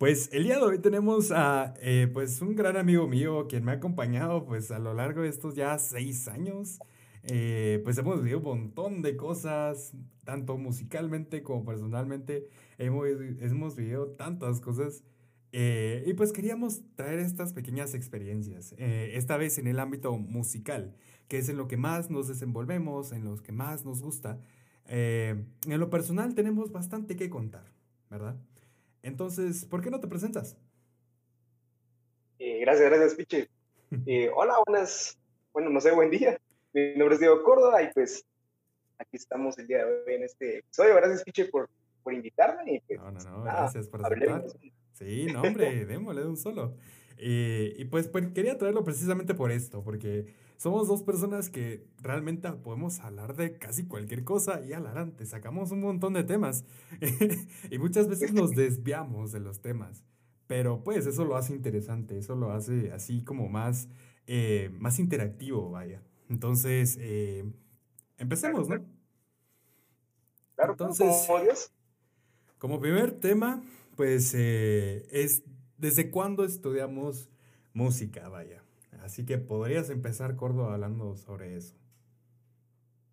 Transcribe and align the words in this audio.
Pues 0.00 0.30
el 0.32 0.44
día 0.44 0.56
de 0.56 0.62
hoy 0.62 0.78
tenemos 0.78 1.30
a 1.30 1.74
eh, 1.82 2.08
pues 2.10 2.40
un 2.40 2.56
gran 2.56 2.78
amigo 2.78 3.06
mío 3.06 3.46
quien 3.48 3.66
me 3.66 3.72
ha 3.72 3.74
acompañado 3.74 4.46
pues 4.46 4.70
a 4.70 4.78
lo 4.78 4.94
largo 4.94 5.20
de 5.20 5.28
estos 5.28 5.54
ya 5.54 5.78
seis 5.78 6.26
años. 6.26 6.78
Eh, 7.24 7.82
pues 7.84 7.98
hemos 7.98 8.22
vivido 8.22 8.38
un 8.38 8.44
montón 8.44 9.02
de 9.02 9.14
cosas, 9.14 9.92
tanto 10.24 10.56
musicalmente 10.56 11.42
como 11.42 11.66
personalmente. 11.66 12.48
Hemos, 12.78 13.08
hemos 13.40 13.76
vivido 13.76 14.06
tantas 14.12 14.62
cosas. 14.62 15.04
Eh, 15.52 16.02
y 16.06 16.14
pues 16.14 16.32
queríamos 16.32 16.80
traer 16.94 17.18
estas 17.18 17.52
pequeñas 17.52 17.92
experiencias, 17.92 18.74
esta 18.78 19.36
vez 19.36 19.58
en 19.58 19.66
el 19.66 19.78
ámbito 19.78 20.16
musical, 20.16 20.96
que 21.28 21.36
es 21.36 21.50
en 21.50 21.58
lo 21.58 21.68
que 21.68 21.76
más 21.76 22.08
nos 22.08 22.26
desenvolvemos, 22.26 23.12
en 23.12 23.26
los 23.26 23.42
que 23.42 23.52
más 23.52 23.84
nos 23.84 24.00
gusta. 24.00 24.40
en 24.86 25.44
lo 25.66 25.90
personal 25.90 26.34
tenemos 26.34 26.72
bastante 26.72 27.16
que 27.16 27.28
contar, 27.28 27.66
¿verdad? 28.08 28.40
Entonces, 29.02 29.64
¿por 29.64 29.80
qué 29.82 29.90
no 29.90 30.00
te 30.00 30.08
presentas? 30.08 30.56
Eh, 32.38 32.60
gracias, 32.60 32.88
gracias, 32.90 33.14
Piche. 33.14 33.48
Eh, 34.06 34.30
hola, 34.32 34.54
buenas, 34.64 35.18
bueno, 35.52 35.68
no 35.68 35.80
sé, 35.80 35.90
buen 35.90 36.10
día. 36.10 36.40
Mi 36.72 36.94
nombre 36.94 37.14
es 37.14 37.20
Diego 37.20 37.42
Córdoba 37.42 37.82
y 37.82 37.92
pues 37.92 38.24
aquí 38.98 39.16
estamos 39.16 39.58
el 39.58 39.66
día 39.66 39.78
de 39.78 39.84
hoy 39.84 40.14
en 40.14 40.22
este 40.22 40.58
episodio. 40.58 40.94
Gracias, 40.94 41.24
Piche, 41.24 41.46
por, 41.46 41.68
por 42.04 42.14
invitarme. 42.14 42.74
Y, 42.74 42.80
pues, 42.80 43.00
no, 43.00 43.10
no, 43.10 43.18
no, 43.18 43.42
gracias 43.42 43.88
por 43.88 44.06
aceptar. 44.06 44.44
Sí, 44.92 45.26
no, 45.32 45.42
hombre, 45.42 45.84
démosle 45.86 46.20
de 46.20 46.28
un 46.28 46.36
solo. 46.36 46.76
Eh, 47.18 47.74
y 47.76 47.84
pues, 47.86 48.06
pues 48.06 48.28
quería 48.32 48.56
traerlo 48.56 48.84
precisamente 48.84 49.34
por 49.34 49.50
esto, 49.50 49.82
porque 49.82 50.26
somos 50.60 50.88
dos 50.88 51.02
personas 51.02 51.48
que 51.48 51.86
realmente 52.02 52.52
podemos 52.52 53.00
hablar 53.00 53.34
de 53.34 53.56
casi 53.56 53.86
cualquier 53.86 54.24
cosa 54.24 54.60
y 54.62 54.74
adelante, 54.74 55.24
sacamos 55.24 55.70
un 55.70 55.80
montón 55.80 56.12
de 56.12 56.22
temas 56.22 56.66
y 57.70 57.78
muchas 57.78 58.08
veces 58.08 58.34
nos 58.34 58.50
desviamos 58.50 59.32
de 59.32 59.40
los 59.40 59.62
temas, 59.62 60.04
pero 60.46 60.84
pues 60.84 61.06
eso 61.06 61.24
lo 61.24 61.36
hace 61.36 61.54
interesante, 61.54 62.18
eso 62.18 62.34
lo 62.36 62.52
hace 62.52 62.92
así 62.92 63.24
como 63.24 63.48
más, 63.48 63.88
eh, 64.26 64.68
más 64.78 64.98
interactivo, 64.98 65.70
vaya. 65.70 66.02
Entonces, 66.28 66.98
eh, 67.00 67.50
empecemos, 68.18 68.68
¿no? 68.68 68.84
Claro, 70.56 70.72
Entonces, 70.72 71.72
como 72.58 72.80
primer 72.80 73.12
tema, 73.12 73.62
pues 73.96 74.34
eh, 74.36 75.08
es 75.10 75.42
desde 75.78 76.10
cuándo 76.10 76.44
estudiamos 76.44 77.30
música, 77.72 78.28
vaya. 78.28 78.62
Así 79.10 79.26
que 79.26 79.38
podrías 79.38 79.90
empezar, 79.90 80.36
Córdoba, 80.36 80.74
hablando 80.74 81.16
sobre 81.16 81.56
eso. 81.56 81.74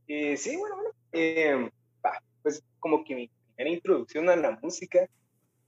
Eh, 0.07 0.37
sí, 0.37 0.55
bueno, 0.55 0.75
bueno. 0.75 0.91
Eh, 1.11 1.71
pues 2.43 2.63
como 2.77 3.03
que 3.03 3.15
mi 3.15 3.31
primera 3.55 3.75
introducción 3.75 4.29
a 4.29 4.35
la 4.35 4.59
música 4.61 5.09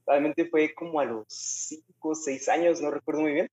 realmente 0.06 0.48
fue 0.48 0.72
como 0.72 1.00
a 1.00 1.04
los 1.04 1.24
5 1.26 2.08
o 2.10 2.14
6 2.14 2.48
años, 2.48 2.80
no 2.80 2.92
recuerdo 2.92 3.22
muy 3.22 3.32
bien. 3.32 3.50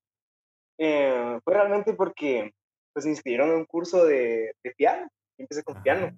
Eh, 0.78 1.40
fue 1.44 1.56
realmente 1.56 1.94
porque 1.94 2.54
pues 2.94 3.06
me 3.06 3.12
inscribieron 3.12 3.50
en 3.50 3.56
un 3.56 3.66
curso 3.66 4.06
de, 4.06 4.54
de 4.64 4.72
piano. 4.78 5.08
empecé 5.40 5.64
con 5.64 5.82
piano. 5.82 6.16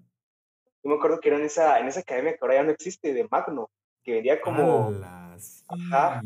Yo 0.83 0.89
me 0.89 0.95
acuerdo 0.95 1.21
que 1.21 1.29
era 1.29 1.37
en 1.37 1.45
esa, 1.45 1.79
en 1.79 1.87
esa 1.87 2.01
academia 2.01 2.33
que 2.33 2.39
ahora 2.41 2.55
ya 2.55 2.63
no 2.63 2.71
existe, 2.71 3.13
de 3.13 3.25
Magno, 3.31 3.69
que 4.03 4.11
vendía 4.11 4.41
como... 4.41 4.91
Ajá, 5.69 6.21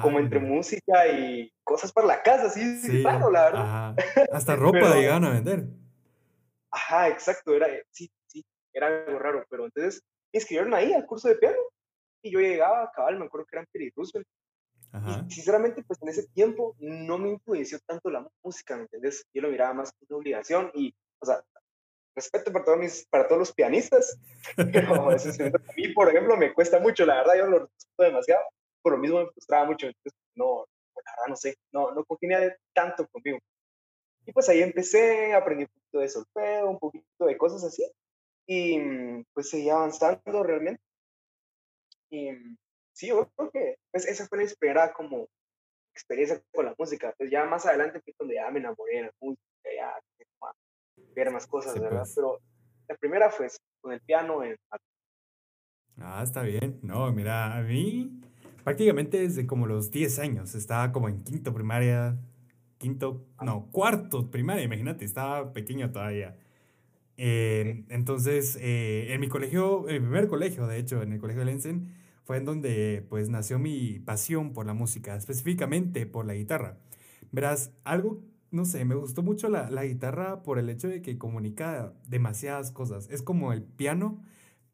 como 0.00 0.18
entre 0.18 0.38
música 0.40 1.06
y 1.08 1.52
cosas 1.64 1.92
para 1.92 2.06
la 2.06 2.22
casa, 2.22 2.48
sí, 2.50 2.80
sí, 2.80 3.02
claro, 3.02 3.30
la 3.30 3.44
verdad. 3.44 3.96
Hasta 4.32 4.56
ropa 4.56 4.94
llegaban 4.94 5.24
a 5.24 5.30
vender. 5.30 5.66
Ajá, 6.70 7.08
exacto, 7.08 7.54
era, 7.54 7.66
sí, 7.90 8.10
sí, 8.26 8.44
era 8.72 8.86
algo 8.86 9.18
raro, 9.18 9.44
pero 9.50 9.64
entonces 9.66 10.02
me 10.32 10.38
inscribieron 10.38 10.72
ahí 10.74 10.92
al 10.92 11.04
curso 11.04 11.28
de 11.28 11.36
piano 11.36 11.58
y 12.22 12.30
yo 12.30 12.40
llegaba, 12.40 12.90
cabal, 12.94 13.18
me 13.18 13.26
acuerdo 13.26 13.46
que 13.46 13.56
era 13.56 13.62
en 13.62 13.68
Peri 13.72 13.92
Roosevelt. 13.94 14.26
Ajá. 14.92 15.24
Y 15.26 15.30
sinceramente, 15.30 15.82
pues 15.82 16.00
en 16.02 16.08
ese 16.08 16.26
tiempo 16.28 16.76
no 16.78 17.18
me 17.18 17.30
influenció 17.30 17.78
tanto 17.86 18.10
la 18.10 18.26
música, 18.42 18.76
¿me 18.76 18.82
entendés? 18.82 19.26
Yo 19.34 19.42
lo 19.42 19.48
miraba 19.48 19.74
más 19.74 19.92
como 19.92 20.06
una 20.10 20.18
obligación 20.18 20.70
y, 20.74 20.94
o 21.18 21.26
sea, 21.26 21.42
respeto 22.14 22.52
para 22.52 22.64
todos, 22.64 22.78
mis, 22.78 23.06
para 23.08 23.26
todos 23.26 23.38
los 23.38 23.52
pianistas, 23.52 24.18
pero 24.56 25.10
a 25.10 25.16
mí, 25.76 25.88
por 25.94 26.08
ejemplo, 26.08 26.36
me 26.36 26.52
cuesta 26.52 26.78
mucho, 26.78 27.06
la 27.06 27.16
verdad, 27.16 27.34
yo 27.38 27.46
lo 27.46 27.58
respeto 27.60 28.02
demasiado, 28.02 28.42
por 28.82 28.92
lo 28.92 28.98
mismo 28.98 29.20
me 29.20 29.30
frustraba 29.30 29.66
mucho, 29.66 29.86
entonces 29.86 30.12
no, 30.34 30.66
la 30.96 31.12
verdad 31.12 31.28
no 31.28 31.36
sé, 31.36 31.56
no, 31.72 31.92
no 31.92 32.04
congenia 32.04 32.56
tanto 32.74 33.06
conmigo. 33.08 33.38
Y 34.24 34.32
pues 34.32 34.48
ahí 34.48 34.62
empecé, 34.62 35.34
aprendí 35.34 35.64
un 35.64 35.70
poquito 35.70 35.98
de 35.98 36.08
solfeo, 36.08 36.70
un 36.70 36.78
poquito 36.78 37.26
de 37.26 37.36
cosas 37.36 37.64
así, 37.64 37.84
y 38.46 38.78
mm, 38.78 39.24
pues 39.32 39.50
seguí 39.50 39.70
avanzando 39.70 40.42
realmente. 40.42 40.82
Y 42.10 42.32
mm, 42.32 42.56
sí, 42.92 43.08
yo 43.08 43.28
creo 43.36 43.50
que 43.50 43.76
pues, 43.90 44.06
esa 44.06 44.26
fue 44.26 44.44
la 44.44 44.50
primera 44.58 44.92
como 44.92 45.28
experiencia 45.94 46.42
con 46.52 46.66
la 46.66 46.74
música. 46.78 47.14
Pues 47.16 47.30
ya 47.30 47.44
más 47.44 47.66
adelante 47.66 48.00
fue 48.00 48.14
donde 48.18 48.34
ya 48.34 48.50
me 48.50 48.60
enamoré 48.60 48.96
de 48.96 49.02
la 49.02 49.12
música, 49.20 49.42
ya 49.74 50.00
ver 51.14 51.30
más 51.30 51.46
cosas, 51.46 51.74
¿verdad? 51.78 52.00
Pues. 52.00 52.14
Pero 52.14 52.38
la 52.88 52.96
primera 52.96 53.30
fue 53.30 53.48
con 53.80 53.92
el 53.92 54.00
piano 54.00 54.42
en... 54.42 54.56
Ah, 55.98 56.22
está 56.22 56.42
bien. 56.42 56.80
No, 56.82 57.12
mira, 57.12 57.56
a 57.56 57.62
mí 57.62 58.20
prácticamente 58.64 59.20
desde 59.20 59.46
como 59.46 59.66
los 59.66 59.90
10 59.90 60.18
años. 60.18 60.54
Estaba 60.54 60.92
como 60.92 61.08
en 61.08 61.22
quinto 61.24 61.54
primaria, 61.54 62.18
quinto, 62.78 63.26
no, 63.42 63.68
cuarto 63.72 64.30
primaria, 64.30 64.64
imagínate, 64.64 65.04
estaba 65.04 65.52
pequeño 65.52 65.90
todavía. 65.92 66.36
Eh, 67.16 67.84
entonces, 67.88 68.56
eh, 68.60 69.12
en 69.12 69.20
mi 69.20 69.28
colegio, 69.28 69.88
en 69.88 70.02
mi 70.02 70.08
primer 70.08 70.28
colegio, 70.28 70.66
de 70.66 70.78
hecho, 70.78 71.02
en 71.02 71.12
el 71.12 71.20
colegio 71.20 71.40
de 71.40 71.46
Lensen, 71.46 71.94
fue 72.24 72.36
en 72.38 72.44
donde 72.44 73.06
pues 73.08 73.28
nació 73.28 73.58
mi 73.58 73.98
pasión 74.00 74.52
por 74.52 74.66
la 74.66 74.74
música, 74.74 75.16
específicamente 75.16 76.06
por 76.06 76.26
la 76.26 76.34
guitarra. 76.34 76.78
Verás, 77.32 77.72
algo, 77.84 78.20
no 78.50 78.64
sé, 78.64 78.84
me 78.84 78.94
gustó 78.94 79.22
mucho 79.22 79.48
la, 79.48 79.70
la 79.70 79.84
guitarra 79.84 80.42
por 80.42 80.58
el 80.58 80.68
hecho 80.70 80.88
de 80.88 81.02
que 81.02 81.18
comunica 81.18 81.94
demasiadas 82.08 82.70
cosas. 82.72 83.08
Es 83.10 83.22
como 83.22 83.52
el 83.52 83.62
piano, 83.62 84.22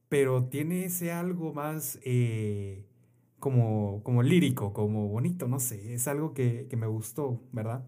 pero 0.09 0.47
tiene 0.47 0.85
ese 0.87 1.13
algo 1.13 1.53
más... 1.55 1.99
Eh, 2.05 2.88
como, 3.39 4.03
como 4.03 4.23
lírico, 4.23 4.73
como 4.73 5.09
bonito, 5.09 5.49
no 5.49 5.61
sé, 5.61 5.95
es 5.95 6.09
algo 6.09 6.35
que, 6.35 6.67
que 6.69 6.77
me 6.77 6.87
gustó, 6.87 7.41
¿verdad? 7.53 7.85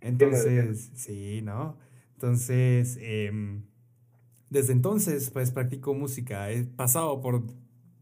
Entonces, 0.00 0.90
sí, 0.94 1.42
¿no? 1.42 1.76
Entonces, 2.14 2.98
em, 3.00 3.62
desde 4.50 4.72
entonces, 4.72 5.30
pues 5.30 5.50
practico 5.52 5.94
música, 5.94 6.50
he 6.50 6.64
pasado 6.64 7.20
por 7.20 7.44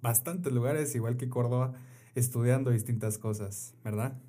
bastantes 0.01 0.53
lugares, 0.53 0.95
igual 0.95 1.17
que 1.17 1.29
Córdoba, 1.29 1.75
estudiando 2.15 2.71
distintas 2.71 3.19
cosas, 3.19 3.75
¿verdad? 3.85 4.21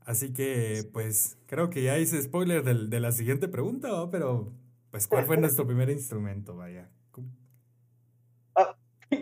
Así 0.00 0.32
que, 0.32 0.88
pues, 0.92 1.38
creo 1.46 1.70
que 1.70 1.82
ya 1.82 1.98
hice 1.98 2.22
spoiler 2.22 2.62
de, 2.62 2.88
de 2.88 3.00
la 3.00 3.12
siguiente 3.12 3.48
pregunta, 3.48 4.08
pero, 4.10 4.52
pues, 4.90 5.06
¿cuál 5.08 5.24
fue 5.24 5.36
nuestro 5.38 5.66
primer 5.66 5.90
instrumento? 5.90 6.56
Vaya. 6.56 6.90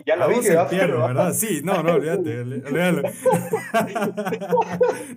Ya 0.05 0.15
lo 0.15 0.29
dije, 0.29 0.55
piano, 0.69 1.07
¿verdad? 1.07 1.33
Sí, 1.33 1.61
no, 1.63 1.81
no, 1.83 1.93
olvídate, 1.93 2.41
olvídalo. 2.41 3.03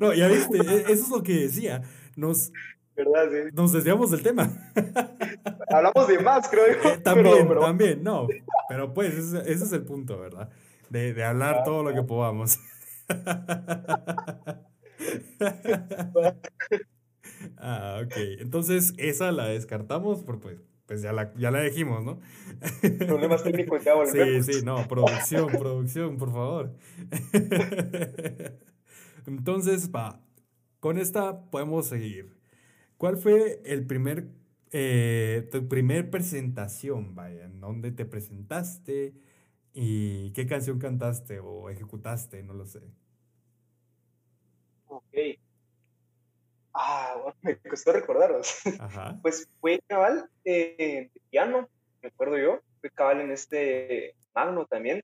no, 0.01 0.13
ya 0.13 0.29
viste, 0.29 0.59
e, 0.59 0.93
eso 0.93 1.05
es 1.05 1.11
lo 1.11 1.23
que 1.23 1.35
decía. 1.35 1.83
Nos, 2.17 2.53
¿verdad? 2.95 3.31
Sí. 3.31 3.39
Nos 3.55 3.73
desviamos 3.73 4.11
del 4.11 4.23
tema. 4.23 4.51
Hablamos 5.71 6.09
de 6.09 6.19
más, 6.19 6.49
creo 6.49 6.67
yo. 6.67 6.91
Eh, 6.91 6.99
también, 6.99 7.49
también, 7.61 8.03
no. 8.03 8.27
Pero 8.69 8.93
pues, 8.93 9.15
ese, 9.15 9.39
ese, 9.51 9.65
es 9.65 9.73
el 9.73 9.85
punto, 9.85 10.19
¿verdad? 10.19 10.51
De, 10.91 11.15
de 11.15 11.25
hablar 11.25 11.61
ah, 11.61 11.63
todo 11.65 11.83
lo 11.83 11.95
que 11.95 12.03
podamos. 12.03 12.59
ah, 17.57 18.03
ok. 18.05 18.15
Entonces, 18.41 18.93
esa 18.99 19.33
la 19.33 19.47
descartamos 19.47 20.25
por 20.25 20.41
pues 20.41 20.59
pues 20.89 21.03
ya 21.03 21.13
la, 21.13 21.35
ya 21.35 21.51
la 21.51 21.61
dijimos, 21.61 22.03
¿no? 22.03 22.19
Problemas 23.07 23.45
técnicos, 23.45 23.85
ya 23.85 23.95
volvemos. 23.95 24.47
Sí, 24.47 24.55
sí, 24.55 24.65
no, 24.65 24.89
producción, 24.89 25.49
producción, 25.49 26.17
por 26.17 26.33
favor. 26.33 26.75
Entonces, 29.27 29.91
va, 29.95 30.25
con 30.81 30.97
esta 30.97 31.51
podemos 31.51 31.87
seguir. 31.87 32.39
¿Cuál 32.97 33.19
fue 33.19 33.61
el 33.67 33.87
primer, 33.87 34.31
eh, 34.73 35.47
tu 35.53 35.69
primer 35.69 36.09
presentación, 36.09 37.15
vaya, 37.15 37.45
en 37.45 37.61
dónde 37.61 37.93
te 37.93 38.07
presentaste 38.07 39.15
y 39.75 40.33
qué 40.33 40.47
canción 40.47 40.79
cantaste 40.79 41.41
o 41.41 41.69
ejecutaste, 41.69 42.43
no 42.43 42.55
lo 42.55 42.65
sé? 42.65 42.81
Ok, 44.87 45.15
Ah, 46.81 47.17
me 47.43 47.57
costó 47.57 47.93
recordaros. 47.93 48.63
pues 49.21 49.49
fue 49.61 49.81
cabal 49.89 50.31
eh, 50.45 51.11
de 51.13 51.21
piano, 51.29 51.69
me 52.01 52.09
acuerdo 52.09 52.39
yo. 52.39 52.61
Fue 52.81 52.91
cabal 52.91 53.21
en 53.21 53.33
este 53.33 54.15
Magno 54.33 54.65
también. 54.67 55.03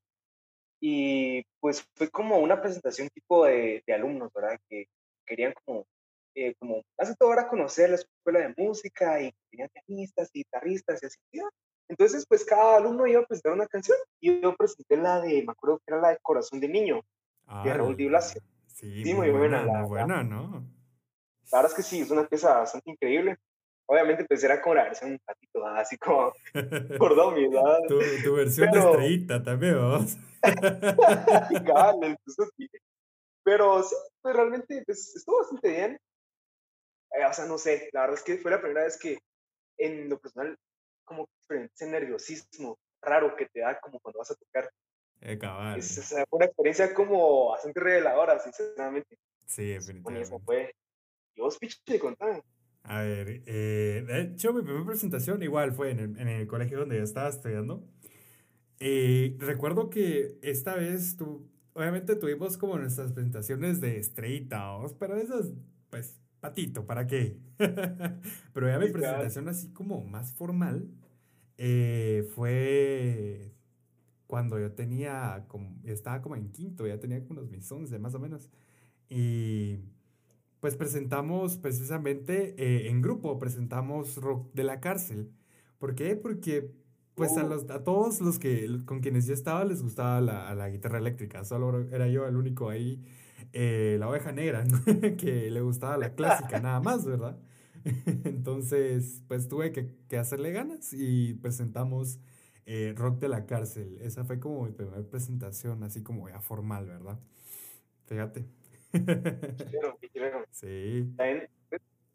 Y 0.81 1.43
pues 1.61 1.85
fue 1.95 2.09
como 2.11 2.39
una 2.39 2.61
presentación 2.61 3.09
tipo 3.09 3.45
de, 3.45 3.83
de 3.87 3.93
alumnos, 3.95 4.33
¿verdad? 4.33 4.61
Que 4.69 4.87
querían 5.27 5.53
como, 5.65 5.87
eh, 6.35 6.55
como, 6.61 6.83
hace 6.97 7.17
todo 7.17 7.31
ahora 7.31 7.49
conocer 7.49 7.91
la 7.91 7.97
escuela 7.97 8.41
de 8.41 8.55
música 8.57 9.21
y 9.21 9.35
tenían 9.51 9.71
pianistas, 9.71 10.31
guitarristas 10.33 11.03
y 11.03 11.07
así. 11.07 11.19
Entonces, 11.89 12.25
pues 12.29 12.45
cada 12.45 12.77
alumno 12.77 13.07
iba 13.07 13.21
a 13.21 13.27
presentar 13.27 13.53
una 13.53 13.67
canción 13.67 13.97
y 14.21 14.41
yo 14.41 14.55
presenté 14.55 14.97
la 14.97 15.21
de, 15.21 15.43
me 15.43 15.53
acuerdo 15.53 15.79
que 15.79 15.93
era 15.93 16.01
la 16.01 16.11
de 16.11 16.19
Corazón 16.23 16.61
de 16.61 16.69
Niño. 16.69 17.01
de 17.65 17.75
Raúl 17.75 17.97
Di 17.97 18.07
Blasio. 18.07 18.41
Sí, 18.69 19.13
muy, 19.15 19.31
buena, 19.31 19.65
la, 19.65 19.85
buena, 19.85 20.23
¿no? 20.23 20.65
La 21.53 21.59
verdad 21.59 21.73
es 21.73 21.77
que 21.77 21.83
sí, 21.83 22.01
es 22.01 22.11
una 22.11 22.27
pieza 22.27 22.59
bastante 22.59 22.91
increíble. 22.91 23.37
Obviamente, 23.87 24.25
pues 24.25 24.43
era 24.43 24.63
como 24.63 24.77
la 24.77 24.85
versión 24.85 25.13
un 25.13 25.19
patito, 25.19 25.67
así 25.67 25.99
como 25.99 26.33
por 26.99 27.15
¿verdad? 27.15 27.81
Tu, 27.87 28.01
tu 28.25 28.35
versión 28.35 28.71
de 28.71 28.79
estrellita 28.79 29.43
también, 29.43 29.77
vamos. 29.77 30.17
Pero 33.45 33.83
sí, 33.83 33.95
pues 34.23 34.35
realmente 34.35 34.83
pues, 34.87 35.15
estuvo 35.15 35.39
bastante 35.39 35.71
bien. 35.71 36.01
Eh, 37.13 37.27
o 37.27 37.33
sea, 37.33 37.45
no 37.45 37.59
sé, 37.59 37.91
la 37.93 38.01
verdad 38.01 38.17
es 38.17 38.25
que 38.25 38.39
fue 38.39 38.51
la 38.51 38.61
primera 38.61 38.85
vez 38.85 38.99
que 38.99 39.19
en 39.79 40.09
lo 40.09 40.19
personal, 40.19 40.57
como 41.05 41.29
ese 41.49 41.87
nerviosismo 41.87 42.79
raro 43.03 43.37
que 43.37 43.47
te 43.47 43.61
da 43.61 43.79
como 43.81 44.01
cuando 44.01 44.19
vas 44.19 44.31
a 44.31 44.35
tocar. 44.35 44.71
Eh, 45.21 45.39
cabal. 45.39 45.79
Es, 45.79 46.09
fue 46.09 46.25
una 46.31 46.47
experiencia 46.47 46.95
como 46.95 47.51
bastante 47.51 47.81
reveladora, 47.81 48.39
sinceramente. 48.39 49.17
Sí, 49.47 49.73
definitivamente. 49.73 50.27
Eso 50.27 50.41
fue. 50.41 50.75
Y 51.35 51.41
vos, 51.41 51.59
piche, 51.59 51.99
contame. 51.99 52.43
A 52.85 53.01
ver, 53.01 53.43
eh, 53.47 54.05
de 54.07 54.21
hecho, 54.21 54.53
mi 54.53 54.63
primera 54.63 54.85
presentación 54.85 55.43
igual 55.43 55.73
fue 55.73 55.91
en 55.91 56.01
el, 56.01 56.19
en 56.19 56.29
el 56.29 56.47
colegio 56.47 56.81
donde 56.81 56.99
yo 56.99 57.03
estaba 57.03 57.29
estudiando. 57.29 57.83
Eh, 58.79 59.37
recuerdo 59.39 59.89
que 59.89 60.39
esta 60.43 60.75
vez 60.77 61.17
tú, 61.17 61.49
obviamente 61.73 62.17
tuvimos 62.17 62.59
como 62.59 62.79
nuestras 62.79 63.13
presentaciones 63.13 63.81
de 63.81 63.99
estrellita, 63.99 64.77
pero 64.99 65.17
esas, 65.17 65.53
pues, 65.91 66.21
patito, 66.41 66.85
¿para 66.87 67.07
qué? 67.07 67.39
pero 68.53 68.69
ya 68.69 68.79
mi 68.79 68.91
presentación 68.91 69.49
así 69.49 69.73
como 69.73 70.05
más 70.05 70.35
formal 70.35 70.91
eh, 71.57 72.29
fue 72.35 73.55
cuando 74.27 74.59
yo 74.59 74.73
tenía, 74.73 75.47
como, 75.49 75.81
estaba 75.85 76.21
como 76.21 76.37
en 76.37 76.51
quinto, 76.53 76.87
ya 76.87 77.01
tenía 77.01 77.21
como 77.21 77.41
unos 77.41 77.51
mis 77.51 77.71
11 77.71 77.99
más 77.99 78.15
o 78.15 78.19
menos. 78.19 78.51
Y 79.09 79.79
pues 80.65 80.77
presentamos 80.77 81.59
precisamente 81.59 82.55
eh, 82.57 82.89
en 82.89 83.03
grupo, 83.03 83.39
presentamos 83.39 84.17
rock 84.17 84.51
de 84.55 84.65
la 84.65 84.81
cárcel. 84.81 85.31
¿Por 85.77 85.95
qué? 85.95 86.17
Porque 86.17 86.71
pues 87.15 87.37
a, 87.37 87.45
oh. 87.45 87.49
los, 87.51 87.69
a 87.69 87.85
todos 87.85 88.23
los 88.23 88.39
que 88.39 88.67
con 88.87 89.01
quienes 89.01 89.27
yo 89.27 89.35
estaba 89.35 89.63
les 89.67 89.83
gustaba 89.83 90.23
la, 90.23 90.55
la 90.55 90.71
guitarra 90.71 90.97
eléctrica, 90.97 91.45
solo 91.45 91.81
era 91.93 92.09
yo 92.09 92.27
el 92.27 92.37
único 92.37 92.71
ahí, 92.71 93.05
eh, 93.53 93.99
la 94.01 94.09
oveja 94.09 94.33
negra, 94.33 94.65
que 95.19 95.51
le 95.51 95.61
gustaba 95.61 95.99
la 95.99 96.15
clásica 96.15 96.59
nada 96.61 96.81
más, 96.81 97.05
¿verdad? 97.05 97.39
Entonces, 98.25 99.23
pues 99.29 99.49
tuve 99.49 99.71
que, 99.71 99.91
que 100.09 100.17
hacerle 100.17 100.51
ganas 100.51 100.95
y 100.95 101.35
presentamos 101.35 102.21
eh, 102.65 102.95
Rock 102.97 103.19
de 103.19 103.29
la 103.29 103.45
Cárcel. 103.45 103.99
Esa 104.01 104.25
fue 104.25 104.41
como 104.41 104.65
mi 104.65 104.73
primera 104.73 105.03
presentación, 105.03 105.83
así 105.83 106.03
como 106.03 106.27
ya 106.31 106.41
formal, 106.41 106.87
¿verdad? 106.87 107.21
Fíjate. 108.07 108.64
Sí. 110.51 111.13
También 111.17 111.49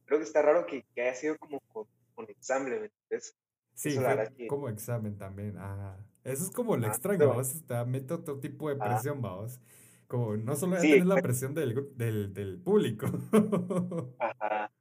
creo 0.05 0.19
que 0.19 0.23
está 0.23 0.41
raro 0.41 0.65
que, 0.65 0.85
que 0.95 1.01
haya 1.01 1.13
sido 1.13 1.37
como 1.37 1.59
con, 1.71 1.85
con 2.15 2.27
ensamble, 2.29 2.89
Sí, 3.73 3.97
como 4.47 4.67
examen 4.67 5.17
también. 5.17 5.55
Ah, 5.57 5.97
eso 6.23 6.43
es 6.43 6.51
como 6.51 6.75
lo 6.75 6.85
ah, 6.85 6.89
extraño, 6.89 7.29
vamos. 7.29 7.65
Te 7.65 7.85
mete 7.85 8.13
otro 8.13 8.39
tipo 8.39 8.69
de 8.69 8.75
presión, 8.75 9.21
vamos. 9.21 9.59
Como 10.07 10.35
no 10.35 10.55
solo 10.55 10.77
es 10.77 11.05
la 11.05 11.21
presión 11.21 11.53
del, 11.53 11.95
del, 11.95 12.33
del 12.33 12.57
público. 12.59 13.07
Ajá. 14.19 14.71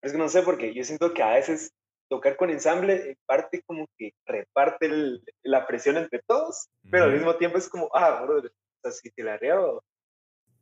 Es 0.00 0.12
que 0.12 0.18
no 0.18 0.28
sé, 0.28 0.42
porque 0.42 0.72
yo 0.72 0.84
siento 0.84 1.12
que 1.12 1.22
a 1.22 1.34
veces 1.34 1.74
tocar 2.08 2.36
con 2.36 2.48
ensamble 2.48 3.10
en 3.10 3.18
parte 3.26 3.62
como 3.66 3.86
que 3.98 4.14
reparte 4.24 4.88
la 5.42 5.66
presión 5.66 5.96
entre 5.96 6.22
todos, 6.26 6.68
pero 6.90 7.04
al 7.04 7.12
mismo 7.12 7.36
tiempo 7.36 7.58
es 7.58 7.68
como, 7.68 7.90
ah, 7.92 8.22
bro, 8.22 8.38
o 8.38 8.42
sea, 8.82 8.92
si 8.92 9.10
te 9.10 9.22
la 9.22 9.36
reo, 9.36 9.82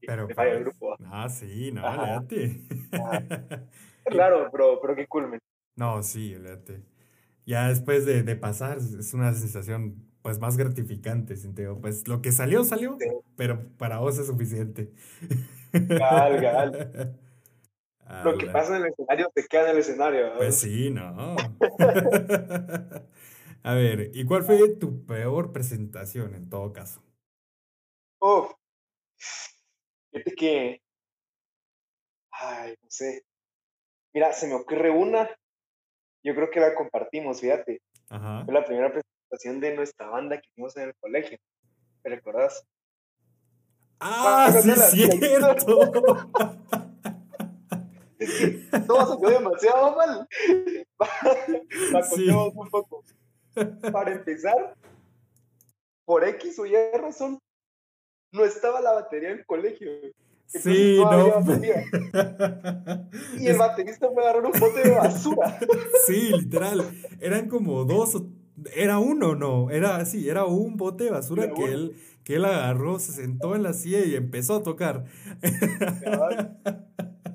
pero, 0.07 0.29
falla 0.29 0.53
el 0.53 0.61
grupo. 0.61 0.97
Ah, 1.05 1.29
sí, 1.29 1.73
no, 1.73 1.83
léate. 1.83 2.63
Claro, 4.05 4.51
bro, 4.51 4.81
pero 4.81 4.95
qué 4.95 5.07
cool, 5.07 5.39
No, 5.77 6.03
sí, 6.03 6.37
léate 6.37 6.83
ya 7.47 7.69
después 7.69 8.05
de, 8.05 8.25
de, 8.25 8.37
pasar 8.37 8.79
es 8.79 9.15
una 9.15 9.33
sensación 9.33 10.05
pues 10.21 10.41
más 10.41 10.57
gratificante, 10.57 11.37
siento 11.37 11.79
Pues 11.81 12.09
lo 12.09 12.21
que 12.21 12.33
salió, 12.33 12.65
salió, 12.65 12.99
pero 13.37 13.69
para 13.79 14.01
vos 14.01 14.19
es 14.19 14.27
suficiente. 14.27 14.93
Gal, 15.73 16.41
gal. 16.41 17.19
Lo 18.25 18.39
que 18.39 18.47
pasa 18.47 18.77
en 18.77 18.85
el 18.85 18.93
escenario 18.93 19.29
te 19.35 19.45
queda 19.47 19.65
en 19.65 19.71
el 19.71 19.79
escenario. 19.79 20.37
Pues 20.37 20.59
sí, 20.59 20.91
no. 20.91 21.35
A 23.65 23.75
ver, 23.75 24.13
¿y 24.15 24.25
cuál 24.25 24.45
fue 24.45 24.77
tu 24.77 25.05
peor 25.05 25.53
presentación 25.53 26.37
en 26.37 26.49
todo 26.49 26.73
caso? 26.73 27.03
Uf. 28.21 28.53
Fíjate 30.25 30.35
que. 30.35 30.83
Ay, 32.31 32.77
no 32.83 32.91
sé. 32.91 33.23
Mira, 34.13 34.33
se 34.33 34.47
me 34.47 34.55
ocurre 34.55 34.91
una 34.91 35.29
yo 36.27 36.35
creo 36.35 36.51
que 36.51 36.59
la 36.59 36.75
compartimos, 36.75 37.41
fíjate. 37.41 37.81
Fue 38.09 38.53
la 38.53 38.65
primera 38.65 38.91
presentación 38.91 39.61
de 39.61 39.77
nuestra 39.77 40.09
banda 40.09 40.41
que 40.41 40.49
hicimos 40.49 40.77
en 40.77 40.89
el 40.89 40.95
colegio. 40.97 41.39
¿Te 42.03 42.11
recordás? 42.11 42.67
¡Ah, 44.01 44.53
sí 44.61 44.71
es 44.71 44.91
cierto! 44.91 45.93
todo 48.89 49.13
se 49.13 49.19
fue 49.19 49.35
demasiado 49.35 49.95
mal. 49.95 50.29
La 51.93 52.03
sí. 52.03 52.29
un 52.29 52.69
poco. 52.71 53.05
Para 53.93 54.11
empezar, 54.11 54.75
por 56.05 56.25
X 56.25 56.59
o 56.59 56.67
Y 56.67 56.75
razón, 56.95 57.39
no 58.37 58.45
estaba 58.45 58.81
la 58.81 58.93
batería 58.93 59.31
en 59.31 59.39
el 59.39 59.47
colegio. 59.47 59.91
Sí, 60.47 60.99
no. 61.01 61.43
y 63.39 63.49
el 63.49 63.59
baterista 63.59 64.09
fue 64.13 64.25
a 64.25 64.31
agarrar 64.31 64.47
un 64.47 64.53
bote 64.59 64.83
de 64.83 64.91
basura. 64.91 65.59
Sí, 66.07 66.31
literal. 66.33 66.89
Eran 67.21 67.49
como 67.49 67.85
dos 67.85 68.23
era 68.75 68.99
uno, 68.99 69.35
no, 69.35 69.71
era 69.71 69.97
así, 69.97 70.29
era 70.29 70.45
un 70.45 70.77
bote 70.77 71.05
de 71.05 71.11
basura 71.11 71.53
que 71.53 71.65
él, 71.65 71.97
que 72.25 72.37
él 72.37 72.45
agarró, 72.45 72.99
se 72.99 73.13
sentó 73.13 73.55
en 73.55 73.63
la 73.63 73.73
silla 73.73 74.01
y 74.01 74.15
empezó 74.15 74.57
a 74.57 74.63
tocar. 74.63 75.05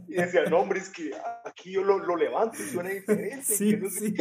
Y 0.07 0.15
decía, 0.15 0.44
no, 0.50 0.59
hombre, 0.59 0.80
es 0.80 0.89
que 0.89 1.12
aquí 1.45 1.71
yo 1.71 1.83
lo, 1.83 2.00
lo 2.00 2.18
levanto 2.18 2.57
y 2.62 2.65
suena 2.65 2.89
diferente. 2.94 3.44
Sí, 3.44 3.77
sí. 3.89 4.13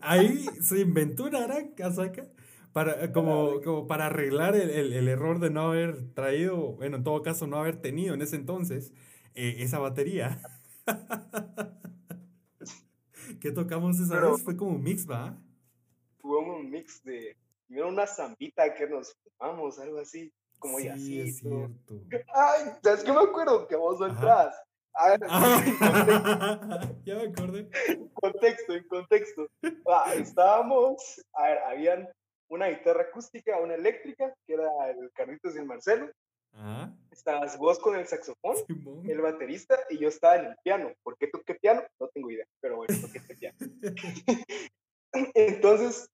Ahí 0.00 0.46
se 0.62 0.80
inventó 0.80 1.24
una 1.24 1.40
gran 1.40 1.68
casaca 1.68 2.24
para, 2.72 3.12
como, 3.12 3.60
como 3.62 3.86
para 3.86 4.06
arreglar 4.06 4.54
el, 4.54 4.92
el, 4.92 5.08
error 5.08 5.40
de 5.40 5.50
no 5.50 5.68
haber 5.68 6.12
traído, 6.14 6.74
bueno, 6.74 6.98
en 6.98 7.04
todo 7.04 7.22
caso, 7.22 7.46
no 7.46 7.58
haber 7.58 7.80
tenido 7.80 8.14
en 8.14 8.22
ese 8.22 8.36
entonces 8.36 8.92
eh, 9.34 9.56
esa 9.58 9.78
batería. 9.78 10.40
¿Qué 13.40 13.52
tocamos 13.52 14.00
esa 14.00 14.20
vez? 14.20 14.42
Fue 14.42 14.56
como 14.56 14.72
un 14.72 14.82
mix, 14.82 15.08
¿va? 15.08 15.38
Fue 16.18 16.38
un 16.38 16.70
mix 16.70 17.02
de. 17.04 17.36
Una 17.70 18.06
zambita 18.06 18.74
que 18.74 18.88
nos 18.88 19.14
fumamos, 19.38 19.78
algo 19.78 19.98
así. 19.98 20.32
Como 20.58 20.78
sí, 20.78 20.88
así. 20.88 21.20
Es 21.20 21.38
cierto. 21.38 22.02
Ay, 22.34 22.72
¿sabes 22.82 23.04
qué 23.04 23.12
me 23.12 23.20
acuerdo? 23.20 23.68
Que 23.68 23.76
vos 23.76 24.00
entras. 24.00 24.56
A 24.94 25.10
ver, 25.10 25.20
ya 27.04 27.14
me 27.14 27.28
acordé. 27.28 27.68
En 27.86 28.08
contexto, 28.08 28.74
en 28.74 28.88
contexto. 28.88 29.46
Ah, 29.86 30.14
estábamos, 30.14 31.24
a 31.34 31.42
ver, 31.44 31.58
habían 31.58 32.08
una 32.48 32.68
guitarra 32.68 33.02
acústica, 33.02 33.58
una 33.58 33.74
eléctrica, 33.74 34.34
que 34.46 34.54
era 34.54 34.90
el 34.90 35.10
Carlitos 35.12 35.54
y 35.54 35.58
el 35.58 35.66
Marcelo. 35.66 36.10
Estabas 37.10 37.58
vos 37.58 37.78
con 37.78 37.96
el 37.96 38.06
saxofón, 38.06 38.56
el 39.06 39.20
baterista, 39.20 39.78
y 39.90 39.98
yo 39.98 40.08
estaba 40.08 40.36
en 40.36 40.46
el 40.46 40.56
piano. 40.62 40.92
¿Por 41.02 41.16
qué 41.16 41.28
toqué 41.28 41.54
piano? 41.54 41.82
No 42.00 42.08
tengo 42.08 42.30
idea, 42.30 42.46
pero 42.60 42.76
bueno, 42.76 42.94
toqué 43.00 43.18
este 43.18 43.36
piano. 43.36 43.56
Entonces, 45.34 46.08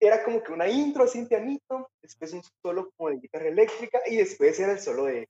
era 0.00 0.22
como 0.24 0.42
que 0.42 0.52
una 0.52 0.68
intro 0.68 1.04
así 1.04 1.18
en 1.18 1.28
pianito, 1.28 1.90
después 2.00 2.32
un 2.32 2.42
solo 2.62 2.90
como 2.96 3.10
de 3.10 3.18
guitarra 3.18 3.48
eléctrica, 3.48 4.00
y 4.06 4.16
después 4.16 4.58
era 4.60 4.72
el 4.72 4.80
solo 4.80 5.04
de, 5.04 5.28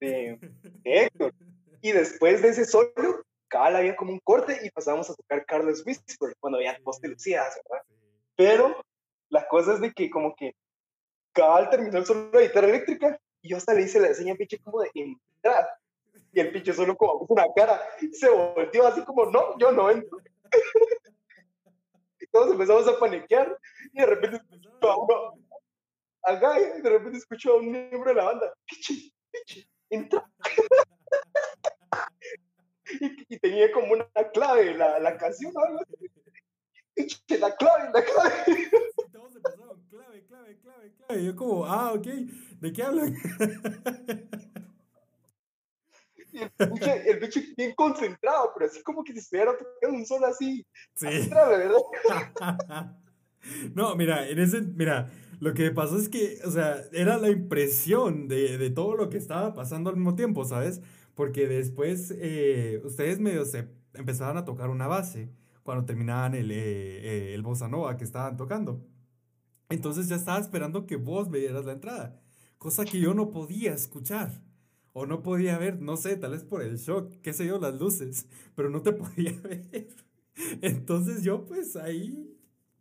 de, 0.00 0.38
Héctor. 0.84 1.32
Y 1.82 1.92
después 1.92 2.42
de 2.42 2.48
ese 2.48 2.64
solo, 2.64 3.24
cabal 3.48 3.76
había 3.76 3.96
como 3.96 4.12
un 4.12 4.20
corte 4.20 4.58
y 4.62 4.70
pasábamos 4.70 5.10
a 5.10 5.14
tocar 5.14 5.44
Carlos 5.44 5.84
Whisper, 5.84 6.34
cuando 6.40 6.58
había 6.58 6.78
voz 6.82 7.00
de 7.00 7.08
Lucías, 7.08 7.60
¿verdad? 7.64 7.84
Pero 8.36 8.84
la 9.30 9.46
cosa 9.48 9.74
es 9.74 9.80
de 9.80 9.92
que 9.92 10.10
como 10.10 10.34
que 10.34 10.54
cabal 11.32 11.70
terminó 11.70 12.04
solo 12.04 12.30
de 12.30 12.48
guitarra 12.48 12.68
eléctrica 12.68 13.18
y 13.42 13.50
yo 13.50 13.56
hasta 13.56 13.74
le 13.74 13.82
hice 13.82 14.00
la 14.00 14.14
seña 14.14 14.34
pinche 14.34 14.58
como 14.58 14.80
de 14.80 14.90
entrar. 14.94 15.68
Y 16.32 16.40
el 16.40 16.52
pinche 16.52 16.72
solo 16.72 16.96
como 16.96 17.26
una 17.28 17.46
cara 17.54 17.80
se 18.12 18.28
volteó 18.28 18.86
así 18.86 19.04
como, 19.04 19.26
no, 19.26 19.58
yo 19.58 19.72
no 19.72 19.90
entro. 19.90 20.18
y 22.20 22.26
todos 22.32 22.52
empezamos 22.52 22.86
a 22.88 22.98
paniquear 22.98 23.58
y 23.92 24.00
de 24.00 24.06
repente 24.06 24.40
uno, 24.50 25.34
acá, 26.22 26.58
y 26.60 26.82
de 26.82 26.90
repente 26.90 27.18
escucho 27.18 27.52
a 27.52 27.56
un 27.56 27.70
miembro 27.70 28.10
de 28.10 28.14
la 28.14 28.24
banda, 28.24 28.54
pinche, 28.66 29.12
pinche, 29.30 29.68
entra. 29.90 30.28
y, 33.28 33.38
tenía 33.38 33.70
como 33.72 33.92
una 33.92 34.06
clave 34.32 34.74
la, 34.74 34.98
la 34.98 35.16
canción, 35.16 35.52
¿no? 35.52 35.60
la 37.38 37.56
clave, 37.56 37.90
la 37.92 38.04
clave. 38.04 38.32
Empezaron, 39.46 39.80
clave, 39.88 40.24
clave, 40.26 40.58
clave. 40.58 40.92
clave. 40.96 41.20
Y 41.20 41.26
yo 41.26 41.36
como, 41.36 41.66
ah, 41.66 41.92
ok, 41.92 42.06
¿de 42.06 42.72
qué 42.72 42.82
hablan? 42.82 43.16
el, 46.32 47.20
bicho, 47.20 47.40
bien 47.56 47.74
concentrado, 47.74 48.52
pero 48.54 48.66
así 48.70 48.82
como 48.82 49.02
que 49.02 49.12
si 49.12 49.20
estuviera 49.20 49.52
tocando 49.56 49.98
un 49.98 50.06
solo 50.06 50.26
así. 50.26 50.66
Sí. 50.94 51.06
¿verdad? 51.30 52.96
no, 53.74 53.96
mira, 53.96 54.28
en 54.28 54.38
ese, 54.38 54.60
mira, 54.62 55.10
lo 55.40 55.54
que 55.54 55.70
pasó 55.70 55.98
es 55.98 56.08
que, 56.08 56.38
o 56.44 56.50
sea, 56.50 56.82
era 56.92 57.18
la 57.18 57.28
impresión 57.28 58.28
de, 58.28 58.58
de 58.58 58.70
todo 58.70 58.96
lo 58.96 59.08
que 59.08 59.18
estaba 59.18 59.54
pasando 59.54 59.90
al 59.90 59.96
mismo 59.96 60.14
tiempo, 60.14 60.44
¿sabes? 60.44 60.80
Porque 61.14 61.48
después 61.48 62.12
eh, 62.18 62.80
ustedes 62.84 63.18
medio 63.18 63.44
se 63.44 63.68
empezaban 63.94 64.36
a 64.36 64.44
tocar 64.44 64.68
una 64.68 64.86
base 64.86 65.30
cuando 65.62 65.84
terminaban 65.84 66.34
el, 66.34 66.50
eh, 66.50 66.56
eh, 66.58 67.34
el 67.34 67.42
bossa 67.42 67.68
nova 67.68 67.96
que 67.96 68.04
estaban 68.04 68.36
tocando. 68.36 68.86
Entonces 69.68 70.08
ya 70.08 70.16
estaba 70.16 70.38
esperando 70.38 70.86
que 70.86 70.96
vos 70.96 71.28
me 71.28 71.38
dieras 71.38 71.64
la 71.64 71.72
entrada, 71.72 72.20
cosa 72.58 72.84
que 72.84 73.00
yo 73.00 73.14
no 73.14 73.30
podía 73.30 73.74
escuchar 73.74 74.42
o 74.92 75.04
no 75.06 75.22
podía 75.22 75.58
ver, 75.58 75.82
no 75.82 75.96
sé, 75.96 76.16
tal 76.16 76.30
vez 76.30 76.42
por 76.42 76.62
el 76.62 76.78
shock, 76.78 77.12
qué 77.20 77.32
sé 77.32 77.46
yo, 77.46 77.58
las 77.58 77.78
luces, 77.78 78.26
pero 78.54 78.70
no 78.70 78.82
te 78.82 78.92
podía 78.94 79.32
ver. 79.42 79.88
Entonces 80.62 81.22
yo 81.22 81.44
pues 81.44 81.76
ahí, 81.76 82.34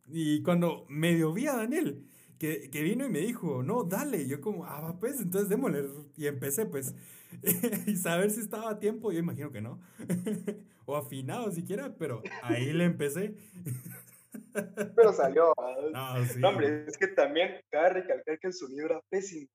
y 0.07 0.41
cuando 0.43 0.85
medio 0.89 1.33
vi 1.33 1.47
a 1.47 1.57
Daniel, 1.57 2.07
que, 2.37 2.69
que 2.69 2.83
vino 2.83 3.05
y 3.05 3.09
me 3.09 3.19
dijo, 3.19 3.63
no, 3.63 3.83
dale, 3.83 4.27
yo 4.27 4.41
como, 4.41 4.65
ah, 4.65 4.97
pues, 4.99 5.19
entonces 5.19 5.49
démosle, 5.49 5.85
y 6.17 6.27
empecé 6.27 6.65
pues, 6.65 6.93
y 7.87 7.95
saber 7.95 8.31
si 8.31 8.41
estaba 8.41 8.71
a 8.71 8.79
tiempo, 8.79 9.11
yo 9.11 9.19
imagino 9.19 9.51
que 9.51 9.61
no, 9.61 9.79
o 10.85 10.95
afinado 10.95 11.51
siquiera, 11.51 11.95
pero 11.97 12.21
ahí 12.43 12.71
le 12.71 12.85
empecé. 12.85 13.35
Pero 14.95 15.13
salió. 15.13 15.53
No, 15.91 16.25
sí. 16.25 16.43
hombre, 16.43 16.85
es 16.87 16.97
que 16.97 17.07
también 17.07 17.61
cabe 17.69 17.89
recalcar 17.89 18.39
que 18.39 18.47
el 18.47 18.53
sonido 18.53 18.85
era 18.85 19.01
pésimo. 19.09 19.47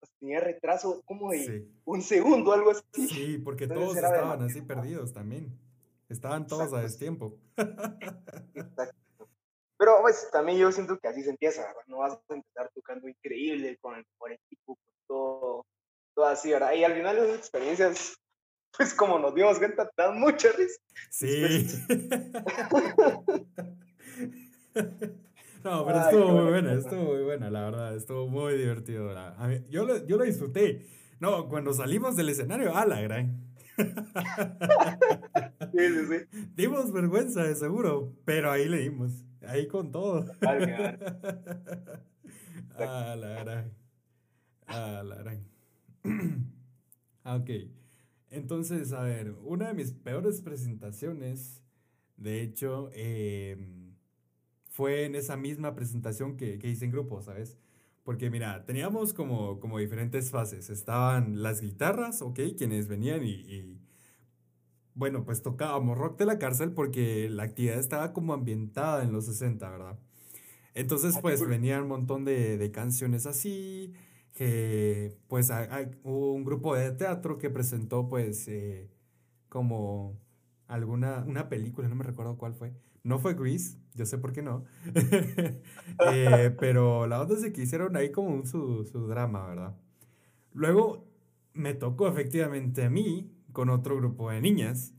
Pues, 0.00 0.12
tenía 0.20 0.40
retraso 0.40 1.02
como 1.04 1.30
de 1.30 1.66
un 1.84 2.02
segundo, 2.02 2.52
algo 2.52 2.70
así. 2.70 3.08
Sí, 3.08 3.38
porque 3.38 3.66
todos 3.66 3.96
estaban 3.96 4.42
así 4.42 4.62
perdidos 4.62 5.12
también. 5.12 5.58
Estaban 6.08 6.46
todos 6.46 6.72
a 6.72 6.80
destiempo. 6.80 7.38
Exacto. 7.56 9.28
Pero 9.76 9.98
pues 10.00 10.28
también 10.32 10.58
yo 10.58 10.72
siento 10.72 10.98
que 10.98 11.08
así 11.08 11.22
se 11.22 11.30
empieza, 11.30 11.72
No 11.86 11.98
vas 11.98 12.14
a 12.14 12.34
empezar 12.34 12.70
tocando 12.74 13.08
increíble 13.08 13.76
con 13.80 13.94
el 13.94 14.04
mejor 14.12 14.32
equipo, 14.32 14.74
con 14.74 14.94
todo, 15.06 15.66
todo 16.14 16.26
así, 16.26 16.50
¿verdad? 16.50 16.72
Y 16.72 16.82
al 16.82 16.94
final 16.94 17.16
las 17.16 17.38
experiencias, 17.38 18.16
pues 18.76 18.92
como 18.92 19.20
nos 19.20 19.34
dimos 19.34 19.58
cuenta, 19.58 19.88
dan 19.96 20.18
mucha 20.18 20.50
risa. 20.52 20.80
Sí. 21.10 21.68
No, 25.64 25.84
pero 25.84 26.00
estuvo 26.00 26.28
muy 26.28 26.50
buena, 26.50 26.72
estuvo 26.72 27.02
muy 27.14 27.22
buena, 27.24 27.50
la 27.50 27.62
verdad, 27.62 27.96
estuvo 27.96 28.28
muy 28.28 28.56
divertido. 28.56 29.12
yo, 29.68 29.84
lo, 29.84 30.06
yo 30.06 30.16
lo 30.16 30.22
disfruté. 30.24 30.86
No, 31.18 31.48
cuando 31.48 31.74
salimos 31.74 32.14
del 32.14 32.28
escenario, 32.28 32.76
a 32.76 32.86
la 32.86 33.00
gran. 33.00 33.44
Sí, 35.72 35.78
sí, 35.78 36.06
sí. 36.08 36.38
Dimos 36.56 36.92
vergüenza, 36.92 37.44
de 37.44 37.54
seguro, 37.54 38.12
pero 38.24 38.50
ahí 38.50 38.68
le 38.68 38.78
dimos. 38.78 39.24
Ahí 39.46 39.68
con 39.68 39.92
todo. 39.92 40.24
Ah, 42.76 43.14
la 43.18 43.44
gran. 43.44 43.72
Ah, 44.66 45.02
la 45.04 45.16
gran. 45.16 45.44
ok. 47.24 47.50
Entonces, 48.30 48.92
a 48.92 49.02
ver, 49.02 49.32
una 49.44 49.68
de 49.68 49.74
mis 49.74 49.92
peores 49.92 50.42
presentaciones, 50.42 51.62
de 52.16 52.42
hecho, 52.42 52.90
eh, 52.92 53.56
fue 54.78 55.06
en 55.06 55.16
esa 55.16 55.36
misma 55.36 55.74
presentación 55.74 56.36
que, 56.36 56.60
que 56.60 56.68
hice 56.68 56.84
en 56.84 56.92
grupo, 56.92 57.20
¿sabes? 57.20 57.58
Porque 58.04 58.30
mira, 58.30 58.64
teníamos 58.64 59.12
como, 59.12 59.58
como 59.58 59.80
diferentes 59.80 60.30
fases. 60.30 60.70
Estaban 60.70 61.42
las 61.42 61.60
guitarras, 61.60 62.22
¿ok? 62.22 62.38
Quienes 62.56 62.86
venían 62.86 63.24
y, 63.24 63.76
bueno, 64.94 65.24
pues 65.24 65.42
tocábamos 65.42 65.98
rock 65.98 66.16
de 66.20 66.26
la 66.26 66.38
cárcel 66.38 66.70
porque 66.70 67.28
la 67.28 67.42
actividad 67.42 67.76
estaba 67.80 68.12
como 68.12 68.32
ambientada 68.32 69.02
en 69.02 69.10
los 69.10 69.26
60, 69.26 69.68
¿verdad? 69.68 69.98
Entonces, 70.74 71.16
ah, 71.16 71.22
pues 71.22 71.44
venían 71.44 71.82
un 71.82 71.88
montón 71.88 72.24
de, 72.24 72.56
de 72.56 72.70
canciones 72.70 73.26
así, 73.26 73.94
que 74.32 75.18
pues 75.26 75.50
hubo 76.04 76.34
un 76.34 76.44
grupo 76.44 76.76
de 76.76 76.92
teatro 76.92 77.38
que 77.38 77.50
presentó 77.50 78.08
pues 78.08 78.46
eh, 78.46 78.88
como 79.48 80.20
alguna, 80.68 81.24
una 81.26 81.48
película, 81.48 81.88
no 81.88 81.96
me 81.96 82.04
recuerdo 82.04 82.38
cuál 82.38 82.54
fue, 82.54 82.72
no 83.04 83.18
fue 83.18 83.34
Grease, 83.34 83.78
yo 83.94 84.06
sé 84.06 84.18
por 84.18 84.32
qué 84.32 84.42
no. 84.42 84.64
Eh, 86.12 86.54
pero 86.60 87.06
la 87.06 87.20
onda 87.20 87.34
es 87.34 87.52
que 87.52 87.62
hicieron 87.62 87.96
ahí 87.96 88.12
como 88.12 88.44
su, 88.46 88.84
su, 88.84 89.08
drama, 89.08 89.48
¿verdad? 89.48 89.76
Luego 90.52 91.08
me 91.54 91.74
tocó 91.74 92.06
efectivamente 92.06 92.84
a 92.84 92.90
mí 92.90 93.32
con 93.52 93.68
otro 93.68 93.96
grupo 93.96 94.30
de 94.30 94.40
niñas. 94.40 94.94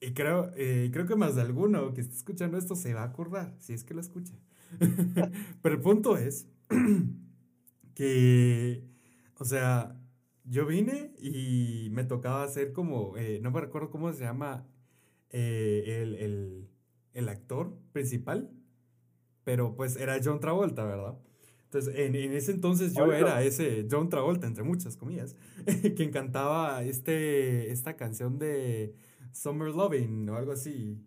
Y 0.00 0.12
creo, 0.12 0.52
eh, 0.56 0.90
creo 0.92 1.06
que 1.06 1.16
más 1.16 1.36
de 1.36 1.42
alguno 1.42 1.94
que 1.94 2.02
esté 2.02 2.14
escuchando 2.16 2.58
esto 2.58 2.76
se 2.76 2.92
va 2.92 3.02
a 3.02 3.06
acordar, 3.06 3.54
si 3.58 3.72
es 3.72 3.82
que 3.82 3.94
lo 3.94 4.00
escucha. 4.00 4.34
pero 5.62 5.74
el 5.74 5.80
punto 5.80 6.18
es 6.18 6.48
que, 7.94 8.84
o 9.38 9.44
sea, 9.44 9.98
yo 10.44 10.66
vine 10.66 11.14
y 11.18 11.88
me 11.92 12.04
tocaba 12.04 12.42
hacer 12.42 12.72
como, 12.72 13.16
eh, 13.16 13.40
no 13.42 13.50
me 13.50 13.60
recuerdo 13.60 13.90
cómo 13.90 14.12
se 14.12 14.24
llama 14.24 14.66
el, 15.30 16.14
el 16.14 16.68
el 17.16 17.28
actor 17.30 17.76
principal, 17.92 18.50
pero 19.42 19.74
pues 19.74 19.96
era 19.96 20.20
John 20.22 20.38
Travolta, 20.38 20.84
¿verdad? 20.84 21.18
Entonces, 21.64 21.94
en, 21.96 22.14
ese 22.14 22.52
entonces 22.52 22.94
yo 22.94 23.12
era 23.12 23.42
ese 23.42 23.88
John 23.90 24.08
Travolta, 24.08 24.46
entre 24.46 24.62
muchas 24.64 24.96
comillas, 24.96 25.34
que 25.96 26.10
cantaba 26.10 26.84
este, 26.84 27.72
esta 27.72 27.96
canción 27.96 28.38
de 28.38 28.94
Summer 29.32 29.68
Loving 29.68 30.28
o 30.28 30.36
algo 30.36 30.52
así, 30.52 31.02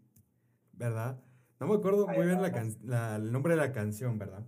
¿verdad? 0.73 1.21
No 1.59 1.67
me 1.67 1.75
acuerdo 1.75 2.07
muy 2.07 2.25
bien 2.25 2.41
la 2.41 3.15
el 3.17 3.31
nombre 3.31 3.53
de 3.53 3.59
la 3.61 3.71
canción, 3.71 4.17
¿verdad? 4.17 4.45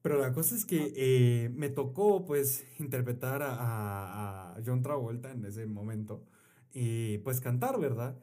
Pero 0.00 0.18
la 0.18 0.32
cosa 0.32 0.54
es 0.54 0.64
que 0.64 0.92
eh, 0.96 1.50
me 1.54 1.68
tocó 1.68 2.24
pues 2.24 2.66
interpretar 2.78 3.42
a, 3.42 4.54
a, 4.54 4.62
John 4.64 4.82
Travolta 4.82 5.32
en 5.32 5.44
ese 5.44 5.66
momento 5.66 6.24
y 6.72 7.18
pues 7.18 7.40
cantar, 7.40 7.78
¿verdad? 7.78 8.16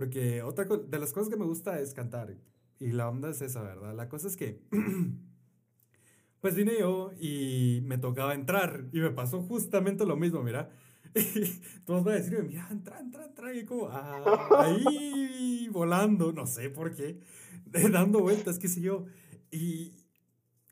Porque 0.00 0.40
otra 0.40 0.64
de 0.64 0.98
las 0.98 1.12
cosas 1.12 1.28
que 1.28 1.36
me 1.36 1.44
gusta 1.44 1.78
es 1.78 1.92
cantar. 1.92 2.34
Y 2.78 2.92
la 2.92 3.10
onda 3.10 3.28
es 3.28 3.42
esa, 3.42 3.60
¿verdad? 3.60 3.94
La 3.94 4.08
cosa 4.08 4.28
es 4.28 4.36
que, 4.38 4.58
pues 6.40 6.54
vine 6.54 6.72
yo 6.78 7.10
y 7.20 7.82
me 7.84 7.98
tocaba 7.98 8.32
entrar. 8.32 8.86
Y 8.94 9.00
me 9.00 9.10
pasó 9.10 9.42
justamente 9.42 10.06
lo 10.06 10.16
mismo, 10.16 10.42
mira. 10.42 10.70
todos 11.84 12.02
van 12.02 12.14
a 12.14 12.16
decir, 12.16 12.42
mira, 12.44 12.66
entra, 12.70 12.98
entra, 12.98 13.26
entra. 13.26 13.54
Y 13.54 13.66
como, 13.66 13.88
ah, 13.90 14.48
ahí 14.64 15.68
volando, 15.70 16.32
no 16.32 16.46
sé 16.46 16.70
por 16.70 16.94
qué, 16.94 17.20
dando 17.92 18.20
vueltas, 18.20 18.58
qué 18.58 18.68
sé 18.68 18.80
yo. 18.80 19.04
Y 19.50 19.92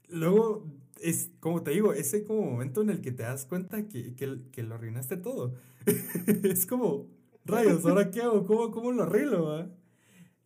luego, 0.08 0.64
es 1.02 1.32
como 1.40 1.62
te 1.62 1.72
digo, 1.72 1.92
ese 1.92 2.24
como 2.24 2.50
momento 2.50 2.80
en 2.80 2.88
el 2.88 3.02
que 3.02 3.12
te 3.12 3.24
das 3.24 3.44
cuenta 3.44 3.86
que, 3.88 4.14
que, 4.14 4.38
que 4.50 4.62
lo 4.62 4.76
arruinaste 4.76 5.18
todo. 5.18 5.54
es 6.44 6.64
como, 6.64 7.17
rayos, 7.48 7.84
¿ahora 7.84 8.10
qué 8.10 8.22
hago? 8.22 8.46
¿Cómo, 8.46 8.70
cómo 8.70 8.92
lo 8.92 9.02
arreglo? 9.02 9.68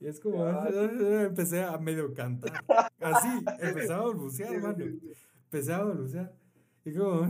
Y 0.03 0.07
es 0.09 0.19
como, 0.19 0.45
empecé 0.49 1.63
a 1.63 1.79
medio 1.79 2.13
cantar. 2.13 2.65
Así, 2.99 3.29
empecé 3.61 3.93
a 3.93 4.01
balbucear, 4.01 4.61
mano. 4.61 4.85
Empecé 5.45 5.73
a 5.73 5.85
balbucear. 5.85 6.35
Y 6.85 6.93
como, 6.93 7.25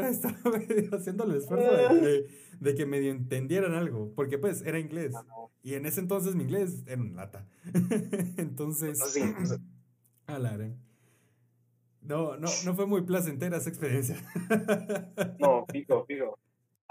estaba 0.00 0.34
haciendo 0.92 1.24
el 1.24 1.36
esfuerzo 1.36 1.94
de, 1.94 2.26
de, 2.58 2.74
que 2.74 2.84
medio 2.84 3.12
entendieran 3.12 3.74
algo. 3.74 4.12
Porque 4.16 4.38
pues 4.38 4.62
era 4.62 4.80
inglés. 4.80 5.14
Y 5.62 5.74
en 5.74 5.86
ese 5.86 6.00
entonces 6.00 6.34
mi 6.34 6.42
inglés 6.42 6.82
era 6.86 7.00
un 7.00 7.14
lata. 7.14 7.46
entonces, 8.36 8.98
a 10.26 10.38
la 10.40 10.58
no, 12.00 12.36
no, 12.36 12.48
no 12.64 12.74
fue 12.74 12.86
muy 12.86 13.02
placentera 13.02 13.56
esa 13.56 13.70
experiencia. 13.70 14.16
no, 15.38 15.64
pico, 15.66 16.04
pico. 16.06 16.38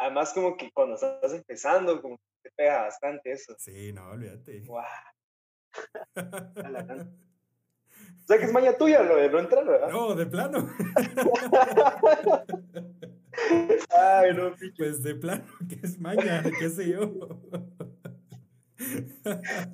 Además, 0.04 0.34
como 0.34 0.58
que 0.58 0.70
cuando 0.74 0.96
estás 0.96 1.34
empezando, 1.34 2.02
como 2.02 2.18
que 2.18 2.24
te 2.42 2.52
pega 2.58 2.82
bastante 2.82 3.32
eso. 3.32 3.56
Sí, 3.58 3.94
no, 3.94 4.10
olvídate. 4.10 4.60
Wow. 4.66 4.82
o 6.18 6.22
sea 8.28 8.38
que 8.38 8.44
es 8.44 8.52
maña 8.52 8.78
tuya 8.78 9.02
lo 9.02 9.16
de 9.16 9.30
no 9.30 9.40
entrar, 9.40 9.66
¿verdad? 9.66 9.90
No, 9.90 10.14
de 10.14 10.26
plano. 10.26 10.68
Ay, 13.98 14.34
no, 14.36 14.54
picho. 14.58 14.74
Pues 14.78 15.02
de 15.04 15.16
plano, 15.16 15.46
que 15.70 15.80
es 15.82 15.98
maña, 15.98 16.44
qué 16.60 16.70
sé 16.70 16.90
yo. 16.90 17.40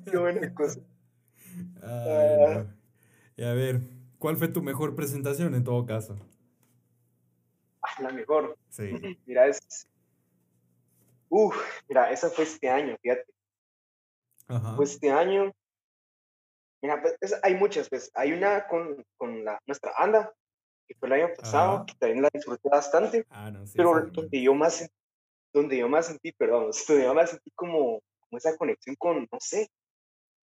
qué 0.08 0.16
buena 0.16 0.54
cosa. 0.54 0.78
Ay, 1.82 2.68
Y 3.36 3.42
a 3.42 3.52
ver, 3.52 3.80
¿cuál 4.20 4.36
fue 4.36 4.46
tu 4.46 4.62
mejor 4.62 4.94
presentación 4.94 5.56
en 5.56 5.64
todo 5.64 5.84
caso? 5.86 6.16
Ah, 7.82 8.00
la 8.00 8.12
mejor. 8.12 8.56
Sí. 8.68 8.92
Mira, 9.26 9.48
es, 9.48 9.89
Uf, 11.30 11.56
mira, 11.88 12.10
esa 12.10 12.28
fue 12.28 12.44
este 12.44 12.68
año, 12.68 12.96
fíjate. 13.00 13.32
Ajá. 14.48 14.74
Fue 14.76 14.84
este 14.84 15.10
año. 15.10 15.52
Mira, 16.82 17.02
pues, 17.02 17.38
hay 17.42 17.54
muchas, 17.54 17.88
pues. 17.88 18.10
Hay 18.14 18.32
una 18.32 18.66
con, 18.66 19.04
con 19.16 19.44
la, 19.44 19.58
nuestra 19.66 19.92
banda, 19.98 20.32
que 20.88 20.94
fue 20.96 21.08
el 21.08 21.14
año 21.14 21.34
pasado, 21.36 21.86
que 21.86 21.94
también 21.94 22.22
la 22.22 22.30
disfruté 22.32 22.68
bastante. 22.68 23.24
Ah, 23.30 23.50
no, 23.50 23.66
sí, 23.66 23.74
pero 23.76 24.06
donde 24.10 24.42
yo 24.42 24.54
más 24.54 24.90
donde 25.52 25.78
yo 25.78 25.88
más 25.88 26.06
sentí, 26.06 26.32
perdón, 26.32 26.70
donde 26.88 27.04
yo 27.04 27.14
más 27.14 27.30
sentí 27.30 27.50
como, 27.54 28.00
como 28.20 28.38
esa 28.38 28.56
conexión 28.56 28.96
con, 28.96 29.28
no 29.30 29.38
sé, 29.40 29.68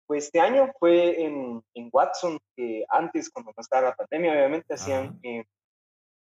pues 0.05 0.25
este 0.25 0.39
año 0.39 0.71
fue 0.79 1.21
en, 1.21 1.61
en 1.73 1.89
Watson, 1.91 2.39
que 2.55 2.85
antes, 2.89 3.29
cuando 3.29 3.51
no 3.55 3.61
estaba 3.61 3.89
la 3.89 3.95
pandemia, 3.95 4.31
obviamente, 4.31 4.73
hacían 4.73 5.19
eh, 5.21 5.43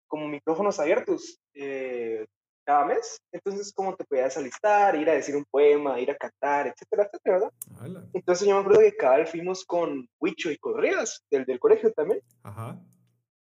como 0.07 0.27
micrófonos 0.27 0.79
abiertos 0.79 1.39
eh, 1.53 2.25
cada 2.65 2.85
mes. 2.85 3.21
Entonces, 3.31 3.71
como 3.73 3.95
te 3.95 4.03
podías 4.03 4.35
alistar, 4.37 4.95
ir 4.95 5.09
a 5.09 5.13
decir 5.13 5.35
un 5.35 5.45
poema, 5.45 5.99
ir 5.99 6.11
a 6.11 6.17
cantar, 6.17 6.67
etcétera, 6.67 7.03
etcétera, 7.03 7.39
¿verdad? 7.39 8.09
Entonces, 8.13 8.47
yo 8.47 8.55
me 8.55 8.61
acuerdo 8.61 8.81
que 8.81 8.95
cada 8.95 9.17
vez 9.17 9.29
fuimos 9.29 9.63
con 9.63 10.07
Huicho 10.19 10.51
y 10.51 10.57
Correas, 10.57 11.23
del, 11.29 11.45
del 11.45 11.59
colegio 11.59 11.93
también. 11.93 12.21
Ajá. 12.43 12.79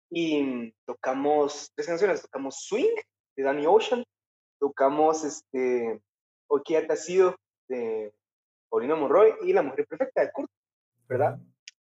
Y 0.10 0.74
tocamos 0.86 1.72
tres 1.75 1.88
canciones, 1.88 2.22
tocamos 2.22 2.66
Swing, 2.66 2.96
de 3.38 3.44
Danny 3.44 3.66
Ocean, 3.66 4.04
tocamos 4.60 5.24
este, 5.24 6.01
ha 6.90 6.96
sido, 6.96 7.36
de 7.70 8.13
Paulina 8.70 8.96
Monroy, 8.96 9.34
y 9.44 9.54
La 9.54 9.62
Mujer 9.62 9.86
Perfecta, 9.88 10.22
de 10.22 10.32
Kurt, 10.32 10.51
¿verdad? 11.08 11.40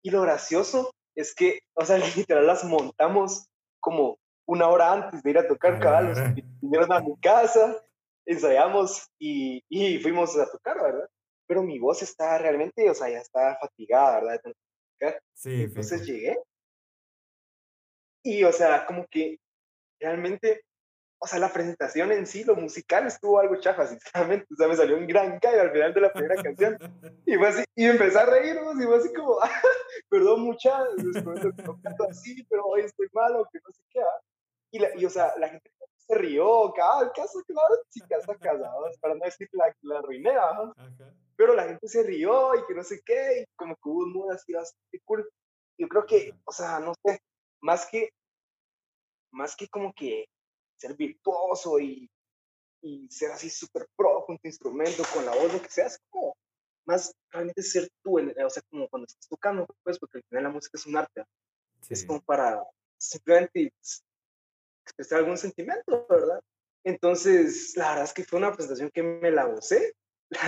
Y 0.03 0.11
lo 0.11 0.23
gracioso 0.23 0.93
es 1.15 1.35
que, 1.35 1.61
o 1.75 1.85
sea, 1.85 1.99
literal 2.17 2.47
las 2.47 2.65
montamos 2.65 3.47
como 3.81 4.19
una 4.49 4.69
hora 4.69 4.93
antes 4.93 5.23
de 5.23 5.31
ir 5.31 5.39
a 5.39 5.47
tocar 5.47 5.79
caballos. 5.79 6.19
Vinieron 6.61 6.93
a 6.93 7.01
mi 7.01 7.17
casa, 7.21 7.77
ensayamos 8.27 9.09
y, 9.19 9.63
y, 9.69 9.99
fuimos 9.99 10.37
a 10.39 10.51
tocar, 10.51 10.81
¿verdad? 10.83 11.09
Pero 11.47 11.63
mi 11.63 11.79
voz 11.79 12.03
estaba 12.03 12.39
realmente, 12.39 12.91
o 12.91 12.95
sea, 12.95 13.09
ya 13.09 13.19
estaba 13.19 13.57
fatigada, 13.61 14.21
¿verdad? 14.21 14.41
Sí, 15.35 15.63
Entonces 15.63 16.05
llegué 16.05 16.37
y, 18.23 18.45
o 18.45 18.53
sea, 18.53 18.85
como 18.85 19.07
que 19.07 19.39
realmente, 20.01 20.63
o 21.19 21.27
sea, 21.27 21.39
la 21.39 21.53
presentación 21.53 22.13
en 22.13 22.27
sí, 22.27 22.45
lo 22.45 22.57
musical 22.57 23.07
estuvo 23.07 23.39
algo 23.39 23.57
chafa, 23.57 23.87
sinceramente. 23.87 24.47
O 24.53 24.57
sea, 24.57 24.69
me 24.69 24.77
salió 24.77 24.97
un 24.97 25.07
gran 25.07 25.39
cae 25.41 25.61
al 25.61 25.73
final 25.73 25.95
de 25.95 26.01
la 26.01 26.13
primera 26.13 26.43
canción. 26.43 26.77
Y 27.25 27.37
fue 27.37 27.49
así, 27.49 27.65
y 27.75 27.87
empecé 27.87 28.19
a 28.19 28.27
reírnos, 28.27 28.81
y 28.81 28.85
fue 28.85 28.97
así 28.99 29.13
como, 29.15 29.39
perdón, 30.11 30.43
mucha, 30.43 30.85
después 30.97 31.43
de 31.43 31.53
así, 32.11 32.45
pero 32.51 32.67
hoy 32.67 32.83
estoy 32.83 33.09
malo, 33.13 33.49
que 33.53 33.61
no 33.65 33.73
sé 33.73 33.83
qué. 33.91 34.01
¿ah? 34.01 34.21
Y, 34.71 34.79
la, 34.79 34.89
y, 34.97 35.05
o 35.05 35.11
sea, 35.11 35.33
la 35.39 35.49
gente 35.49 35.71
se 35.97 36.15
rió, 36.15 36.73
cada 36.75 37.13
caso, 37.13 37.43
claro, 37.47 37.75
chicas 37.91 38.25
casadas, 38.41 38.99
para 38.99 39.15
no 39.15 39.25
decir 39.25 39.49
la, 39.53 39.75
la 39.83 39.99
arruiné, 39.99 40.35
pero 41.37 41.55
la 41.55 41.65
gente 41.65 41.87
se 41.89 42.03
rió 42.03 42.55
y 42.55 42.67
que 42.67 42.75
no 42.75 42.83
sé 42.83 43.01
qué, 43.05 43.43
y 43.43 43.57
como 43.57 43.75
que 43.77 43.89
hubo 43.89 44.05
un 44.05 44.13
mood 44.13 44.33
así 44.33 44.53
bastante 44.53 45.01
cool. 45.05 45.29
Yo 45.79 45.89
creo 45.89 46.07
que, 46.07 46.35
o 46.45 46.53
sea, 46.53 46.81
no 46.81 46.95
sé, 47.05 47.21
más 47.61 47.87
que, 47.87 48.11
más 49.33 49.55
que 49.55 49.69
como 49.69 49.93
que 49.93 50.27
ser 50.77 50.97
virtuoso 50.97 51.79
y, 51.79 52.11
y 52.83 53.09
ser 53.11 53.31
así 53.33 53.51
súper 53.51 53.87
pro 53.97 54.25
con 54.27 54.39
tu 54.39 54.49
instrumento, 54.49 55.03
con 55.13 55.25
la 55.27 55.35
voz, 55.35 55.53
lo 55.53 55.61
que 55.61 55.69
sea, 55.69 55.87
es 55.87 55.99
como 56.11 56.37
más 56.87 57.15
realmente 57.31 57.63
ser 57.63 57.89
tú, 58.03 58.19
o 58.19 58.51
sea, 58.51 58.63
como 58.71 58.89
cuando 58.89 59.07
estás 59.07 59.29
tocando, 59.29 59.67
pues, 59.83 59.99
porque 59.99 60.19
al 60.19 60.25
final 60.25 60.45
la 60.45 60.51
música 60.51 60.79
es 60.79 60.87
un 60.87 60.97
arte. 60.97 61.23
Es 61.89 62.05
como 62.05 62.21
para 62.23 62.65
simplemente 62.97 63.73
expresar 64.99 65.21
algún 65.21 65.39
sentimiento, 65.39 66.07
¿verdad? 66.09 66.41
Entonces, 66.85 67.75
la 67.77 67.91
verdad 67.91 68.05
es 68.05 68.13
que 68.13 68.25
fue 68.25 68.39
una 68.39 68.53
presentación 68.53 68.91
que 68.93 69.03
me 69.03 69.31
la 69.31 69.45
gocé. 69.45 69.95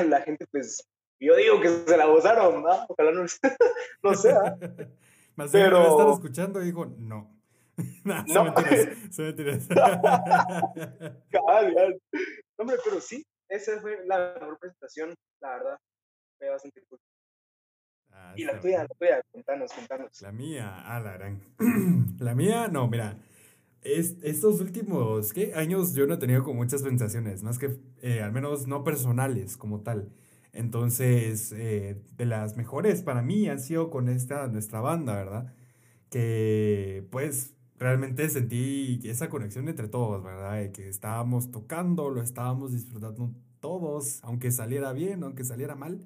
La, 0.09 0.21
gente, 0.23 0.47
pues, 0.51 0.87
yo 1.21 1.37
digo 1.37 1.61
que 1.61 1.69
se 1.69 1.97
la 1.97 2.07
gozaron, 2.07 2.63
¿no? 2.63 2.87
Ojalá 2.89 3.13
no, 3.13 3.25
no 4.03 4.15
sea. 4.15 4.57
Más 5.37 5.53
Pero... 5.53 5.91
estar 5.91 6.09
escuchando 6.09 6.61
y 6.61 6.67
dijo, 6.67 6.87
no. 6.87 7.41
no, 8.05 8.25
no. 8.25 8.55
Se 9.11 9.23
mentiras, 9.23 9.69
Hombre, 12.57 12.77
pero 12.85 13.01
sí, 13.01 13.25
esa 13.49 13.81
fue 13.81 14.05
la 14.05 14.35
mejor 14.39 14.59
presentación, 14.59 15.15
la 15.41 15.51
verdad. 15.51 15.79
Fue 16.39 16.51
bastante 16.51 16.83
cool. 16.89 16.99
Ah, 18.13 18.35
y 18.37 18.45
la 18.45 18.61
tuya, 18.61 18.83
la 18.83 18.89
tuya, 18.89 19.23
contanos, 19.33 19.73
contanos. 19.73 20.21
La 20.21 20.33
mía, 20.33 20.83
ah, 20.85 21.01
la 21.01 21.13
gran. 21.13 21.41
la 22.19 22.35
mía, 22.35 22.69
no, 22.69 22.87
mira, 22.89 23.17
es, 23.83 24.17
estos 24.23 24.61
últimos 24.61 25.33
¿qué? 25.33 25.55
años 25.55 25.95
yo 25.95 26.07
no 26.07 26.15
he 26.15 26.19
tenido 26.19 26.43
como 26.45 26.61
muchas 26.61 26.83
sensaciones, 26.83 27.43
más 27.43 27.59
que 27.59 27.79
eh, 28.03 28.23
al 28.23 28.33
menos 28.33 28.67
no 28.67 28.85
personales 28.85 29.57
como 29.57 29.81
tal. 29.81 30.11
Entonces, 30.53 31.53
eh, 31.53 32.03
de 32.17 32.27
las 32.27 32.57
mejores 32.57 33.03
para 33.03 33.23
mí 33.23 33.49
han 33.49 33.61
sido 33.61 33.91
con 33.91 34.09
esta, 34.09 34.49
nuestra 34.49 34.81
banda, 34.81 35.15
¿verdad? 35.15 35.55
Que 36.11 37.07
pues 37.11 37.55
realmente 37.79 38.29
sentí 38.29 39.01
esa 39.05 39.29
conexión 39.31 39.69
entre 39.69 39.89
todos, 39.89 40.23
¿verdad? 40.23 40.71
Que 40.73 40.89
estábamos 40.89 41.51
tocando, 41.51 42.11
lo 42.11 42.23
estábamos 42.23 42.73
disfrutando 42.73 43.33
todos, 43.61 44.21
aunque 44.25 44.51
saliera 44.51 44.93
bien, 44.93 45.23
aunque 45.23 45.45
saliera 45.45 45.77
mal, 45.77 46.01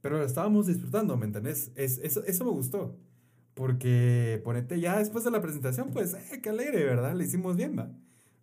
pero 0.00 0.18
lo 0.18 0.24
estábamos 0.24 0.66
disfrutando, 0.66 1.16
¿me 1.16 1.26
entendés? 1.26 1.72
Es, 1.76 1.98
eso, 1.98 2.24
eso 2.24 2.44
me 2.44 2.50
gustó. 2.50 2.96
Porque 3.54 4.40
ponete 4.44 4.80
ya 4.80 4.98
después 4.98 5.24
de 5.24 5.30
la 5.30 5.40
presentación, 5.42 5.90
pues, 5.90 6.14
eh, 6.14 6.40
qué 6.42 6.50
alegre, 6.50 6.84
¿verdad? 6.84 7.14
Le 7.14 7.24
hicimos 7.24 7.56
bien, 7.56 7.76
¿va? 7.78 7.90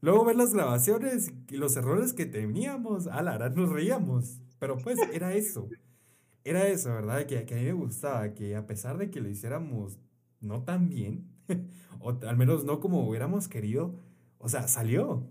Luego 0.02 0.26
ver 0.26 0.36
las 0.36 0.54
grabaciones 0.54 1.34
y 1.50 1.58
los 1.58 1.76
errores 1.76 2.14
que 2.14 2.26
teníamos, 2.26 3.08
a 3.08 3.22
la 3.24 3.36
hora 3.36 3.50
nos 3.50 3.70
reíamos. 3.70 4.42
Pero 4.60 4.78
pues 4.78 5.00
era 5.14 5.34
eso. 5.34 5.70
Era 6.44 6.68
eso, 6.68 6.94
¿verdad? 6.94 7.26
Que, 7.26 7.46
que 7.46 7.56
a 7.56 7.58
mí 7.58 7.64
me 7.64 7.74
gustaba, 7.74 8.34
que 8.34 8.56
a 8.56 8.68
pesar 8.68 8.98
de 8.98 9.10
que 9.10 9.22
lo 9.22 9.30
hiciéramos 9.30 10.00
no 10.40 10.64
tan 10.64 10.90
bien, 10.90 11.28
o 12.00 12.18
al 12.26 12.38
menos 12.38 12.64
no 12.64 12.80
como 12.80 13.08
hubiéramos 13.08 13.48
querido, 13.48 13.96
o 14.38 14.50
sea, 14.50 14.68
salió. 14.68 15.30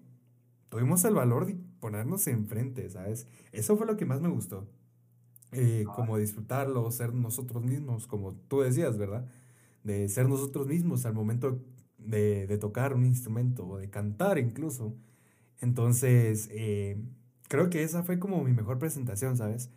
Tuvimos 0.69 1.05
el 1.05 1.15
valor 1.15 1.47
de 1.47 1.57
ponernos 1.81 2.27
enfrente, 2.27 2.91
¿sabes? 2.91 3.29
Eso 3.53 3.77
fue 3.77 3.87
lo 3.87 3.97
que 3.97 4.05
más 4.05 4.21
me 4.21 4.29
gustó. 4.29 4.69
Eh, 5.53 5.85
como 5.95 6.19
disfrutarlo, 6.19 6.91
ser 6.91 7.15
nosotros 7.15 7.62
mismos, 7.62 8.07
como 8.07 8.35
tú 8.35 8.61
decías, 8.61 8.99
¿verdad? 8.99 9.27
De 9.87 10.09
ser 10.09 10.29
nosotros 10.29 10.66
mismos 10.66 11.07
al 11.07 11.14
momento 11.14 11.62
de, 11.99 12.46
de 12.49 12.59
tocar 12.59 12.92
un 12.92 13.07
instrumento 13.07 13.66
o 13.66 13.79
de 13.79 13.88
cantar 13.88 14.38
incluso. 14.38 14.96
Entonces, 15.61 16.49
eh, 16.53 17.01
creo 17.49 17.70
que 17.70 17.83
esa 17.85 18.03
fue 18.03 18.18
como 18.18 18.42
mi 18.42 18.53
mejor 18.53 18.79
presentación, 18.79 19.37
¿sabes? 19.37 19.70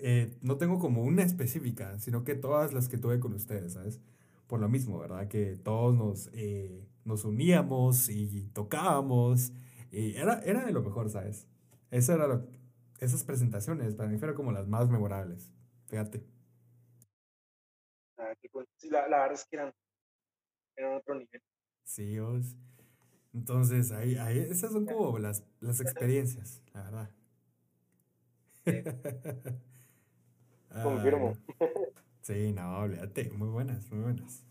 Eh, 0.00 0.36
no 0.42 0.58
tengo 0.58 0.78
como 0.78 1.02
una 1.02 1.22
específica, 1.22 1.98
sino 1.98 2.24
que 2.24 2.34
todas 2.34 2.74
las 2.74 2.88
que 2.88 2.98
tuve 2.98 3.20
con 3.20 3.32
ustedes, 3.32 3.72
¿sabes? 3.72 4.00
Por 4.46 4.60
lo 4.60 4.68
mismo, 4.68 4.98
¿verdad? 4.98 5.28
Que 5.28 5.56
todos 5.56 5.96
nos, 5.96 6.30
eh, 6.34 6.86
nos 7.04 7.24
uníamos 7.24 8.10
y 8.10 8.50
tocábamos. 8.52 9.52
Y 9.90 10.14
era, 10.16 10.40
era 10.40 10.66
de 10.66 10.72
lo 10.72 10.82
mejor, 10.82 11.08
¿sabes? 11.08 11.48
Eso 11.90 12.12
era 12.12 12.26
lo, 12.26 12.46
esas 13.00 13.24
presentaciones 13.24 13.94
para 13.94 14.10
mí 14.10 14.18
fueron 14.18 14.36
como 14.36 14.52
las 14.52 14.68
más 14.68 14.90
memorables. 14.90 15.50
Fíjate 15.86 16.41
la, 18.90 19.08
la, 19.08 19.18
verdad 19.20 19.32
es 19.34 19.44
que 19.46 19.56
eran, 19.56 19.74
eran 20.76 20.94
otro 20.96 21.14
nivel. 21.14 21.42
Sí, 21.84 22.18
os. 22.18 22.56
Entonces, 23.34 23.92
ahí, 23.92 24.16
ahí, 24.16 24.38
esas 24.38 24.72
son 24.72 24.84
como 24.86 25.18
las, 25.18 25.44
las 25.60 25.80
experiencias, 25.80 26.62
la 26.74 26.82
verdad. 26.82 27.10
Confirmo. 30.82 31.36
sí, 32.20 32.52
no, 32.52 32.78
olvídate, 32.80 33.30
muy 33.30 33.48
buenas, 33.48 33.90
muy 33.90 34.00
buenas. 34.00 34.44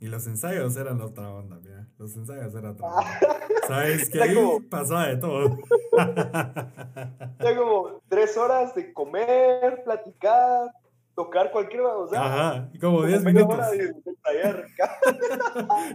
Y 0.00 0.06
los 0.06 0.26
ensayos 0.26 0.76
eran 0.78 0.98
la 0.98 1.04
otra 1.04 1.30
onda, 1.30 1.58
mira. 1.62 1.86
Los 1.98 2.16
ensayos 2.16 2.54
eran 2.54 2.72
otra 2.72 2.86
onda. 2.86 3.20
¿Sabes 3.68 4.08
qué? 4.08 4.22
Ahí 4.22 4.34
como, 4.34 4.62
pasaba 4.62 5.08
de 5.08 5.18
todo. 5.18 5.58
ya 7.38 7.56
como 7.56 8.00
tres 8.08 8.34
horas 8.38 8.74
de 8.74 8.94
comer, 8.94 9.82
platicar, 9.84 10.72
tocar 11.24 11.50
cualquier 11.50 11.82
sea, 12.10 12.24
Ajá, 12.24 12.70
como 12.80 13.04
10 13.04 13.24
minutos. 13.24 13.58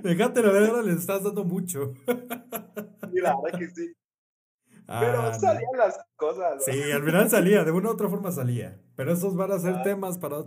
Déjate 0.03 0.41
la 0.43 0.51
verdad, 0.51 0.83
les 0.83 0.97
estás 0.97 1.23
dando 1.23 1.43
mucho. 1.43 1.93
sí, 3.11 3.19
la 3.21 3.35
verdad 3.41 3.59
que 3.59 3.67
sí. 3.69 3.95
pero 4.85 5.21
ah, 5.21 5.33
salían 5.33 5.77
las 5.77 5.99
cosas. 6.15 6.63
Sí, 6.63 6.91
al 6.91 7.03
final 7.03 7.29
salía, 7.29 7.63
de 7.63 7.71
una 7.71 7.89
u 7.89 7.93
otra 7.93 8.07
forma 8.07 8.31
salía. 8.31 8.79
Pero 8.95 9.13
esos 9.13 9.35
van 9.35 9.51
a 9.51 9.59
ser 9.59 9.75
ah. 9.75 9.83
temas 9.83 10.19
para, 10.19 10.43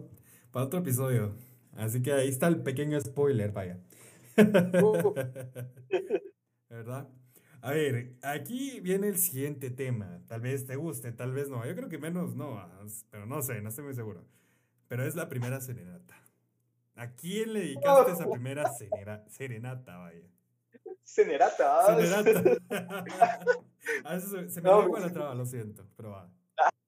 para 0.53 0.67
otro 0.67 0.79
episodio. 0.79 1.35
Así 1.77 2.01
que 2.01 2.12
ahí 2.12 2.29
está 2.29 2.47
el 2.47 2.62
pequeño 2.62 3.01
spoiler, 3.01 3.51
vaya. 3.51 3.81
Uh. 4.37 5.14
¿Verdad? 6.69 7.09
A 7.62 7.73
ver, 7.73 8.14
aquí 8.23 8.79
viene 8.81 9.09
el 9.09 9.19
siguiente 9.19 9.71
tema. 9.71 10.23
Tal 10.29 10.41
vez 10.41 10.67
te 10.67 10.77
guste, 10.77 11.11
tal 11.11 11.33
vez 11.33 11.51
no. 11.51 11.67
Yo 11.67 11.75
creo 11.75 11.88
que 11.88 11.99
menos 11.99 12.37
no, 12.37 12.62
pero 13.11 13.27
no 13.27 13.43
sé, 13.43 13.61
no 13.61 13.71
estoy 13.71 13.85
muy 13.85 13.95
seguro. 13.95 14.25
Pero 14.88 15.05
es 15.05 15.14
la 15.14 15.29
primera 15.29 15.61
serenata. 15.61 16.16
¿A 16.96 17.12
quién 17.14 17.53
le 17.53 17.61
dedicaste 17.61 18.12
esa 18.12 18.29
primera 18.29 18.64
serenata, 19.29 19.98
vaya? 19.98 20.27
Serenata. 21.05 21.96
Serenata. 21.96 22.59
a 24.05 24.20
se, 24.20 24.51
se, 24.51 24.61
me 24.61 24.68
no, 24.68 24.88
con 24.88 25.01
la 25.01 25.12
traba, 25.12 25.35
lo 25.35 25.46
siento, 25.46 25.87
pero 25.96 26.11
va. 26.11 26.31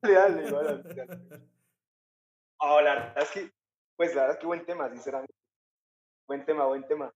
Dale, 0.02 0.14
dale, 0.14 0.82
dale. 0.82 1.50
Oh, 2.58 2.80
la 2.80 2.94
verdad 2.94 3.22
es 3.22 3.30
que, 3.30 3.50
pues 3.96 4.14
la 4.14 4.22
verdad 4.22 4.36
es 4.36 4.40
que 4.40 4.46
buen 4.46 4.66
tema, 4.66 4.90
sinceramente. 4.90 5.34
Buen 6.26 6.44
tema, 6.44 6.66
buen 6.66 6.86
tema. 6.86 7.12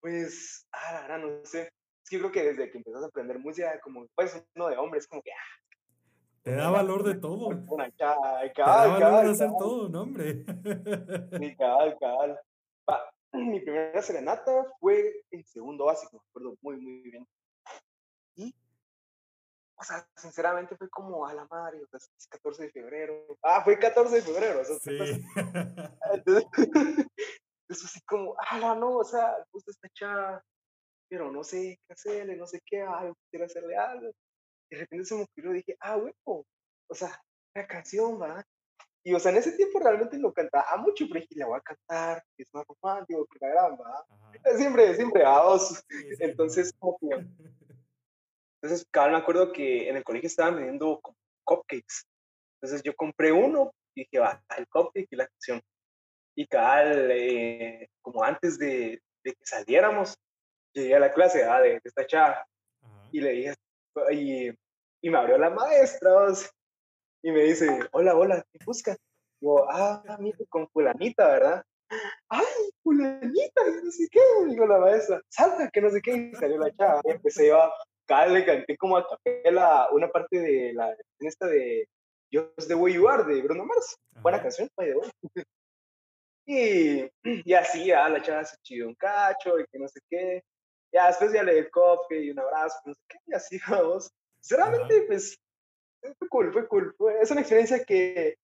Pues, 0.00 0.66
ah, 0.72 0.92
la 0.92 1.00
verdad, 1.02 1.18
no 1.18 1.44
sé. 1.44 1.72
Es 2.02 2.10
que 2.10 2.16
yo 2.16 2.22
creo 2.22 2.32
que 2.32 2.52
desde 2.52 2.70
que 2.70 2.78
empezás 2.78 3.02
a 3.02 3.06
aprender 3.06 3.38
música, 3.38 3.78
como, 3.80 4.06
pues, 4.14 4.42
uno 4.54 4.68
de 4.68 4.76
hombres, 4.76 5.06
como 5.06 5.22
que, 5.22 5.32
ah, 5.32 5.58
te 6.48 6.56
da 6.56 6.70
valor 6.70 7.02
de 7.02 7.14
todo. 7.16 7.48
Una, 7.48 7.90
Te 7.90 8.04
da 8.04 8.86
valor 8.86 9.24
de 9.26 9.30
hacer 9.32 9.50
todo, 9.58 9.88
no, 9.88 10.02
hombre. 10.02 10.44
Sí, 11.42 11.56
cabal, 11.56 11.96
cabal. 12.00 12.40
mi 13.32 13.60
primera 13.60 14.00
serenata 14.00 14.64
fue 14.80 15.12
en 15.30 15.44
segundo 15.44 15.84
básico, 15.84 16.16
me 16.16 16.28
acuerdo 16.30 16.58
muy, 16.62 16.80
muy 16.80 17.02
bien. 17.02 17.28
Y, 18.36 18.54
o 19.76 19.84
sea, 19.84 20.08
sinceramente 20.16 20.74
fue 20.76 20.88
como 20.88 21.26
a 21.26 21.34
la 21.34 21.46
madre, 21.50 21.82
o 21.82 21.86
sea, 21.86 21.98
es 21.98 22.26
14 22.28 22.62
de 22.62 22.70
febrero. 22.70 23.26
Ah, 23.42 23.62
fue 23.62 23.78
14 23.78 24.16
de 24.16 24.22
febrero. 24.22 24.62
O 24.62 24.64
sea, 24.64 24.76
sí. 24.78 24.98
Entonces, 26.14 26.46
eso 27.68 27.84
así 27.84 28.00
como, 28.06 28.34
ah, 28.38 28.74
no, 28.74 28.96
o 28.96 29.04
sea, 29.04 29.36
gusta 29.52 29.70
esta 29.70 29.88
chava, 29.90 30.42
pero 31.10 31.30
no 31.30 31.44
sé 31.44 31.78
qué 31.86 31.92
hacerle, 31.92 32.36
no 32.36 32.46
sé 32.46 32.62
qué, 32.64 32.80
ay, 32.80 33.12
quiero 33.30 33.44
hacerle 33.44 33.76
algo. 33.76 34.10
Y 34.70 34.74
de 34.74 34.82
repente 34.82 35.04
se 35.04 35.14
me 35.14 35.22
ocurrió, 35.22 35.52
dije, 35.52 35.76
ah, 35.80 35.96
bueno, 35.96 36.14
o 36.26 36.94
sea, 36.94 37.20
la 37.54 37.66
canción, 37.66 38.18
¿verdad? 38.18 38.44
Y, 39.04 39.14
o 39.14 39.20
sea, 39.20 39.32
en 39.32 39.38
ese 39.38 39.52
tiempo 39.52 39.78
realmente 39.78 40.18
lo 40.18 40.32
cantaba 40.32 40.76
mucho, 40.76 41.06
pero 41.08 41.20
dije, 41.20 41.34
la 41.36 41.46
voy 41.46 41.58
a 41.58 41.62
cantar, 41.62 42.22
que 42.36 42.42
es 42.42 42.52
más 42.52 42.64
romántico, 42.66 43.26
que 43.26 43.38
la 43.40 43.48
gran, 43.48 43.78
¿verdad? 43.78 44.04
Siempre, 44.58 44.94
siempre 44.94 45.24
a. 45.24 45.40
Entonces, 46.20 46.72
como 46.78 46.98
que... 46.98 47.08
Entonces, 48.60 48.86
cada 48.90 49.10
me 49.10 49.16
acuerdo 49.16 49.52
que 49.52 49.88
en 49.88 49.96
el 49.96 50.04
colegio 50.04 50.26
estaban 50.26 50.56
vendiendo 50.56 51.00
cupcakes. 51.44 52.04
Entonces 52.60 52.82
yo 52.82 52.94
compré 52.94 53.30
uno 53.30 53.72
y 53.94 54.02
dije, 54.02 54.18
va, 54.18 54.42
el 54.56 54.66
cupcake 54.68 55.06
y 55.10 55.16
la 55.16 55.28
canción. 55.28 55.62
Y 56.36 56.46
cada, 56.46 56.92
eh, 56.92 57.88
como 58.02 58.24
antes 58.24 58.58
de, 58.58 59.00
de, 59.24 59.32
que 59.32 59.44
saliéramos, 59.46 60.16
llegué 60.72 60.96
a 60.96 61.00
la 61.00 61.12
clase 61.12 61.38
¿verdad? 61.38 61.62
de, 61.62 61.80
esta 61.82 62.06
chava 62.06 62.46
y 63.12 63.20
le 63.20 63.30
dije, 63.30 63.54
y, 64.12 64.48
y 65.02 65.10
me 65.10 65.18
abrió 65.18 65.38
la 65.38 65.50
maestra, 65.50 66.10
y 67.22 67.32
me 67.32 67.42
dice, 67.44 67.80
hola, 67.92 68.16
hola, 68.16 68.44
¿qué 68.52 68.58
buscas? 68.64 68.96
Digo, 69.40 69.66
ah, 69.70 70.16
mira, 70.18 70.38
con 70.48 70.68
fulanita, 70.68 71.26
¿verdad? 71.28 71.64
Ay, 72.28 72.70
fulanita, 72.82 73.62
y 73.66 73.84
no 73.84 73.90
sé 73.90 74.08
qué, 74.10 74.20
digo 74.48 74.66
la 74.66 74.78
maestra, 74.78 75.20
salta, 75.28 75.70
que 75.70 75.80
no 75.80 75.90
sé 75.90 76.00
qué, 76.00 76.12
y 76.12 76.34
salió 76.34 76.58
la 76.58 76.74
chava, 76.74 77.00
y 77.04 77.10
empecé 77.10 77.52
a, 77.52 77.70
cada 78.06 78.26
le 78.26 78.44
canté 78.44 78.76
como 78.76 78.96
a 78.96 79.06
capela 79.06 79.88
una 79.92 80.08
parte 80.08 80.38
de 80.38 80.72
la, 80.74 80.94
esta 81.20 81.46
de 81.46 81.88
Just 82.32 82.68
the 82.68 82.74
Way 82.74 82.94
You 82.94 83.08
Are, 83.08 83.24
de 83.24 83.42
Bruno 83.42 83.64
Mars, 83.64 83.96
buena 84.22 84.42
canción, 84.42 84.68
by 84.76 84.88
the 84.88 84.96
way. 84.96 85.10
Y, 86.46 87.10
y 87.22 87.54
así, 87.54 87.92
ah, 87.92 88.08
la 88.08 88.22
chava 88.22 88.44
se 88.44 88.56
chido 88.62 88.88
un 88.88 88.94
cacho, 88.94 89.58
y 89.58 89.64
que 89.70 89.78
no 89.78 89.88
sé 89.88 90.00
qué, 90.08 90.42
ya 90.92 91.08
después 91.08 91.32
ya 91.32 91.42
le 91.42 91.54
di 91.54 91.58
el 91.58 91.70
copy 91.70 92.16
y 92.16 92.30
un 92.30 92.40
abrazo, 92.40 92.78
no 92.86 92.94
sé 92.94 93.00
qué, 93.08 93.18
y 93.26 93.34
así, 93.34 93.60
vamos. 93.68 94.10
Sinceramente, 94.40 95.04
pues, 95.06 95.38
fue 96.00 96.28
cool, 96.28 96.52
fue 96.52 96.68
cool. 96.68 96.94
es 97.20 97.30
una 97.30 97.40
experiencia 97.40 97.84
que, 97.84 98.36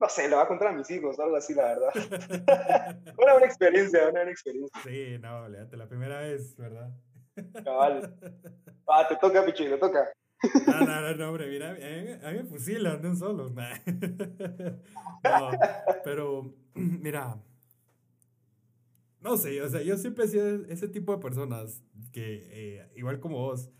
no 0.00 0.08
sé, 0.08 0.28
lo 0.28 0.36
voy 0.36 0.44
a 0.44 0.48
contar 0.48 0.68
a 0.68 0.72
mis 0.72 0.90
hijos, 0.90 1.18
algo 1.20 1.36
así, 1.36 1.54
la 1.54 1.74
verdad. 1.74 1.92
una 3.18 3.32
buena 3.32 3.46
experiencia, 3.46 4.02
una 4.02 4.10
buena 4.10 4.30
experiencia. 4.30 4.82
Sí, 4.82 5.18
no, 5.18 5.48
léate 5.48 5.76
la 5.76 5.88
primera 5.88 6.20
vez, 6.20 6.56
¿verdad? 6.56 6.90
Cabal. 7.64 8.14
Ah, 8.88 9.06
te 9.08 9.16
toca, 9.16 9.44
Pichi, 9.44 9.68
te 9.68 9.78
toca. 9.78 10.12
No, 10.66 10.80
no, 10.80 11.00
no, 11.16 11.28
hombre, 11.28 11.48
mira, 11.48 11.70
a 11.70 12.32
mí, 12.32 12.38
me 12.38 12.44
fusilan 12.44 13.00
de 13.00 13.08
un 13.08 13.16
solo. 13.16 13.50
No, 13.50 13.62
pero, 16.02 16.52
mira, 16.74 17.36
no 19.22 19.36
sé, 19.36 19.60
o 19.62 19.68
sea, 19.68 19.82
yo 19.82 19.96
siempre 19.98 20.24
he 20.24 20.28
sido 20.28 20.64
ese 20.66 20.88
tipo 20.88 21.14
de 21.14 21.18
personas 21.22 21.82
que, 22.12 22.46
eh, 22.50 22.92
igual 22.96 23.20
como 23.20 23.38
vos, 23.38 23.70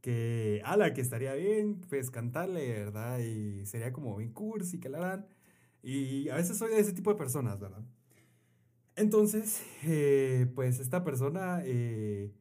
que, 0.00 0.60
ala, 0.64 0.92
que 0.94 1.00
estaría 1.00 1.34
bien, 1.34 1.80
pues 1.88 2.10
cantarle, 2.10 2.72
¿verdad? 2.72 3.20
Y 3.20 3.66
sería 3.66 3.92
como 3.92 4.16
bien 4.16 4.32
cursi, 4.32 4.80
que 4.80 4.88
la 4.88 4.98
harán. 4.98 5.28
Y 5.82 6.28
a 6.30 6.36
veces 6.36 6.58
soy 6.58 6.70
de 6.70 6.80
ese 6.80 6.92
tipo 6.92 7.10
de 7.12 7.16
personas, 7.18 7.60
¿verdad? 7.60 7.84
Entonces, 8.96 9.62
eh, 9.84 10.46
pues 10.54 10.80
esta 10.80 11.04
persona 11.04 11.62
eh, 11.64 12.32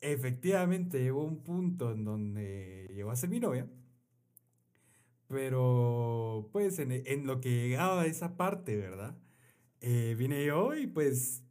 efectivamente 0.00 1.00
llegó 1.00 1.22
a 1.22 1.24
un 1.24 1.42
punto 1.42 1.92
en 1.92 2.04
donde 2.04 2.90
llegó 2.94 3.10
a 3.10 3.16
ser 3.16 3.30
mi 3.30 3.40
novia. 3.40 3.68
Pero, 5.28 6.48
pues, 6.52 6.78
en, 6.80 6.90
en 6.92 7.26
lo 7.26 7.40
que 7.40 7.68
llegaba 7.68 8.02
a 8.02 8.06
esa 8.06 8.36
parte, 8.36 8.76
¿verdad? 8.76 9.16
Vine 9.80 10.44
yo 10.44 10.74
y 10.74 10.86
pues 10.86 11.42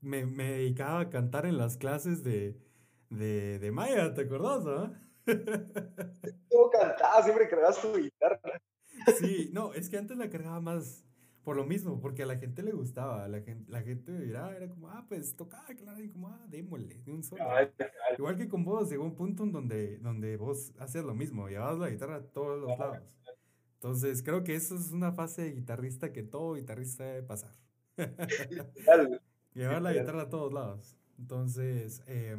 me, 0.00 0.26
me 0.26 0.52
dedicaba 0.52 1.00
a 1.00 1.10
cantar 1.10 1.46
en 1.46 1.58
las 1.58 1.76
clases 1.76 2.22
de, 2.22 2.56
de, 3.10 3.58
de 3.58 3.70
Maya, 3.70 4.14
¿te 4.14 4.22
acordás, 4.22 4.64
ah? 4.66 4.92
¿Cómo 6.50 6.70
cantaba? 6.70 7.22
Siempre 7.22 7.48
cargabas 7.48 7.80
tu 7.80 7.94
guitarra. 7.96 8.60
Sí, 9.18 9.50
no, 9.52 9.74
es 9.74 9.88
que 9.88 9.98
antes 9.98 10.16
la 10.16 10.30
cargaba 10.30 10.60
más 10.60 11.04
por 11.48 11.56
lo 11.56 11.64
mismo, 11.64 11.98
porque 11.98 12.24
a 12.24 12.26
la 12.26 12.36
gente 12.36 12.62
le 12.62 12.72
gustaba, 12.72 13.26
la 13.26 13.40
gente, 13.40 13.70
la 13.70 13.80
gente 13.80 14.12
miraba, 14.12 14.54
era 14.54 14.68
como, 14.68 14.90
ah, 14.90 15.06
pues 15.08 15.34
tocaba, 15.34 15.66
claro, 15.68 16.02
y 16.02 16.10
como, 16.10 16.28
ah, 16.28 16.44
démosle, 16.46 17.00
de 17.02 17.10
un 17.10 17.22
solo. 17.22 17.42
Igual 18.18 18.36
que 18.36 18.48
con 18.48 18.64
vos, 18.64 18.90
llegó 18.90 19.04
un 19.04 19.14
punto 19.14 19.44
en 19.44 19.52
donde, 19.52 19.96
donde 19.98 20.36
vos 20.36 20.74
hacías 20.78 21.04
lo 21.04 21.14
mismo, 21.14 21.48
llevabas 21.48 21.78
la 21.78 21.88
guitarra 21.88 22.16
a 22.16 22.22
todos 22.22 22.60
los 22.60 22.78
lados. 22.78 23.16
Entonces, 23.76 24.22
creo 24.22 24.44
que 24.44 24.56
eso 24.56 24.74
es 24.74 24.90
una 24.92 25.12
fase 25.12 25.42
de 25.42 25.52
guitarrista 25.52 26.12
que 26.12 26.22
todo 26.22 26.54
guitarrista 26.54 27.04
debe 27.04 27.22
pasar. 27.22 27.54
Llevar 29.54 29.82
la 29.82 29.92
guitarra 29.92 30.22
a 30.22 30.28
todos 30.28 30.52
lados. 30.52 30.96
Entonces, 31.18 32.02
eh, 32.06 32.36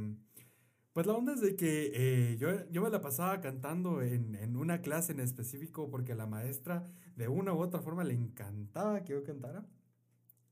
pues 0.94 1.06
la 1.06 1.14
onda 1.14 1.34
es 1.34 1.42
de 1.42 1.56
que 1.56 1.92
eh, 1.94 2.38
yo, 2.38 2.50
yo 2.72 2.82
me 2.82 2.90
la 2.90 3.02
pasaba 3.02 3.42
cantando 3.42 4.02
en, 4.02 4.36
en, 4.36 4.56
una 4.56 4.82
clase 4.82 5.12
en 5.12 5.20
específico 5.20 5.90
porque 5.90 6.16
la 6.16 6.26
maestra 6.26 6.86
de 7.16 7.28
una 7.28 7.54
u 7.54 7.60
otra 7.60 7.82
forma 7.82 8.04
le 8.04 8.14
encantaba 8.14 9.04
que 9.04 9.14
yo 9.14 9.24
cantara. 9.24 9.66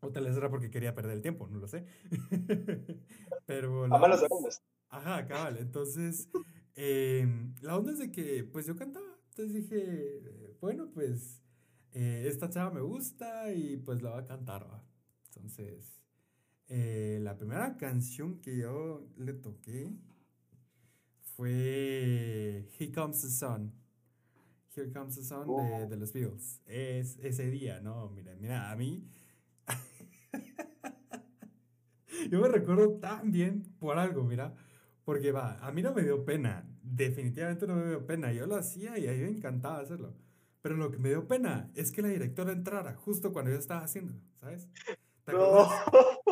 O 0.02 0.12
tal 0.12 0.26
vez 0.26 0.38
era 0.38 0.50
porque 0.50 0.70
quería 0.70 0.93
perder 0.93 1.13
el 1.13 1.22
tiempo, 1.22 1.48
no 1.48 1.58
lo 1.58 1.67
sé. 1.67 1.86
Pero... 3.46 3.88
La 3.88 3.98
lo 3.98 4.15
sabemos. 4.15 4.62
Ajá, 4.89 5.26
cabal. 5.26 5.58
Entonces, 5.58 6.30
em, 6.76 7.56
la 7.62 7.78
onda 7.78 7.91
es 7.91 8.00
de 8.00 8.12
que 8.12 8.43
pues 8.43 8.65
yo 8.65 8.76
cantaba. 8.76 9.17
Entonces 9.30 9.54
dije, 9.54 10.56
bueno, 10.62 10.89
pues 10.93 11.41
eh, 11.93 12.26
esta 12.28 12.50
chava 12.50 12.72
me 12.72 12.82
gusta 12.82 13.52
y 13.54 13.78
pues 13.78 14.02
la 14.02 14.12
va 14.12 14.20
a 14.20 14.26
cantar. 14.26 14.70
¿va? 14.70 14.84
Entonces, 15.26 16.00
eh, 16.69 17.19
la 17.21 17.38
primera 17.38 17.77
canción 17.77 18.41
que 18.41 18.58
yo 18.58 19.08
le 19.17 19.34
toqué 19.34 19.93
fue 21.21 22.67
Here 22.77 22.91
Comes 22.91 23.21
the 23.21 23.30
Sun. 23.30 23.71
Here 24.75 24.91
Comes 24.91 25.15
the 25.15 25.23
Sun 25.23 25.47
de, 25.47 25.88
de, 25.88 25.97
los 25.97 26.12
Beatles. 26.12 26.62
Es 26.65 27.17
ese 27.19 27.49
día, 27.49 27.80
¿no? 27.80 28.10
Mira, 28.10 28.36
mira, 28.39 28.71
a 28.71 28.75
mí. 28.75 29.08
Yo 32.32 32.41
me 32.41 32.47
recuerdo 32.47 32.99
tan 32.99 33.32
bien 33.32 33.63
por 33.80 33.97
algo, 33.97 34.23
mira. 34.23 34.53
Porque 35.06 35.32
va, 35.32 35.58
a 35.60 35.71
mí 35.71 35.82
no 35.82 35.93
me 35.93 36.03
dio 36.03 36.25
pena. 36.25 36.67
Definitivamente 36.84 37.65
no 37.65 37.75
me 37.75 37.88
dio 37.88 38.06
pena. 38.06 38.34
Yo 38.34 38.45
lo 38.45 38.56
hacía 38.56 38.97
y 38.97 39.08
a 39.08 39.13
mí 39.13 39.19
me 39.19 39.30
encantaba 39.30 39.80
hacerlo. 39.80 40.13
Pero 40.62 40.75
lo 40.75 40.91
que 40.91 40.97
me 40.97 41.10
dio 41.10 41.27
pena 41.27 41.71
es 41.75 41.91
que 41.91 42.01
la 42.01 42.10
directora 42.10 42.51
entrara 42.51 42.93
justo 42.95 43.32
cuando 43.32 43.51
yo 43.51 43.58
estaba 43.58 43.86
haciéndolo, 43.86 44.19
¿sabes? 44.41 44.67
¿Te 45.23 45.32
no. 45.32 45.69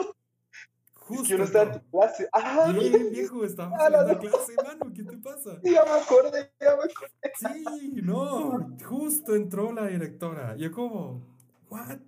Justo. 1.07 1.23
Es 1.23 1.27
que 1.29 1.35
uno 1.35 1.43
está 1.43 1.61
en 1.63 1.71
tu 1.73 1.89
clase. 1.91 2.29
¡Ah! 2.33 2.73
Bien, 2.73 3.11
viejo, 3.11 3.45
estamos 3.45 3.79
en 3.79 3.91
la 3.91 4.17
clase, 4.17 4.53
mano. 4.55 4.91
¿Qué 4.91 5.03
te 5.03 5.17
pasa? 5.17 5.59
Ya 5.63 5.83
me 5.85 5.91
acordé, 6.01 6.51
ya 6.59 6.75
me 6.75 6.83
acordé. 6.83 7.31
Sí, 7.37 8.01
no. 8.01 8.75
Justo 8.83 9.35
entró 9.35 9.71
la 9.71 9.85
directora. 9.85 10.55
Yo 10.55 10.71
como, 10.71 11.21
¿what? 11.69 11.99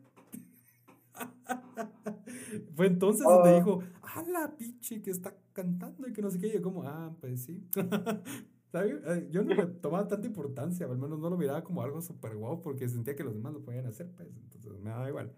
Fue 2.75 2.87
entonces 2.87 3.23
donde 3.23 3.49
ah. 3.49 3.55
dijo, 3.55 3.83
¡ah, 4.01 4.23
la 4.27 4.57
pinche 4.57 5.01
que 5.03 5.11
está 5.11 5.35
cantando 5.53 6.07
y 6.07 6.13
que 6.13 6.21
no 6.23 6.31
sé 6.31 6.39
qué! 6.39 6.51
yo 6.51 6.61
como, 6.63 6.83
ah, 6.83 7.15
pues 7.21 7.43
sí. 7.43 7.63
¿Sabes? 8.71 8.95
Yo 9.29 9.43
no 9.43 9.53
le 9.53 9.65
tomaba 9.67 10.07
tanta 10.07 10.25
importancia, 10.27 10.87
al 10.87 10.97
menos 10.97 11.19
no 11.19 11.29
lo 11.29 11.37
miraba 11.37 11.63
como 11.63 11.83
algo 11.83 12.01
súper 12.01 12.35
guau, 12.35 12.61
porque 12.61 12.89
sentía 12.89 13.15
que 13.15 13.23
los 13.23 13.33
demás 13.33 13.53
lo 13.53 13.61
podían 13.61 13.85
hacer, 13.85 14.09
pues, 14.11 14.27
entonces 14.27 14.81
me 14.81 14.89
daba 14.89 15.07
igual. 15.07 15.31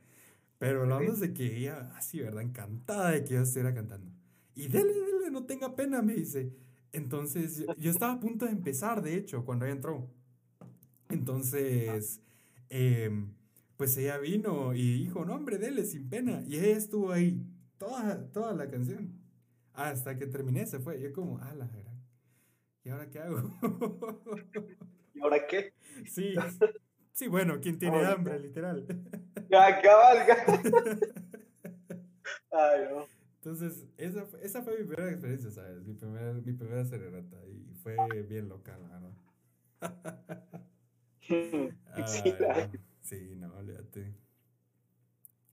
Pero 0.60 0.84
hablando 0.84 1.14
de 1.14 1.34
que 1.34 1.58
ella, 1.58 1.92
así, 1.96 2.20
¿verdad? 2.20 2.44
Encantada 2.44 3.12
de 3.12 3.24
que 3.24 3.36
yo 3.36 3.42
estuviera 3.42 3.74
cantando. 3.74 4.12
Y 4.56 4.68
dele, 4.68 4.94
dele, 4.94 5.32
no 5.32 5.46
tenga 5.46 5.76
pena, 5.76 6.02
me 6.02 6.14
dice. 6.14 6.54
Entonces, 6.92 7.66
yo, 7.78 7.90
estaba 7.90 8.14
a 8.14 8.20
punto 8.20 8.46
de 8.46 8.52
empezar, 8.52 9.02
de 9.02 9.16
hecho, 9.16 9.46
cuando 9.46 9.66
ella 9.66 9.76
entró. 9.76 10.10
Entonces, 11.08 12.22
em, 12.70 13.34
pues 13.78 13.96
ella 13.98 14.18
vino 14.18 14.74
y 14.76 15.06
dijo, 15.06 15.24
no, 15.24 15.36
hombre, 15.36 15.58
dele, 15.58 15.86
sin 15.86 16.10
pena. 16.10 16.44
Y 16.46 16.58
ella 16.58 16.78
estuvo 16.78 17.14
ahí 17.14 17.42
toda, 17.78 18.30
toda 18.34 18.54
la 18.54 18.70
canción. 18.70 19.18
Hasta 19.74 20.18
que 20.18 20.28
terminé, 20.28 20.66
se 20.66 20.80
fue. 20.80 21.00
Yo 21.00 21.14
como, 21.14 21.38
ah, 21.40 21.54
la 21.56 21.68
gran. 21.68 22.04
¿Y 22.84 22.90
ahora 22.90 23.10
qué 23.10 23.20
hago? 23.20 23.58
¿Y 25.14 25.22
ahora 25.22 25.48
qué? 25.48 25.74
Sí, 26.06 26.34
Sí, 27.20 27.28
bueno, 27.28 27.60
quien 27.60 27.78
tiene 27.78 28.06
hambre, 28.06 28.40
literal. 28.40 28.86
Ya, 29.50 29.82
cabalga. 29.82 30.38
Ay, 32.50 32.88
no. 32.90 33.06
Entonces, 33.36 33.86
esa, 33.98 34.26
esa 34.42 34.62
fue 34.62 34.80
mi 34.80 34.86
primera 34.86 35.12
experiencia, 35.12 35.52
¿sabes? 35.52 35.84
Mi, 35.84 35.96
primer, 35.96 36.36
mi 36.36 36.54
primera 36.54 36.86
serenata 36.86 37.36
y 37.46 37.74
fue 37.84 37.98
bien 38.24 38.48
local, 38.48 38.80
la 38.88 39.00
verdad. 39.82 40.64
sí, 42.08 42.34
sí, 43.02 43.36
no, 43.36 43.54
olvídate. 43.54 44.16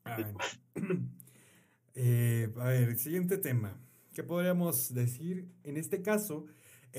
Eh, 1.98 2.52
a 2.58 2.64
ver, 2.66 2.98
siguiente 2.98 3.38
tema. 3.38 3.80
¿Qué 4.12 4.22
podríamos 4.22 4.92
decir? 4.92 5.48
En 5.64 5.78
este 5.78 6.02
caso, 6.02 6.44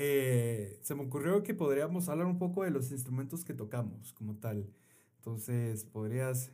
eh, 0.00 0.78
se 0.82 0.94
me 0.94 1.02
ocurrió 1.02 1.42
que 1.42 1.54
podríamos 1.54 2.08
hablar 2.08 2.28
un 2.28 2.38
poco 2.38 2.62
de 2.62 2.70
los 2.70 2.92
instrumentos 2.92 3.44
que 3.44 3.52
tocamos 3.52 4.12
como 4.12 4.36
tal. 4.36 4.72
Entonces, 5.16 5.84
¿podrías 5.84 6.52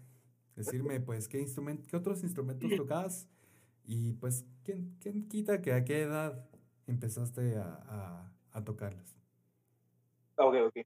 decirme, 0.56 0.98
pues, 1.00 1.28
qué, 1.28 1.40
instrumento, 1.40 1.86
qué 1.86 1.94
otros 1.94 2.22
instrumentos 2.22 2.70
tocas? 2.74 3.28
Y, 3.84 4.14
pues, 4.14 4.46
¿quién, 4.64 4.96
quién 4.98 5.28
quita 5.28 5.60
que 5.60 5.74
a 5.74 5.84
qué 5.84 6.00
edad 6.00 6.48
empezaste 6.86 7.58
a, 7.58 7.82
a, 7.86 8.32
a 8.52 8.64
tocarlas? 8.64 9.14
Ok, 10.36 10.54
ok. 10.68 10.76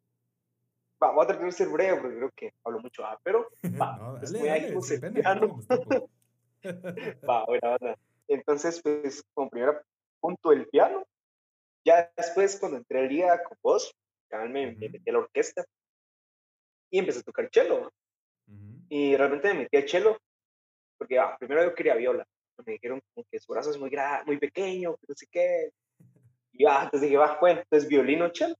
Va, 1.00 1.12
voy 1.12 1.22
a 1.22 1.26
tratar 1.28 1.44
de 1.44 1.52
ser 1.52 1.68
breve 1.68 2.00
porque 2.00 2.16
creo 2.16 2.30
que 2.34 2.54
hablo 2.64 2.80
mucho, 2.80 3.04
ah, 3.06 3.20
pero 3.22 3.46
va, 3.80 3.98
no, 3.98 4.18
pues 4.18 4.32
dale, 4.32 4.72
pues, 4.72 5.00
piano. 5.14 5.60
va, 7.28 7.44
bueno, 7.44 7.96
Entonces, 8.26 8.82
pues, 8.82 9.24
como 9.32 9.48
primer 9.48 9.80
punto, 10.18 10.50
el 10.50 10.66
piano. 10.66 11.06
Ya 11.88 12.12
después, 12.14 12.58
cuando 12.60 12.76
entré 12.76 13.00
al 13.00 13.08
día 13.08 13.42
con 13.42 13.56
vos, 13.62 13.96
me, 14.30 14.74
me, 14.74 14.90
metí 14.90 15.08
a 15.08 15.12
la 15.14 15.20
orquesta 15.20 15.64
y 16.90 16.98
empecé 16.98 17.20
a 17.20 17.22
tocar 17.22 17.48
cello. 17.50 17.90
Y 18.90 19.16
realmente 19.16 19.48
me 19.48 19.60
metí 19.60 19.78
a 19.78 19.88
cello 19.88 20.18
porque 20.98 21.18
ah, 21.18 21.34
primero 21.38 21.64
yo 21.64 21.74
quería 21.74 21.94
viola. 21.94 22.26
Me 22.66 22.72
dijeron 22.74 23.00
como 23.14 23.26
que 23.30 23.40
su 23.40 23.50
brazo 23.50 23.70
es 23.70 23.78
muy, 23.78 23.90
muy 24.26 24.36
pequeño, 24.36 24.96
que 24.96 25.06
no 25.08 25.14
sé 25.14 25.26
qué. 25.30 25.70
Y 26.52 26.66
ah, 26.66 26.82
entonces 26.82 27.08
dije, 27.08 27.16
va, 27.16 27.38
bueno, 27.40 27.60
entonces 27.60 27.88
violino, 27.88 28.30
cello. 28.34 28.54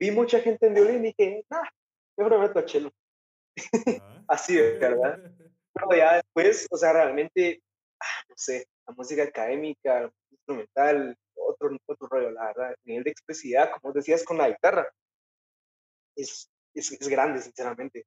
Vi 0.00 0.10
mucha 0.10 0.40
gente 0.40 0.66
en 0.66 0.74
violín 0.74 1.04
y 1.04 1.12
dije, 1.12 1.44
nah, 1.48 1.68
mejor 2.16 2.32
me 2.32 2.48
meto 2.48 2.58
a 2.58 2.66
cello. 2.66 2.90
Ah. 4.00 4.24
Así 4.26 4.56
de 4.56 4.76
verdad. 4.76 5.20
Pero 5.72 5.96
ya 5.96 6.14
después, 6.14 6.66
o 6.68 6.76
sea, 6.76 6.92
realmente, 6.92 7.62
ah, 8.00 8.24
no 8.28 8.34
sé, 8.36 8.66
la 8.88 8.92
música 8.94 9.22
académica, 9.22 10.10
instrumental, 10.32 11.16
otro, 11.46 11.76
otro 11.86 12.08
rollo, 12.08 12.30
la 12.30 12.46
verdad. 12.46 12.70
El 12.72 12.76
nivel 12.84 13.04
de 13.04 13.10
expresividad, 13.10 13.70
como 13.72 13.92
decías, 13.92 14.24
con 14.24 14.38
la 14.38 14.48
guitarra, 14.48 14.88
es, 16.16 16.50
es, 16.74 16.92
es 16.92 17.08
grande, 17.08 17.40
sinceramente. 17.40 18.06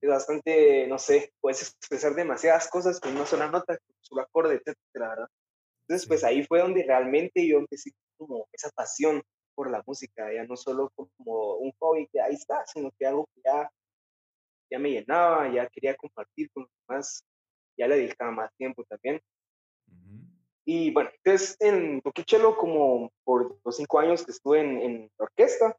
Es 0.00 0.08
bastante, 0.08 0.86
no 0.86 0.98
sé, 0.98 1.32
puedes 1.40 1.62
expresar 1.62 2.14
demasiadas 2.14 2.68
cosas 2.68 3.00
con 3.00 3.14
una 3.16 3.26
sola 3.26 3.50
nota, 3.50 3.76
con 3.76 3.94
un 3.96 4.04
solo 4.04 4.22
acorde, 4.22 4.54
etcétera, 4.54 5.10
¿verdad? 5.10 5.28
Entonces, 5.82 6.08
pues 6.08 6.24
ahí 6.24 6.44
fue 6.44 6.60
donde 6.60 6.84
realmente 6.84 7.46
yo 7.46 7.58
empecé 7.58 7.90
como 8.16 8.48
esa 8.52 8.70
pasión 8.70 9.22
por 9.54 9.70
la 9.70 9.82
música, 9.86 10.32
ya 10.32 10.44
no 10.44 10.56
solo 10.56 10.90
como 10.94 11.56
un 11.56 11.72
hobby 11.80 12.08
que 12.12 12.20
ahí 12.20 12.34
está, 12.34 12.64
sino 12.66 12.90
que 12.98 13.06
algo 13.06 13.28
que 13.34 13.42
ya, 13.44 13.70
ya 14.70 14.78
me 14.78 14.90
llenaba, 14.90 15.52
ya 15.52 15.68
quería 15.68 15.96
compartir 15.96 16.50
con 16.52 16.62
los 16.62 16.72
demás, 16.86 17.24
ya 17.76 17.88
le 17.88 17.96
dedicaba 17.96 18.30
más 18.30 18.54
tiempo 18.56 18.84
también. 18.84 19.20
Y 20.64 20.92
bueno, 20.92 21.10
entonces 21.12 21.56
en 21.60 22.00
Toquichelo 22.02 22.56
como 22.56 23.10
por 23.24 23.58
los 23.64 23.76
cinco 23.76 23.98
años 23.98 24.24
que 24.24 24.32
estuve 24.32 24.60
en, 24.60 24.80
en 24.80 25.12
la 25.18 25.24
orquesta. 25.24 25.76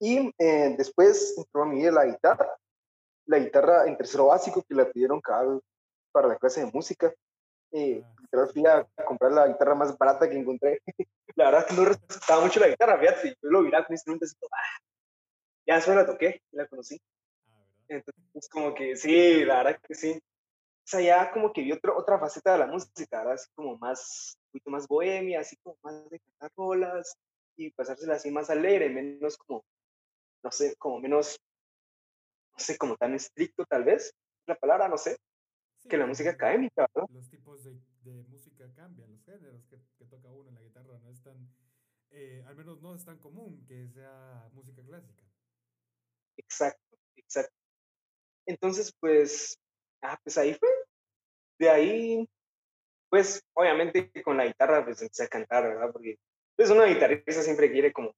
Y 0.00 0.32
eh, 0.38 0.74
después 0.76 1.34
entró 1.36 1.62
a 1.62 1.66
mí 1.66 1.82
la 1.82 2.06
guitarra. 2.06 2.48
La 3.26 3.38
guitarra 3.38 3.86
en 3.86 3.96
tercero 3.96 4.26
básico 4.26 4.62
que 4.62 4.74
la 4.74 4.90
pidieron 4.90 5.20
cada 5.20 5.58
para 6.12 6.28
la 6.28 6.36
clase 6.36 6.64
de 6.64 6.70
música. 6.72 7.12
Eh, 7.72 8.02
ah, 8.32 8.46
fui 8.52 8.64
a 8.66 8.86
comprar 9.04 9.32
la 9.32 9.48
guitarra 9.48 9.74
más 9.74 9.96
barata 9.96 10.28
que 10.28 10.38
encontré. 10.38 10.80
la 11.36 11.46
verdad 11.46 11.66
que 11.66 11.74
no 11.74 11.84
respetaba 11.84 12.44
mucho 12.44 12.60
la 12.60 12.68
guitarra, 12.68 12.98
fíjate. 12.98 13.36
Yo 13.42 13.50
lo 13.50 13.62
miraba 13.62 13.86
con 13.86 13.94
instrumentos 13.94 14.32
y 14.32 14.34
todo, 14.36 14.50
ah, 14.52 14.80
ya 15.66 15.74
después 15.76 15.96
la 15.96 16.06
toqué, 16.06 16.42
la 16.52 16.66
conocí. 16.66 17.00
Ah, 17.48 17.66
Entonces, 17.88 18.48
como 18.50 18.74
que 18.74 18.96
sí, 18.96 19.44
la 19.44 19.62
verdad 19.62 19.80
que 19.82 19.94
sí 19.94 20.20
o 20.84 20.86
sea, 20.86 21.00
ya 21.00 21.32
como 21.32 21.50
que 21.50 21.62
vi 21.62 21.72
otro, 21.72 21.96
otra 21.96 22.18
faceta 22.18 22.52
de 22.52 22.58
la 22.58 22.66
música, 22.66 23.18
¿verdad? 23.18 23.34
Así 23.34 23.48
como 23.54 23.78
más, 23.78 24.36
un 24.36 24.50
poquito 24.52 24.70
más 24.70 24.86
bohemia, 24.86 25.40
así 25.40 25.56
como 25.62 25.78
más 25.82 26.10
de 26.10 26.20
cantar 26.20 26.50
rolas 26.56 27.16
y 27.56 27.70
pasársela 27.70 28.16
así 28.16 28.30
más 28.30 28.50
alegre, 28.50 28.90
menos 28.90 29.38
como, 29.38 29.64
no 30.42 30.50
sé, 30.52 30.76
como 30.76 31.00
menos, 31.00 31.40
no 32.52 32.58
sé, 32.58 32.76
como 32.76 32.96
tan 32.96 33.14
estricto 33.14 33.64
tal 33.64 33.84
vez, 33.84 34.12
la 34.46 34.56
palabra, 34.56 34.86
no 34.88 34.98
sé, 34.98 35.16
que 35.88 35.96
la 35.96 36.06
música 36.06 36.30
académica, 36.30 36.86
¿verdad? 36.94 37.08
Los 37.14 37.30
tipos 37.30 37.64
de, 37.64 37.80
de 38.04 38.22
música 38.24 38.70
cambian, 38.74 39.10
los 39.10 39.24
géneros 39.24 39.64
que, 39.66 39.78
que, 39.96 40.04
toca 40.04 40.30
uno 40.32 40.50
en 40.50 40.54
la 40.56 40.60
guitarra 40.60 40.98
no 40.98 41.08
es 41.08 41.22
tan, 41.22 41.48
eh, 42.10 42.44
al 42.46 42.56
menos 42.56 42.82
no 42.82 42.94
es 42.94 43.06
tan 43.06 43.18
común 43.18 43.64
que 43.66 43.88
sea 43.88 44.50
música 44.52 44.82
clásica. 44.82 45.22
Exacto, 46.36 46.98
exacto. 47.16 47.54
Entonces, 48.46 48.92
pues, 49.00 49.56
ah, 50.04 50.18
pues 50.22 50.38
ahí 50.38 50.54
fue. 50.54 50.68
De 51.58 51.70
ahí, 51.70 52.28
pues 53.08 53.42
obviamente 53.54 54.10
con 54.22 54.36
la 54.36 54.46
guitarra 54.46 54.84
pues 54.84 55.00
empecé 55.02 55.24
a 55.24 55.28
cantar, 55.28 55.64
¿verdad? 55.64 55.90
Porque 55.92 56.18
pues 56.56 56.70
una 56.70 56.84
guitarrista 56.86 57.42
siempre 57.42 57.70
quiere 57.70 57.92
como 57.92 58.14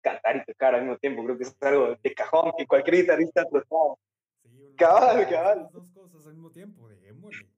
cantar 0.00 0.36
y 0.36 0.44
tocar 0.44 0.74
al 0.74 0.82
mismo 0.82 0.98
tiempo. 0.98 1.24
Creo 1.24 1.38
que 1.38 1.44
es 1.44 1.56
algo 1.60 1.96
de 2.02 2.14
cajón 2.14 2.52
que 2.56 2.66
cualquier 2.66 2.96
guitarrista 2.96 3.44
tocado. 3.44 3.98
Sí, 4.42 4.74
cabal, 4.76 5.28
cabal. 5.28 5.62
Las 5.62 5.72
dos 5.72 5.90
cosas 5.90 6.26
al 6.26 6.34
mismo 6.34 6.50
tiempo, 6.50 6.88
démosle. 6.88 7.48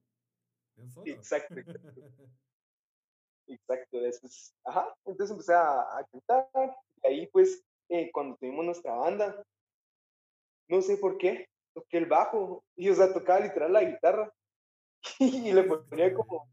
Exacto, 1.05 1.55
exacto. 1.55 1.55
exacto, 3.47 3.99
después, 3.99 4.55
ajá, 4.63 4.95
entonces 5.05 5.31
empecé 5.31 5.53
a, 5.53 5.81
a 5.81 6.05
cantar 6.11 6.77
y 7.03 7.07
ahí 7.07 7.27
pues 7.27 7.63
eh, 7.89 8.09
cuando 8.11 8.37
tuvimos 8.37 8.65
nuestra 8.65 8.93
banda, 8.93 9.43
no 10.69 10.81
sé 10.81 10.97
por 10.97 11.17
qué, 11.17 11.49
toqué 11.73 11.97
el 11.97 12.05
bajo 12.05 12.63
y, 12.75 12.89
o 12.89 12.95
sea, 12.95 13.13
tocaba 13.13 13.39
literal 13.39 13.73
la 13.73 13.83
guitarra 13.83 14.33
y 15.19 15.51
le 15.51 15.63
ponía 15.63 16.13
como. 16.13 16.49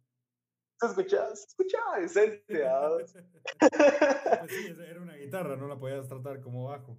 Se 0.80 0.86
escuchaba, 0.86 1.34
se 1.34 1.46
escuchaba 1.46 1.98
decente. 1.98 2.66
¿ah? 2.66 2.90
pues 3.00 4.52
sí, 4.52 4.76
era 4.88 5.00
una 5.00 5.16
guitarra, 5.16 5.56
no 5.56 5.66
la 5.66 5.78
podías 5.78 6.08
tratar 6.08 6.40
como 6.40 6.68
bajo. 6.68 6.96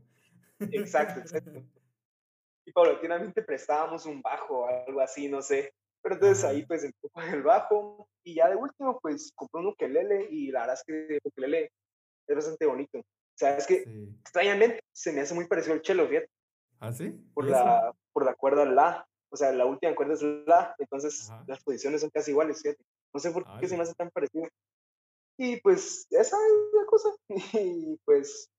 Exacto, 0.59 1.21
exacto. 1.21 1.63
Y 2.65 2.71
paulatinamente 2.73 3.41
prestábamos 3.41 4.05
un 4.05 4.21
bajo 4.21 4.59
o 4.59 4.67
algo 4.67 4.99
así, 4.99 5.29
no 5.29 5.41
sé. 5.41 5.73
Pero 6.01 6.15
entonces 6.15 6.43
ahí 6.43 6.65
pues 6.65 6.83
empezó 6.83 7.09
con 7.09 7.23
el 7.23 7.41
bajo 7.41 8.09
y 8.23 8.35
ya 8.35 8.49
de 8.49 8.55
último 8.55 8.99
pues 9.01 9.31
compré 9.35 9.61
un 9.61 9.67
ukelele 9.67 10.27
y 10.29 10.51
la 10.51 10.61
verdad 10.61 10.75
es 10.75 10.83
que 10.83 11.15
el 11.15 11.21
ukelele 11.23 11.71
es 12.27 12.35
bastante 12.35 12.65
bonito. 12.65 12.99
O 12.99 13.37
sea, 13.39 13.57
es 13.57 13.65
que 13.65 13.85
extrañamente 14.19 14.81
se 14.91 15.13
me 15.13 15.21
hace 15.21 15.33
muy 15.33 15.47
parecido 15.47 15.73
al 15.73 15.83
cello, 15.83 16.07
fíjate. 16.07 16.29
¿Ah, 16.79 16.93
sí? 16.93 17.09
Por, 17.33 17.45
la, 17.45 17.93
por 18.13 18.25
la 18.25 18.35
cuerda 18.35 18.65
La. 18.65 19.07
O 19.31 19.37
sea, 19.37 19.51
la 19.51 19.65
última 19.65 19.95
cuerda 19.95 20.13
es 20.15 20.23
La, 20.23 20.75
entonces 20.79 21.29
las 21.47 21.63
posiciones 21.63 22.01
son 22.01 22.09
casi 22.09 22.31
iguales, 22.31 22.61
fíjate. 22.61 22.83
No 23.13 23.19
sé 23.19 23.31
por 23.31 23.45
qué 23.59 23.67
se 23.67 23.75
me 23.75 23.83
hace 23.83 23.93
tan 23.93 24.09
parecido. 24.09 24.47
Y 25.37 25.61
pues 25.61 26.05
esa 26.09 26.35
es 26.35 26.73
la 26.73 26.85
cosa. 26.85 27.09
Y 27.63 27.97
pues, 28.05 28.49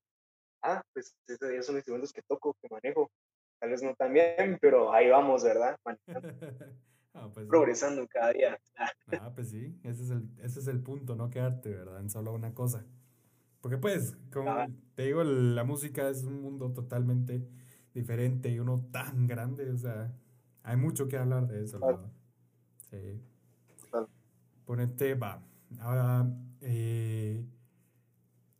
ah, 0.63 0.81
pues 0.93 1.15
esos 1.27 1.65
son 1.65 1.75
instrumentos 1.75 2.11
que 2.11 2.21
toco, 2.23 2.55
que 2.61 2.67
manejo. 2.69 3.11
Tal 3.59 3.69
vez 3.69 3.83
no 3.83 3.93
tan 3.93 4.11
bien, 4.11 4.57
pero 4.59 4.91
ahí 4.91 5.09
vamos, 5.09 5.43
¿verdad? 5.43 5.77
ah, 7.13 7.29
pues, 7.31 7.47
Progresando 7.47 8.07
cada 8.07 8.33
día. 8.33 8.59
ah, 9.19 9.31
pues 9.35 9.51
sí, 9.51 9.79
ese 9.83 10.03
es, 10.03 10.09
el, 10.09 10.29
ese 10.39 10.59
es 10.59 10.67
el 10.67 10.81
punto, 10.81 11.15
no 11.15 11.29
quedarte, 11.29 11.69
¿verdad? 11.69 11.99
En 11.99 12.09
solo 12.09 12.33
una 12.33 12.55
cosa. 12.55 12.83
Porque 13.61 13.77
pues, 13.77 14.17
como 14.33 14.65
te 14.95 15.03
digo, 15.03 15.23
la 15.23 15.63
música 15.63 16.09
es 16.09 16.23
un 16.23 16.41
mundo 16.41 16.73
totalmente 16.73 17.47
diferente 17.93 18.49
y 18.49 18.59
uno 18.59 18.87
tan 18.91 19.27
grande, 19.27 19.69
o 19.69 19.77
sea, 19.77 20.13
hay 20.63 20.77
mucho 20.77 21.07
que 21.07 21.17
hablar 21.17 21.47
de 21.47 21.63
eso. 21.63 21.79
Sí. 22.89 23.21
Ponete, 24.65 25.15
va. 25.15 25.43
Ahora, 25.79 26.29
eh, 26.61 27.43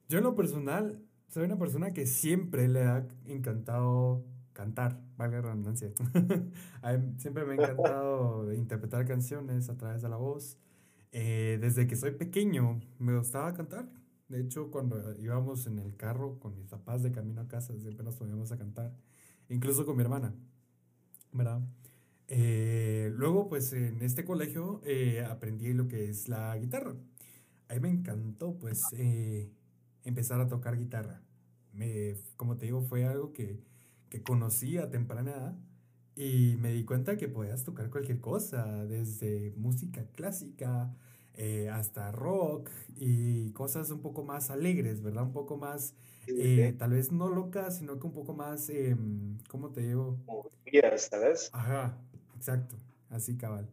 yo 0.09 0.17
en 0.17 0.23
lo 0.23 0.35
personal 0.35 1.01
soy 1.27 1.45
una 1.45 1.57
persona 1.57 1.93
que 1.93 2.05
siempre 2.05 2.67
le 2.67 2.83
ha 2.83 3.07
encantado 3.25 4.25
cantar, 4.53 4.99
valga 5.17 5.37
la 5.37 5.43
redundancia. 5.43 5.91
siempre 7.17 7.45
me 7.45 7.53
ha 7.53 7.55
encantado 7.55 8.53
interpretar 8.53 9.05
canciones 9.05 9.69
a 9.69 9.77
través 9.77 10.01
de 10.01 10.09
la 10.09 10.17
voz. 10.17 10.57
Eh, 11.13 11.57
desde 11.61 11.87
que 11.87 11.95
soy 11.95 12.11
pequeño 12.11 12.81
me 12.99 13.17
gustaba 13.17 13.53
cantar. 13.53 13.89
De 14.27 14.39
hecho, 14.39 14.71
cuando 14.71 15.13
íbamos 15.19 15.67
en 15.67 15.79
el 15.79 15.95
carro 15.95 16.39
con 16.39 16.55
mis 16.55 16.67
papás 16.67 17.03
de 17.03 17.11
camino 17.11 17.41
a 17.41 17.47
casa, 17.47 17.77
siempre 17.77 18.03
nos 18.03 18.15
poníamos 18.15 18.51
a 18.51 18.57
cantar 18.57 18.93
incluso 19.51 19.85
con 19.85 19.97
mi 19.97 20.03
hermana, 20.03 20.33
¿verdad? 21.33 21.61
Eh, 22.27 23.11
luego, 23.15 23.49
pues 23.49 23.73
en 23.73 24.01
este 24.01 24.23
colegio 24.23 24.81
eh, 24.85 25.25
aprendí 25.29 25.73
lo 25.73 25.87
que 25.87 26.09
es 26.09 26.29
la 26.29 26.57
guitarra. 26.57 26.95
A 27.67 27.73
mí 27.75 27.79
me 27.81 27.89
encantó, 27.89 28.57
pues, 28.57 28.81
eh, 28.97 29.51
empezar 30.03 30.41
a 30.41 30.47
tocar 30.47 30.77
guitarra. 30.77 31.21
Me, 31.73 32.15
como 32.37 32.57
te 32.57 32.65
digo, 32.65 32.81
fue 32.81 33.05
algo 33.05 33.33
que, 33.33 33.59
que 34.09 34.23
conocí 34.23 34.77
a 34.77 34.89
temprana 34.89 35.31
edad 35.31 35.57
y 36.15 36.57
me 36.59 36.71
di 36.73 36.85
cuenta 36.85 37.17
que 37.17 37.27
podías 37.27 37.63
tocar 37.63 37.89
cualquier 37.89 38.19
cosa, 38.19 38.85
desde 38.85 39.53
música 39.57 40.05
clásica, 40.13 40.93
eh, 41.35 41.69
hasta 41.69 42.11
rock 42.11 42.69
y 42.97 43.51
cosas 43.51 43.89
un 43.91 44.01
poco 44.01 44.23
más 44.23 44.49
alegres, 44.49 45.01
¿verdad? 45.01 45.23
Un 45.23 45.33
poco 45.33 45.57
más, 45.57 45.95
eh, 46.27 46.75
tal 46.77 46.91
vez 46.91 47.11
no 47.11 47.29
locas, 47.29 47.77
sino 47.77 47.99
que 47.99 48.07
un 48.07 48.13
poco 48.13 48.33
más, 48.33 48.69
em, 48.69 49.37
¿cómo 49.49 49.71
te 49.71 49.81
digo? 49.81 50.17
¿sabes? 50.97 51.49
Ajá, 51.53 51.97
exacto, 52.35 52.75
así 53.09 53.37
cabal. 53.37 53.69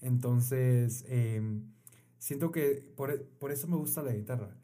Entonces, 0.00 1.04
em, 1.08 1.72
siento 2.18 2.50
que 2.50 2.92
por, 2.96 3.24
por 3.38 3.52
eso 3.52 3.68
me 3.68 3.76
gusta 3.76 4.02
la 4.02 4.12
guitarra, 4.12 4.56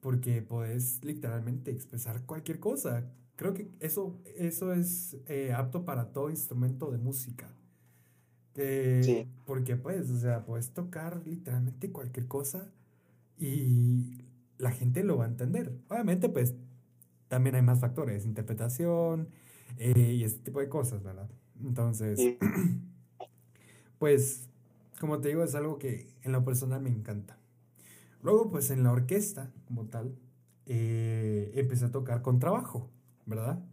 porque 0.00 0.42
puedes 0.42 1.04
literalmente 1.04 1.70
expresar 1.70 2.24
cualquier 2.26 2.58
cosa. 2.58 3.10
Creo 3.36 3.54
que 3.54 3.70
eso, 3.80 4.20
eso 4.36 4.72
es 4.72 5.16
eh, 5.26 5.52
apto 5.52 5.84
para 5.84 6.12
todo 6.12 6.30
instrumento 6.30 6.90
de 6.90 6.98
música. 6.98 7.48
Sí. 8.54 9.28
Porque 9.46 9.76
pues, 9.76 10.10
o 10.10 10.18
sea, 10.18 10.44
puedes 10.44 10.70
tocar 10.70 11.22
literalmente 11.26 11.90
cualquier 11.90 12.26
cosa 12.26 12.70
y 13.38 14.24
la 14.58 14.70
gente 14.70 15.02
lo 15.04 15.16
va 15.16 15.24
a 15.24 15.28
entender. 15.28 15.72
Obviamente, 15.88 16.28
pues, 16.28 16.54
también 17.28 17.56
hay 17.56 17.62
más 17.62 17.80
factores, 17.80 18.24
interpretación 18.24 19.28
eh, 19.78 20.12
y 20.12 20.24
este 20.24 20.44
tipo 20.44 20.60
de 20.60 20.68
cosas, 20.68 21.02
¿verdad? 21.02 21.28
Entonces, 21.60 22.20
pues, 23.98 24.48
como 25.00 25.20
te 25.20 25.28
digo, 25.28 25.42
es 25.42 25.54
algo 25.54 25.78
que 25.78 26.06
en 26.22 26.32
lo 26.32 26.44
personal 26.44 26.82
me 26.82 26.90
encanta. 26.90 27.38
Luego, 28.22 28.50
pues 28.50 28.70
en 28.70 28.84
la 28.84 28.92
orquesta, 28.92 29.50
como 29.66 29.86
tal, 29.86 30.14
eh, 30.66 31.50
empecé 31.54 31.86
a 31.86 31.90
tocar 31.90 32.22
con 32.22 32.38
trabajo, 32.38 32.88
¿verdad? 33.26 33.64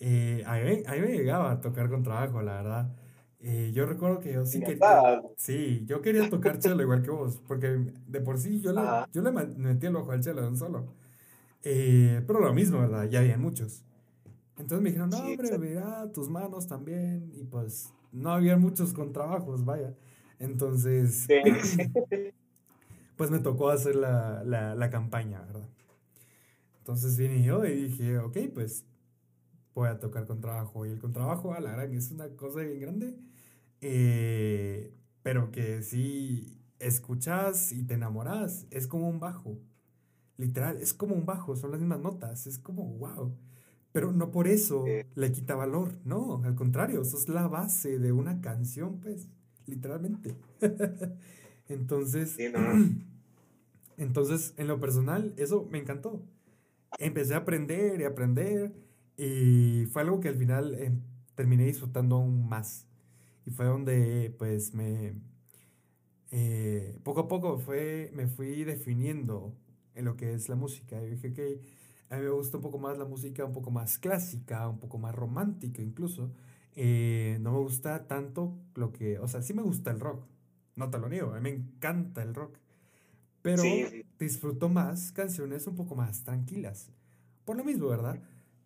Eh, 0.00 0.42
a, 0.46 0.56
mí, 0.56 1.00
me 1.00 1.12
llegaba 1.12 1.52
a 1.52 1.60
tocar 1.60 1.88
con 1.88 2.02
trabajo, 2.02 2.42
la 2.42 2.54
verdad. 2.54 2.96
Eh, 3.46 3.72
yo 3.74 3.84
recuerdo 3.84 4.20
que 4.20 4.32
yo 4.32 4.46
sí 4.46 4.60
quería. 4.60 5.22
Sí, 5.36 5.82
yo 5.84 6.00
quería 6.00 6.30
tocar 6.30 6.62
cello 6.62 6.80
igual 6.80 7.02
que 7.02 7.10
vos, 7.10 7.42
porque 7.46 7.92
de 8.06 8.20
por 8.22 8.38
sí 8.38 8.58
yo 8.62 8.72
le, 8.72 8.80
yo 9.12 9.20
le 9.20 9.32
metí 9.32 9.86
el 9.86 9.96
ojo 9.96 10.12
al 10.12 10.24
cello 10.24 10.40
de 10.40 10.48
un 10.48 10.56
solo. 10.56 10.94
pero 11.62 12.40
lo 12.40 12.54
mismo, 12.54 12.80
¿verdad? 12.80 13.06
Ya 13.10 13.20
había 13.20 13.36
muchos. 13.36 13.82
Entonces 14.56 14.80
me 14.80 14.90
dijeron, 14.90 15.10
no, 15.10 15.18
hombre, 15.18 15.58
mira 15.58 16.10
tus 16.12 16.30
manos 16.30 16.66
también. 16.66 17.30
Y 17.34 17.44
pues 17.44 17.92
no 18.12 18.30
había 18.30 18.56
muchos 18.56 18.94
contrabajos, 18.94 19.62
vaya. 19.62 19.94
Entonces, 20.38 21.26
pues 23.16 23.30
me 23.30 23.40
tocó 23.40 23.68
hacer 23.68 23.96
la, 23.96 24.42
la, 24.44 24.74
la, 24.74 24.90
campaña, 24.90 25.42
¿verdad? 25.42 25.68
Entonces 26.78 27.18
vine 27.18 27.42
yo 27.42 27.64
y 27.66 27.88
dije, 27.88 28.18
ok, 28.18 28.38
pues 28.54 28.86
voy 29.74 29.88
a 29.88 29.98
tocar 29.98 30.26
contrabajo. 30.26 30.86
Y 30.86 30.90
el 30.90 30.98
contrabajo, 30.98 31.52
a 31.52 31.60
la 31.60 31.72
gran, 31.72 31.92
es 31.92 32.10
una 32.10 32.28
cosa 32.30 32.60
bien 32.60 32.80
grande, 32.80 33.18
eh, 33.86 34.94
pero 35.22 35.50
que 35.50 35.82
si 35.82 36.58
escuchas 36.78 37.70
y 37.70 37.82
te 37.82 37.94
enamoras, 37.94 38.66
es 38.70 38.86
como 38.86 39.10
un 39.10 39.20
bajo. 39.20 39.58
Literal, 40.38 40.78
es 40.80 40.94
como 40.94 41.14
un 41.14 41.26
bajo, 41.26 41.54
son 41.54 41.70
las 41.70 41.80
mismas 41.80 42.00
notas, 42.00 42.46
es 42.46 42.58
como 42.58 42.84
wow. 42.94 43.36
Pero 43.92 44.10
no 44.10 44.30
por 44.30 44.48
eso 44.48 44.86
le 45.14 45.32
quita 45.32 45.54
valor, 45.54 45.92
no, 46.04 46.42
al 46.44 46.54
contrario, 46.54 47.02
eso 47.02 47.18
es 47.18 47.28
la 47.28 47.46
base 47.46 47.98
de 47.98 48.12
una 48.12 48.40
canción, 48.40 49.00
pues 49.00 49.28
literalmente. 49.66 50.34
entonces, 51.68 52.38
entonces, 53.98 54.54
en 54.56 54.66
lo 54.66 54.80
personal, 54.80 55.34
eso 55.36 55.68
me 55.70 55.78
encantó. 55.78 56.22
Empecé 56.98 57.34
a 57.34 57.38
aprender 57.38 58.00
y 58.00 58.04
aprender 58.04 58.72
y 59.18 59.84
fue 59.92 60.00
algo 60.00 60.20
que 60.20 60.28
al 60.28 60.36
final 60.36 60.74
eh, 60.74 60.90
terminé 61.34 61.66
disfrutando 61.66 62.16
aún 62.16 62.48
más. 62.48 62.86
Y 63.46 63.50
fue 63.50 63.66
donde, 63.66 64.34
pues, 64.38 64.74
me... 64.74 65.14
Eh, 66.30 66.98
poco 67.04 67.20
a 67.20 67.28
poco 67.28 67.58
fue, 67.58 68.10
me 68.14 68.26
fui 68.26 68.64
definiendo 68.64 69.54
en 69.94 70.04
lo 70.04 70.16
que 70.16 70.34
es 70.34 70.48
la 70.48 70.56
música. 70.56 71.00
Y 71.02 71.10
dije 71.10 71.32
que 71.32 71.60
a 72.10 72.16
mí 72.16 72.22
me 72.22 72.30
gusta 72.30 72.56
un 72.58 72.62
poco 72.62 72.78
más 72.78 72.98
la 72.98 73.04
música, 73.04 73.44
un 73.44 73.52
poco 73.52 73.70
más 73.70 73.98
clásica, 73.98 74.68
un 74.68 74.78
poco 74.78 74.98
más 74.98 75.14
romántica 75.14 75.82
incluso. 75.82 76.30
Eh, 76.76 77.38
no 77.40 77.52
me 77.52 77.58
gusta 77.58 78.06
tanto 78.08 78.56
lo 78.74 78.92
que, 78.92 79.18
o 79.18 79.28
sea, 79.28 79.42
sí 79.42 79.54
me 79.54 79.62
gusta 79.62 79.90
el 79.92 80.00
rock, 80.00 80.24
no 80.74 80.90
te 80.90 80.98
lo 80.98 81.08
niego, 81.08 81.32
a 81.32 81.36
mí 81.36 81.42
me 81.42 81.50
encanta 81.50 82.22
el 82.22 82.34
rock, 82.34 82.58
pero 83.42 83.62
disfruto 84.18 84.68
más 84.68 85.12
canciones 85.12 85.66
un 85.68 85.76
poco 85.76 85.94
más 85.94 86.24
tranquilas, 86.24 86.90
por 87.44 87.56
lo 87.56 87.64
mismo, 87.64 87.86
¿verdad? 87.88 88.20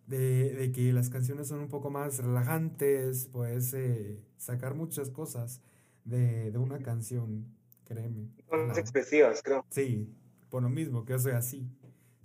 De, 0.09 0.55
de 0.55 0.71
que 0.71 0.91
las 0.91 1.09
canciones 1.09 1.47
son 1.47 1.59
un 1.59 1.67
poco 1.67 1.91
más 1.91 2.17
relajantes, 2.17 3.27
puedes 3.27 3.73
eh, 3.75 4.19
sacar 4.37 4.73
muchas 4.73 5.11
cosas 5.11 5.61
de, 6.03 6.49
de, 6.49 6.57
una 6.57 6.79
canción, 6.79 7.45
créeme. 7.85 8.31
Más 8.51 8.79
expresivas, 8.79 9.43
creo. 9.43 9.63
Sí, 9.69 10.11
por 10.49 10.63
lo 10.63 10.69
mismo 10.69 11.05
que 11.05 11.13
yo 11.13 11.19
soy 11.19 11.33
así, 11.33 11.69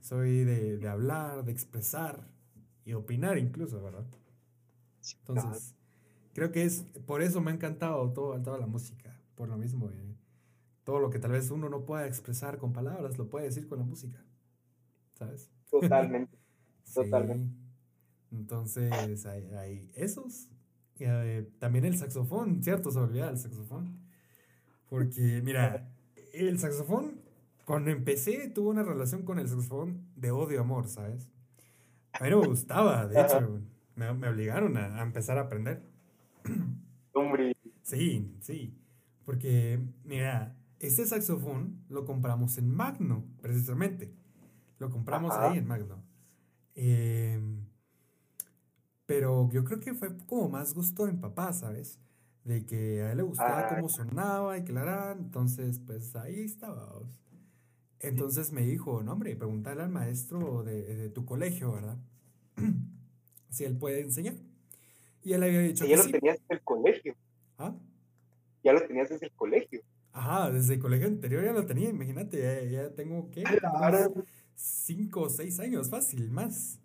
soy 0.01 0.45
de, 0.45 0.79
de 0.79 0.89
hablar, 0.89 1.45
de 1.45 1.53
expresar 1.53 2.27
y 2.87 2.95
opinar 2.95 3.37
incluso, 3.37 3.83
¿verdad? 3.83 4.07
Entonces, 5.19 5.75
creo 6.33 6.53
que 6.53 6.65
es, 6.65 6.85
por 7.07 7.21
eso 7.21 7.43
me 7.43 7.51
ha 7.51 7.55
encantado 7.55 8.11
todo, 8.15 8.41
toda 8.41 8.57
la 8.57 8.67
música, 8.67 9.21
por 9.35 9.51
lo 9.51 9.59
mismo. 9.59 9.91
Eh, 9.91 10.17
todo 10.85 11.01
lo 11.01 11.11
que 11.11 11.19
tal 11.19 11.33
vez 11.33 11.51
uno 11.51 11.69
no 11.69 11.85
pueda 11.85 12.07
expresar 12.07 12.59
con 12.59 12.73
palabras, 12.73 13.19
lo 13.19 13.29
puede 13.29 13.47
decir 13.47 13.67
con 13.67 13.79
la 13.79 13.85
música, 13.85 14.23
¿sabes? 15.15 15.51
Totalmente, 15.71 16.39
totalmente. 16.95 17.64
Entonces, 18.35 19.27
hay, 19.27 19.91
esos. 19.95 20.49
Eh, 20.99 21.51
también 21.59 21.85
el 21.85 21.97
saxofón, 21.97 22.63
¿cierto? 22.63 22.91
Se 22.91 22.99
olvida 22.99 23.31
el 23.31 23.39
saxofón. 23.39 23.99
Porque, 24.89 25.41
mira, 25.43 25.91
el 26.33 26.59
saxofón, 26.59 27.21
cuando 27.65 27.91
empecé, 27.91 28.49
tuve 28.49 28.69
una 28.69 28.83
relación 28.83 29.23
con 29.23 29.39
el 29.39 29.49
saxofón 29.49 30.07
de 30.17 30.31
odio-amor, 30.31 30.89
¿sabes? 30.89 31.31
A 32.13 32.25
mí 32.25 32.31
no 32.31 32.41
me 32.41 32.47
gustaba, 32.47 33.07
de 33.09 33.21
hecho 33.21 33.61
me, 33.97 34.13
me 34.15 34.29
obligaron 34.29 34.77
a, 34.77 35.01
a, 35.01 35.03
empezar 35.03 35.39
a 35.39 35.43
aprender. 35.43 35.83
Hombre. 37.13 37.57
Sí, 37.83 38.37
sí. 38.41 38.79
Porque, 39.25 39.81
mira, 40.05 40.57
este 40.79 41.07
saxofón 41.07 41.83
lo 41.89 42.05
compramos 42.05 42.59
en 42.59 42.71
Magno, 42.71 43.25
precisamente. 43.41 44.15
Lo 44.79 44.91
compramos 44.91 45.33
ahí 45.35 45.59
en 45.59 45.67
Magno. 45.67 46.05
Eh, 46.75 47.41
pero 49.07 49.51
yo 49.51 49.65
creo 49.65 49.81
que 49.81 49.95
fue 49.95 50.17
como 50.27 50.49
más 50.49 50.75
gusto 50.75 51.07
mi 51.07 51.13
papá, 51.13 51.53
¿sabes? 51.53 51.99
De 52.45 52.65
que 52.65 53.03
a 53.03 53.13
él 53.13 53.19
le 53.19 53.23
gustaba 53.23 53.61
ah. 53.61 53.75
cómo 53.75 53.89
sonaba 53.89 54.59
y 54.59 54.65
que 54.65 54.73
la. 54.73 55.13
Entonces, 55.13 55.81
pues 55.81 56.15
ahí 56.17 56.41
estaba. 56.41 57.01
Entonces 58.01 58.53
me 58.53 58.63
dijo, 58.63 59.03
no, 59.03 59.13
hombre, 59.13 59.35
pregúntale 59.35 59.83
al 59.83 59.89
maestro 59.89 60.63
de, 60.63 60.83
de 60.83 61.09
tu 61.09 61.25
colegio, 61.25 61.73
¿verdad? 61.73 61.97
si 63.51 63.65
él 63.65 63.77
puede 63.79 64.01
enseñar. 64.01 64.35
Y 65.23 65.33
él 65.33 65.43
había 65.43 65.61
dicho... 65.61 65.87
ya 65.87 65.97
lo 65.97 66.05
tenías 66.05 66.39
desde 66.41 66.55
el 66.55 66.61
colegio. 66.63 67.17
¿Ah? 67.57 67.75
Ya 68.63 68.73
lo 68.75 68.87
tenías 68.87 69.09
desde 69.09 69.27
el 69.27 69.33
colegio. 69.33 69.81
Ajá, 70.13 70.51
desde 70.51 70.75
el 70.75 70.81
colegio 70.81 71.09
anterior 71.09 71.45
ya 71.45 71.53
lo 71.53 71.67
tenía, 71.67 71.89
imagínate, 71.89 72.71
ya, 72.71 72.91
tengo, 72.91 73.31
¿qué? 73.31 73.43
Cinco 74.55 75.23
o 75.23 75.31
seis 75.31 75.59
años, 75.59 75.91
fácil, 75.91 76.31
más. 76.31 76.79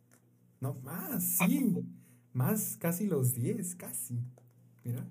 No, 0.59 0.73
más, 0.81 1.37
sí. 1.37 1.75
Más, 2.33 2.77
casi 2.77 3.07
los 3.07 3.33
diez, 3.33 3.75
casi. 3.75 4.19
Mira. 4.83 5.07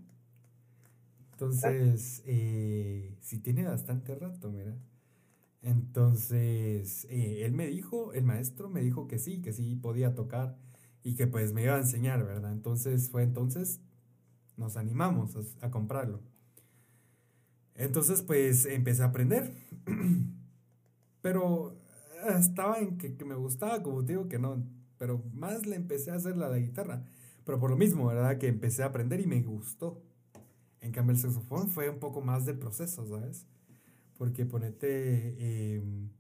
Entonces, 1.33 2.23
eh, 2.27 3.17
sí 3.21 3.39
tiene 3.39 3.65
bastante 3.65 4.15
rato, 4.15 4.51
mira. 4.51 4.77
Entonces, 5.63 7.07
eh, 7.11 7.45
él 7.45 7.53
me 7.53 7.67
dijo, 7.67 8.13
el 8.13 8.25
maestro 8.25 8.69
me 8.69 8.81
dijo 8.81 9.07
que 9.09 9.19
sí, 9.19 9.41
que 9.43 9.53
sí 9.53 9.77
podía 9.77 10.15
tocar 10.15 10.57
y 11.03 11.15
que 11.15 11.27
pues 11.27 11.53
me 11.53 11.63
iba 11.63 11.75
a 11.75 11.79
enseñar, 11.79 12.25
¿verdad? 12.25 12.53
Entonces 12.53 13.11
fue 13.11 13.23
entonces, 13.23 13.81
nos 14.57 14.77
animamos 14.77 15.37
a, 15.61 15.71
comprarlo. 15.71 16.21
Entonces 17.75 18.23
pues 18.23 18.67
empecé 18.67 19.03
a 19.03 19.07
aprender, 19.07 19.55
pero 21.23 21.77
estaba 22.39 22.79
en 22.79 22.99
que, 22.99 23.25
me 23.25 23.35
gustaba, 23.35 23.83
como 23.83 24.05
te 24.05 24.13
digo 24.13 24.29
que 24.29 24.39
no, 24.39 24.65
pero 24.99 25.23
más 25.33 25.67
le 25.67 25.77
empecé 25.77 26.11
a 26.11 26.15
hacer 26.15 26.37
la 26.37 26.57
guitarra, 26.57 27.05
pero 27.49 27.59
por 27.59 27.71
lo 27.71 27.79
mismo, 27.79 28.09
¿verdad? 28.09 28.37
Que 28.37 28.47
empecé 28.47 28.83
a 28.83 28.89
aprender 28.89 29.21
y 29.21 29.27
me 29.27 29.41
gustó. 29.41 30.03
En 30.83 30.93
cambio 30.93 31.15
el 31.15 31.19
saxofón 31.19 31.71
fue 31.71 31.89
un 31.89 31.99
poco 31.99 32.21
más 32.21 32.45
de 32.45 32.53
proceso, 32.53 33.07
¿sabes? 33.07 33.47
Porque 34.19 34.45
ponete, 34.45 35.77
em, 35.77 36.11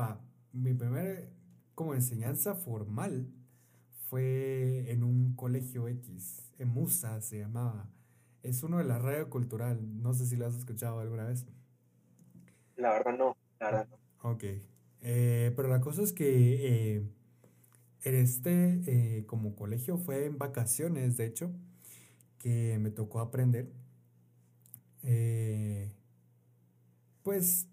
va, 0.00 0.22
mi 0.54 0.72
primera 0.72 1.20
como 1.74 1.92
enseñanza 1.92 2.54
formal 2.54 3.28
fue 4.08 4.90
en 4.90 5.04
un 5.04 5.34
colegio 5.34 5.86
X, 5.86 6.50
en 6.58 6.68
Musa 6.68 7.20
se 7.20 7.40
llamaba. 7.40 7.90
Es 8.42 8.62
uno 8.62 8.78
de 8.78 8.84
la 8.84 8.98
radio 8.98 9.28
cultural, 9.28 9.78
no 10.00 10.14
sé 10.14 10.24
si 10.24 10.36
lo 10.36 10.46
has 10.46 10.54
escuchado 10.54 11.00
alguna 11.00 11.24
vez. 11.24 11.44
La 12.76 12.92
verdad 12.92 13.18
no, 13.18 13.36
la 13.60 13.66
verdad 13.66 13.88
no. 13.90 14.30
Ok, 14.30 14.44
eh, 15.02 15.52
pero 15.54 15.68
la 15.68 15.82
cosa 15.82 16.00
es 16.00 16.14
que 16.14 16.94
eh, 16.96 17.02
este 18.04 18.80
eh, 18.86 19.24
como 19.26 19.54
colegio 19.56 19.98
fue 19.98 20.26
en 20.26 20.38
vacaciones, 20.38 21.16
de 21.16 21.26
hecho, 21.26 21.52
que 22.38 22.78
me 22.80 22.90
tocó 22.90 23.20
aprender. 23.20 23.70
pues 27.22 27.66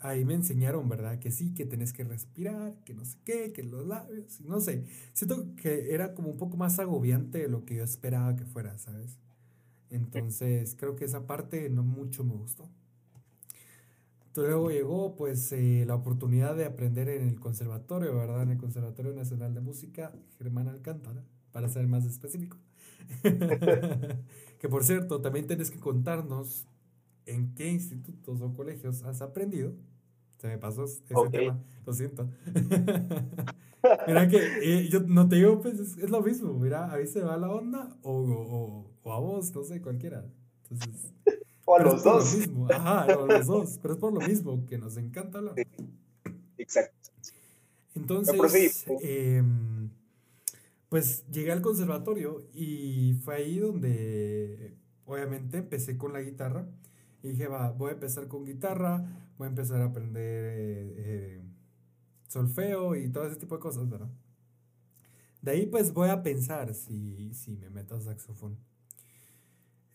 ahí 0.00 0.24
me 0.24 0.34
enseñaron, 0.34 0.88
¿verdad? 0.88 1.18
Que 1.18 1.30
sí, 1.30 1.54
que 1.54 1.66
tenés 1.66 1.92
que 1.92 2.04
respirar, 2.04 2.74
que 2.84 2.94
no 2.94 3.04
sé 3.04 3.18
qué, 3.24 3.52
que 3.52 3.62
los 3.62 3.86
labios, 3.86 4.40
no 4.42 4.60
sé. 4.60 4.84
Siento 5.12 5.54
que 5.56 5.94
era 5.94 6.14
como 6.14 6.30
un 6.30 6.36
poco 6.38 6.56
más 6.56 6.78
agobiante 6.78 7.38
de 7.38 7.48
lo 7.48 7.64
que 7.64 7.76
yo 7.76 7.84
esperaba 7.84 8.36
que 8.36 8.44
fuera, 8.44 8.78
¿sabes? 8.78 9.18
Entonces, 9.90 10.76
creo 10.78 10.96
que 10.96 11.04
esa 11.06 11.26
parte 11.26 11.70
no 11.70 11.82
mucho 11.84 12.24
me 12.24 12.34
gustó. 12.34 12.70
Luego 14.36 14.70
llegó 14.70 15.16
pues 15.16 15.50
eh, 15.52 15.84
la 15.86 15.94
oportunidad 15.94 16.56
de 16.56 16.66
aprender 16.66 17.08
en 17.08 17.28
el 17.28 17.40
conservatorio, 17.40 18.14
¿verdad? 18.14 18.42
En 18.42 18.50
el 18.50 18.58
Conservatorio 18.58 19.12
Nacional 19.12 19.54
de 19.54 19.60
Música 19.60 20.12
Germán 20.38 20.68
Alcántara, 20.68 21.24
para 21.52 21.68
ser 21.68 21.86
más 21.86 22.04
específico. 22.04 22.58
que 23.22 24.68
por 24.68 24.84
cierto, 24.84 25.20
también 25.20 25.46
tienes 25.46 25.70
que 25.70 25.78
contarnos 25.78 26.66
en 27.24 27.54
qué 27.54 27.70
institutos 27.70 28.40
o 28.42 28.52
colegios 28.52 29.02
has 29.04 29.22
aprendido. 29.22 29.72
Se 30.38 30.48
me 30.48 30.58
pasó 30.58 30.84
ese 30.84 31.02
tema, 31.30 31.58
lo 31.86 31.92
siento. 31.94 32.28
mira 34.06 34.28
que 34.28 34.38
eh, 34.62 34.88
yo 34.90 35.00
no 35.00 35.28
te 35.28 35.36
digo, 35.36 35.60
pues 35.60 35.80
es, 35.80 36.10
lo 36.10 36.20
mismo, 36.20 36.52
mira, 36.54 36.92
a 36.92 36.98
mí 36.98 37.06
se 37.06 37.22
va 37.22 37.36
la 37.36 37.50
onda 37.50 37.96
o, 38.02 38.12
o, 38.12 38.90
o 39.02 39.12
a 39.12 39.18
vos, 39.18 39.54
no 39.54 39.64
sé, 39.64 39.80
cualquiera. 39.80 40.24
Entonces, 40.70 41.14
o 41.66 41.76
a 41.76 41.82
los 41.82 42.02
dos. 42.02 42.36
mismo. 42.36 42.68
Ajá, 42.72 43.06
o 43.18 43.24
a 43.24 43.26
los 43.26 43.46
dos, 43.46 43.78
pero 43.82 43.94
es 43.94 44.00
por 44.00 44.14
lo 44.14 44.26
mismo 44.26 44.64
que 44.66 44.78
nos 44.78 44.96
encanta 44.96 45.38
hablar. 45.38 45.54
Exacto. 46.56 47.10
Entonces, 47.94 48.86
em, 49.02 49.90
pues 50.88 51.26
llegué 51.30 51.52
al 51.52 51.62
conservatorio 51.62 52.46
y 52.54 53.14
fue 53.24 53.36
ahí 53.36 53.58
donde 53.58 54.76
obviamente 55.04 55.58
empecé 55.58 55.98
con 55.98 56.12
la 56.12 56.20
guitarra 56.20 56.66
y 57.22 57.28
dije, 57.28 57.48
va, 57.48 57.72
voy 57.72 57.90
a 57.90 57.94
empezar 57.94 58.28
con 58.28 58.44
guitarra, 58.44 59.32
voy 59.38 59.46
a 59.46 59.48
empezar 59.48 59.80
a 59.80 59.86
aprender 59.86 60.44
eh, 60.56 60.94
eh, 60.96 61.42
solfeo 62.28 62.94
y 62.94 63.08
todo 63.10 63.26
ese 63.26 63.36
tipo 63.36 63.56
de 63.56 63.60
cosas, 63.60 63.88
¿verdad? 63.88 64.10
De 65.42 65.50
ahí 65.52 65.66
pues 65.66 65.92
voy 65.92 66.10
a 66.10 66.22
pensar 66.22 66.74
si, 66.74 67.32
si 67.34 67.56
me 67.56 67.70
meto 67.70 67.96
a 67.96 68.00
saxofón. 68.00 68.56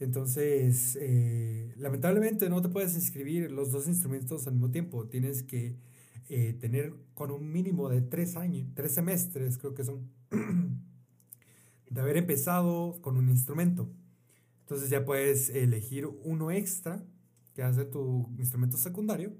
Entonces, 0.02 0.98
eh, 1.00 1.76
lamentablemente 1.78 2.50
no 2.50 2.60
te 2.64 2.70
puedes 2.70 2.96
inscribir 2.96 3.52
los 3.52 3.72
dos 3.72 3.88
instrumentos 3.88 4.48
al 4.48 4.54
mismo 4.54 4.72
tiempo. 4.72 5.08
Tienes 5.08 5.44
que 5.44 5.78
eh, 6.28 6.54
tener 6.60 6.96
con 7.14 7.30
un 7.30 7.52
mínimo 7.52 7.88
de 7.88 8.02
tres 8.02 8.36
años, 8.36 8.68
tres 8.74 8.94
semestres 8.94 9.60
creo 9.60 9.76
que 9.76 9.84
son, 9.84 10.10
de 11.90 12.02
haber 12.02 12.18
empezado 12.18 13.00
con 13.02 13.16
un 13.16 13.30
instrumento. 13.30 13.92
Entonces 14.62 14.90
ya 14.90 15.06
puedes 15.06 15.50
elegir 15.50 16.08
uno 16.08 16.50
extra, 16.50 17.06
que 17.54 17.62
hace 17.62 17.86
tu 17.86 18.28
instrumento 18.40 18.78
secundario. 18.78 19.34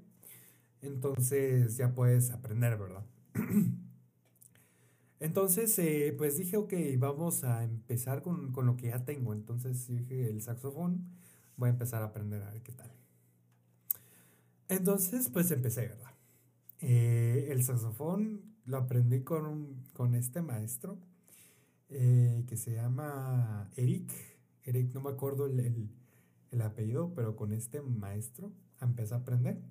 Entonces 0.80 1.76
ya 1.76 1.92
puedes 1.92 2.30
aprender, 2.30 2.78
¿verdad? 2.78 3.04
Entonces, 5.22 5.78
eh, 5.78 6.12
pues 6.18 6.36
dije, 6.36 6.56
ok, 6.56 6.72
vamos 6.98 7.44
a 7.44 7.62
empezar 7.62 8.22
con, 8.22 8.50
con, 8.50 8.66
lo 8.66 8.76
que 8.76 8.88
ya 8.88 9.04
tengo. 9.04 9.32
Entonces 9.32 9.86
dije, 9.86 10.28
el 10.28 10.42
saxofón, 10.42 11.06
voy 11.56 11.68
a 11.68 11.70
empezar 11.70 12.02
a 12.02 12.06
aprender 12.06 12.42
a 12.42 12.50
ver 12.50 12.60
qué 12.62 12.72
tal. 12.72 12.90
Entonces, 14.68 15.28
pues 15.28 15.48
empecé, 15.52 15.82
¿verdad? 15.86 16.10
Eh, 16.80 17.46
el 17.50 17.62
saxofón 17.62 18.56
lo 18.64 18.78
aprendí 18.78 19.22
con, 19.22 19.84
con 19.92 20.16
este 20.16 20.42
maestro 20.42 20.98
eh, 21.88 22.44
que 22.48 22.56
se 22.56 22.74
llama 22.74 23.70
Eric. 23.76 24.10
Eric, 24.64 24.92
no 24.92 25.02
me 25.02 25.10
acuerdo 25.10 25.46
el, 25.46 25.60
el, 25.60 25.88
el 26.50 26.62
apellido, 26.62 27.14
pero 27.14 27.36
con 27.36 27.52
este 27.52 27.80
maestro 27.80 28.50
empecé 28.80 29.14
a 29.14 29.18
aprender. 29.18 29.62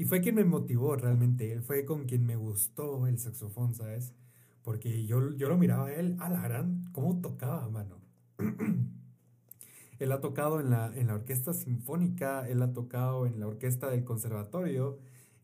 Y 0.00 0.06
fue 0.06 0.22
quien 0.22 0.36
me 0.36 0.44
motivó 0.44 0.96
realmente, 0.96 1.52
él 1.52 1.60
fue 1.60 1.84
con 1.84 2.06
quien 2.06 2.24
me 2.24 2.34
gustó 2.34 3.06
el 3.06 3.18
saxofón, 3.18 3.74
¿sabes? 3.74 4.14
Porque 4.62 5.04
yo, 5.04 5.36
yo 5.36 5.50
lo 5.50 5.58
miraba 5.58 5.88
a 5.88 5.92
él, 5.92 6.16
a 6.20 6.30
la 6.30 6.40
gran, 6.40 6.90
cómo 6.92 7.20
tocaba, 7.20 7.68
mano. 7.68 7.98
él 9.98 10.12
ha 10.12 10.22
tocado 10.22 10.58
en 10.58 10.70
la, 10.70 10.90
en 10.96 11.08
la 11.08 11.16
orquesta 11.16 11.52
sinfónica, 11.52 12.48
él 12.48 12.62
ha 12.62 12.72
tocado 12.72 13.26
en 13.26 13.40
la 13.40 13.46
orquesta 13.46 13.90
del 13.90 14.04
conservatorio 14.04 14.98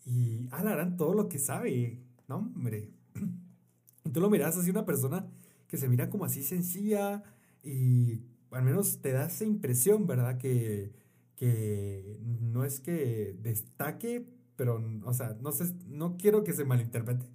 y 0.07 0.49
a 0.53 0.65
la 0.65 0.71
gran 0.71 0.97
todo 0.97 1.13
lo 1.13 1.29
que 1.29 1.39
sabe, 1.39 2.01
¿no? 2.27 2.37
Hombre. 2.37 2.89
Y 4.07 4.09
tú 4.09 4.21
lo 4.21 4.31
miras 4.31 4.57
así 4.57 4.71
una 4.71 4.87
persona 4.87 5.27
que 5.69 5.77
se 5.77 5.87
mira 5.87 6.09
como 6.09 6.25
así 6.25 6.43
sencilla 6.43 7.25
y 7.63 8.23
al 8.53 8.63
menos 8.63 9.03
te 9.03 9.13
da 9.13 9.27
esa 9.27 9.45
impresión, 9.45 10.07
¿verdad? 10.07 10.39
Que, 10.39 10.95
que 11.37 12.19
no 12.23 12.65
es 12.65 12.81
que 12.81 13.37
destaque, 13.43 14.25
pero, 14.57 14.83
o 15.05 15.15
sea, 15.15 15.37
no 15.41 15.53
sé, 15.53 15.73
no 15.87 16.17
quiero 16.17 16.45
que 16.45 16.53
se 16.53 16.65
malinterprete, 16.65 17.27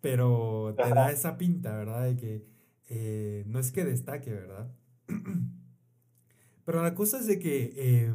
pero 0.00 0.74
te 0.76 0.88
da 0.90 1.10
esa 1.10 1.38
pinta, 1.38 1.76
¿verdad? 1.76 2.04
De 2.04 2.16
que 2.16 2.46
eh, 2.88 3.44
no 3.46 3.58
es 3.58 3.72
que 3.72 3.84
destaque, 3.84 4.32
¿verdad? 4.32 4.70
pero 6.64 6.82
la 6.82 6.94
cosa 6.94 7.18
es 7.18 7.26
de 7.26 7.38
que, 7.38 7.72
eh, 7.76 8.14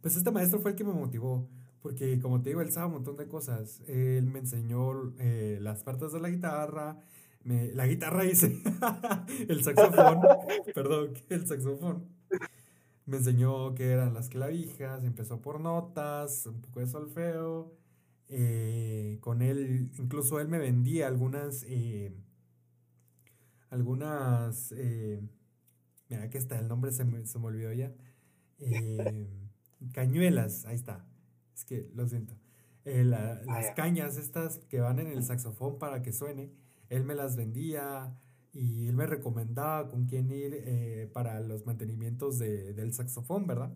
pues 0.00 0.16
este 0.16 0.30
maestro 0.30 0.60
fue 0.60 0.72
el 0.72 0.76
que 0.76 0.84
me 0.84 0.92
motivó, 0.92 1.48
porque 1.82 2.18
como 2.18 2.42
te 2.42 2.50
digo, 2.50 2.60
él 2.62 2.72
sabe 2.72 2.86
un 2.86 2.94
montón 2.94 3.16
de 3.16 3.28
cosas. 3.28 3.80
Él 3.86 4.26
me 4.26 4.40
enseñó 4.40 5.14
eh, 5.18 5.58
las 5.60 5.84
partes 5.84 6.12
de 6.12 6.20
la 6.20 6.30
guitarra, 6.30 7.00
me, 7.44 7.72
la 7.72 7.86
guitarra 7.86 8.24
hice, 8.24 8.60
el 9.48 9.62
saxofón, 9.62 10.20
perdón, 10.74 11.12
el 11.28 11.46
saxofón. 11.46 12.04
Me 13.06 13.18
enseñó 13.18 13.74
qué 13.74 13.90
eran 13.90 14.14
las 14.14 14.28
clavijas, 14.28 15.04
empezó 15.04 15.40
por 15.40 15.60
notas, 15.60 16.46
un 16.46 16.60
poco 16.60 16.80
de 16.80 16.86
solfeo. 16.88 17.72
Eh, 18.28 19.18
con 19.20 19.42
él, 19.42 19.90
incluso 19.98 20.40
él 20.40 20.48
me 20.48 20.58
vendía 20.58 21.06
algunas, 21.06 21.64
eh, 21.68 22.12
algunas, 23.70 24.72
eh, 24.76 25.20
mira, 26.08 26.24
aquí 26.24 26.36
está, 26.38 26.58
el 26.58 26.68
nombre 26.68 26.90
se 26.92 27.04
me, 27.04 27.24
se 27.26 27.38
me 27.38 27.46
olvidó 27.46 27.72
ya. 27.72 27.92
cañuelas, 29.92 30.64
ahí 30.66 30.74
está. 30.74 31.06
Es 31.54 31.64
que 31.64 31.88
lo 31.94 32.08
siento. 32.08 32.34
Ah, 32.86 33.40
las 33.46 33.70
cañas 33.74 34.16
estas 34.16 34.58
que 34.68 34.80
van 34.80 35.00
en 35.00 35.08
el 35.08 35.24
saxofón 35.24 35.78
para 35.78 36.02
que 36.02 36.12
suene, 36.12 36.52
él 36.88 37.04
me 37.04 37.16
las 37.16 37.34
vendía 37.34 38.16
y 38.56 38.88
él 38.88 38.96
me 38.96 39.06
recomendaba 39.06 39.88
con 39.90 40.06
quién 40.06 40.30
ir 40.30 40.62
eh, 40.64 41.10
para 41.12 41.40
los 41.40 41.66
mantenimientos 41.66 42.38
de, 42.38 42.72
del 42.72 42.94
saxofón, 42.94 43.46
¿verdad? 43.46 43.70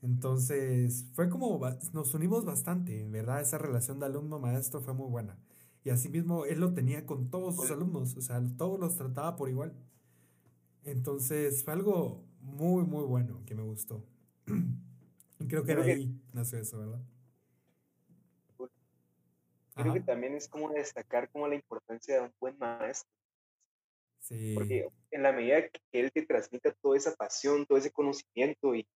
Entonces, 0.00 1.06
fue 1.12 1.28
como, 1.28 1.60
nos 1.92 2.14
unimos 2.14 2.44
bastante, 2.44 3.06
¿verdad? 3.08 3.42
Esa 3.42 3.58
relación 3.58 4.00
de 4.00 4.06
alumno-maestro 4.06 4.80
fue 4.80 4.94
muy 4.94 5.08
buena. 5.08 5.38
Y 5.82 5.90
asimismo, 5.90 6.46
él 6.46 6.60
lo 6.60 6.72
tenía 6.72 7.04
con 7.04 7.30
todos 7.30 7.56
sus 7.56 7.70
alumnos, 7.70 8.16
o 8.16 8.22
sea, 8.22 8.42
todos 8.56 8.80
los 8.80 8.96
trataba 8.96 9.36
por 9.36 9.50
igual. 9.50 9.74
Entonces, 10.84 11.62
fue 11.62 11.74
algo 11.74 12.24
muy, 12.40 12.84
muy 12.84 13.04
bueno 13.04 13.42
que 13.44 13.54
me 13.54 13.62
gustó. 13.62 14.02
y 15.38 15.46
creo 15.46 15.64
que 15.64 15.76
de 15.76 15.92
ahí 15.92 16.20
nació 16.32 16.58
eso, 16.58 16.78
¿verdad? 16.78 17.00
Creo 19.74 19.92
que 19.92 20.00
también 20.00 20.34
es 20.34 20.48
como 20.48 20.70
destacar 20.70 21.28
como 21.30 21.48
la 21.48 21.54
importancia 21.54 22.14
de 22.14 22.20
un 22.22 22.32
buen 22.40 22.56
maestro. 22.58 23.13
Porque 24.54 24.88
en 25.10 25.22
la 25.22 25.32
medida 25.32 25.68
que 25.68 25.80
él 25.92 26.10
te 26.12 26.24
transmita 26.24 26.72
toda 26.80 26.96
esa 26.96 27.14
pasión, 27.14 27.66
todo 27.66 27.78
ese 27.78 27.90
conocimiento 27.90 28.74
y, 28.74 28.86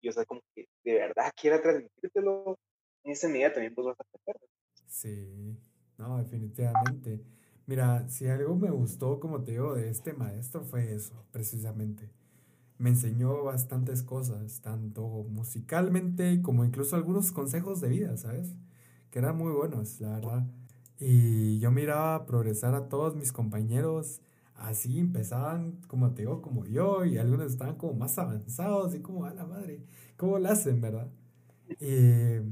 y 0.00 0.08
o 0.08 0.12
sea, 0.12 0.24
como 0.24 0.42
que 0.54 0.66
de 0.84 0.94
verdad 0.94 1.32
quiera 1.40 1.62
transmitírtelo, 1.62 2.58
en 3.04 3.12
esa 3.12 3.28
medida 3.28 3.52
también 3.52 3.74
vos 3.74 3.86
vas 3.86 4.00
a 4.00 4.02
aprender. 4.02 4.48
Sí, 4.86 5.56
no, 5.98 6.18
definitivamente. 6.18 7.22
Mira, 7.66 8.08
si 8.08 8.28
algo 8.28 8.56
me 8.56 8.70
gustó, 8.70 9.20
como 9.20 9.42
te 9.42 9.52
digo, 9.52 9.74
de 9.74 9.88
este 9.88 10.12
maestro 10.12 10.64
fue 10.64 10.92
eso, 10.92 11.24
precisamente. 11.30 12.10
Me 12.78 12.90
enseñó 12.90 13.44
bastantes 13.44 14.02
cosas, 14.02 14.60
tanto 14.60 15.06
musicalmente 15.06 16.42
como 16.42 16.64
incluso 16.64 16.96
algunos 16.96 17.30
consejos 17.30 17.80
de 17.80 17.88
vida, 17.88 18.16
¿sabes? 18.16 18.54
Que 19.10 19.20
eran 19.20 19.36
muy 19.36 19.52
buenos, 19.52 20.00
la 20.00 20.14
verdad. 20.14 20.46
Y 20.98 21.58
yo 21.60 21.70
miraba 21.70 22.26
progresar 22.26 22.74
a 22.74 22.88
todos 22.88 23.14
mis 23.14 23.32
compañeros 23.32 24.20
así 24.62 24.98
empezaban, 25.00 25.80
como 25.88 26.12
te 26.14 26.22
digo, 26.22 26.42
como 26.42 26.66
yo, 26.66 27.04
y 27.04 27.18
algunos 27.18 27.52
estaban 27.52 27.76
como 27.76 27.94
más 27.94 28.18
avanzados, 28.18 28.94
y 28.94 29.00
como, 29.00 29.24
a 29.24 29.34
la 29.34 29.44
madre, 29.46 29.84
¿cómo 30.16 30.38
lo 30.38 30.48
hacen, 30.48 30.80
verdad? 30.80 31.10
Eh, 31.80 32.42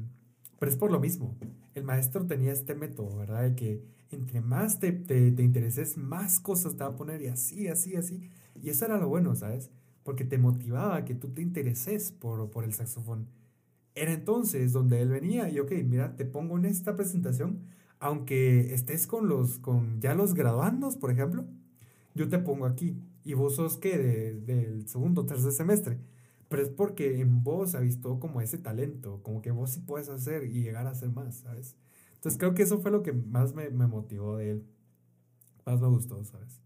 pero 0.58 0.70
es 0.70 0.76
por 0.76 0.90
lo 0.90 1.00
mismo. 1.00 1.36
El 1.74 1.84
maestro 1.84 2.26
tenía 2.26 2.52
este 2.52 2.74
método, 2.74 3.16
¿verdad? 3.16 3.42
De 3.42 3.54
que 3.54 3.84
entre 4.10 4.40
más 4.40 4.80
te, 4.80 4.92
te, 4.92 5.30
te, 5.32 5.42
intereses, 5.42 5.96
más 5.96 6.40
cosas 6.40 6.76
te 6.76 6.84
va 6.84 6.90
a 6.90 6.96
poner, 6.96 7.22
y 7.22 7.28
así, 7.28 7.68
así, 7.68 7.96
así. 7.96 8.30
Y 8.62 8.70
eso 8.70 8.84
era 8.86 8.98
lo 8.98 9.08
bueno, 9.08 9.34
¿sabes? 9.36 9.70
Porque 10.02 10.24
te 10.24 10.38
motivaba 10.38 11.04
que 11.04 11.14
tú 11.14 11.28
te 11.28 11.42
intereses 11.42 12.12
por, 12.12 12.50
por 12.50 12.64
el 12.64 12.74
saxofón. 12.74 13.28
Era 13.94 14.12
entonces 14.12 14.72
donde 14.72 15.00
él 15.02 15.08
venía 15.10 15.48
y, 15.50 15.60
ok, 15.60 15.72
mira, 15.84 16.16
te 16.16 16.24
pongo 16.24 16.58
en 16.58 16.64
esta 16.66 16.96
presentación, 16.96 17.60
aunque 18.00 18.74
estés 18.74 19.06
con 19.06 19.28
los, 19.28 19.58
con 19.58 20.00
ya 20.00 20.14
los 20.14 20.34
graduandos, 20.34 20.96
por 20.96 21.10
ejemplo, 21.10 21.46
yo 22.14 22.28
te 22.28 22.38
pongo 22.38 22.66
aquí 22.66 22.96
y 23.24 23.34
vos 23.34 23.56
sos 23.56 23.78
que 23.78 23.98
del 23.98 24.88
segundo, 24.88 25.26
tercer 25.26 25.52
semestre. 25.52 25.98
pero 26.48 26.62
es 26.62 26.68
porque 26.70 27.20
en 27.20 27.44
vos 27.44 27.74
ha 27.74 27.80
visto 27.80 28.18
como 28.18 28.40
ese 28.40 28.58
talento, 28.58 29.20
como 29.22 29.40
que 29.40 29.52
vos 29.52 29.70
sí 29.70 29.80
puedes 29.80 30.08
hacer 30.08 30.44
y 30.44 30.62
llegar 30.62 30.86
a 30.86 30.90
hacer 30.90 31.10
más, 31.10 31.36
¿sabes? 31.36 31.76
Entonces 32.14 32.38
creo 32.38 32.54
que 32.54 32.64
eso 32.64 32.80
fue 32.80 32.90
lo 32.90 33.02
que 33.02 33.12
más 33.12 33.54
me, 33.54 33.70
me 33.70 33.86
motivó 33.86 34.36
de 34.36 34.50
él, 34.52 34.66
más 35.64 35.80
me 35.80 35.88
gustó, 35.88 36.24
¿sabes? 36.24 36.60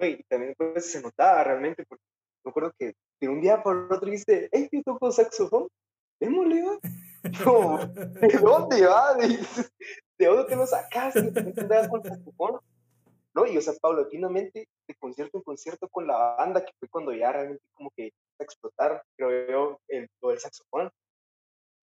Y 0.00 0.22
también 0.24 0.54
pues, 0.56 0.90
se 0.90 1.02
notaba 1.02 1.44
realmente, 1.44 1.84
porque 1.84 2.04
me 2.44 2.50
acuerdo 2.50 2.72
que 2.78 2.94
de 3.20 3.28
un 3.28 3.40
día 3.40 3.62
por 3.62 3.92
otro 3.92 4.10
dice, 4.10 4.48
hey, 4.52 4.68
yo 4.72 4.82
toco 4.82 5.10
saxofón, 5.10 5.68
démosle, 6.18 6.62
va. 6.62 6.78
¿de 8.20 8.38
dónde 8.38 8.86
va? 8.86 9.14
¿De 10.18 10.26
dónde 10.26 10.44
te 10.44 10.56
lo 10.56 10.66
sacaste? 10.66 11.30
¿De 11.30 11.42
dónde 11.42 11.88
con 11.90 12.02
saxofón? 12.02 12.60
¿No? 13.34 13.46
Y 13.46 13.56
o 13.56 13.60
sea, 13.60 13.74
paulatinamente, 13.80 14.68
de 14.86 14.94
concierto 14.96 15.38
en 15.38 15.44
concierto 15.44 15.88
con 15.88 16.06
la 16.06 16.16
banda, 16.36 16.64
que 16.64 16.72
fue 16.78 16.88
cuando 16.88 17.12
ya 17.12 17.32
realmente 17.32 17.64
como 17.72 17.90
que 17.96 18.12
a 18.38 18.44
explotar, 18.44 19.02
creo 19.16 19.48
yo, 19.48 19.80
el, 19.88 20.08
lo 20.20 20.30
del 20.30 20.38
saxofón. 20.38 20.90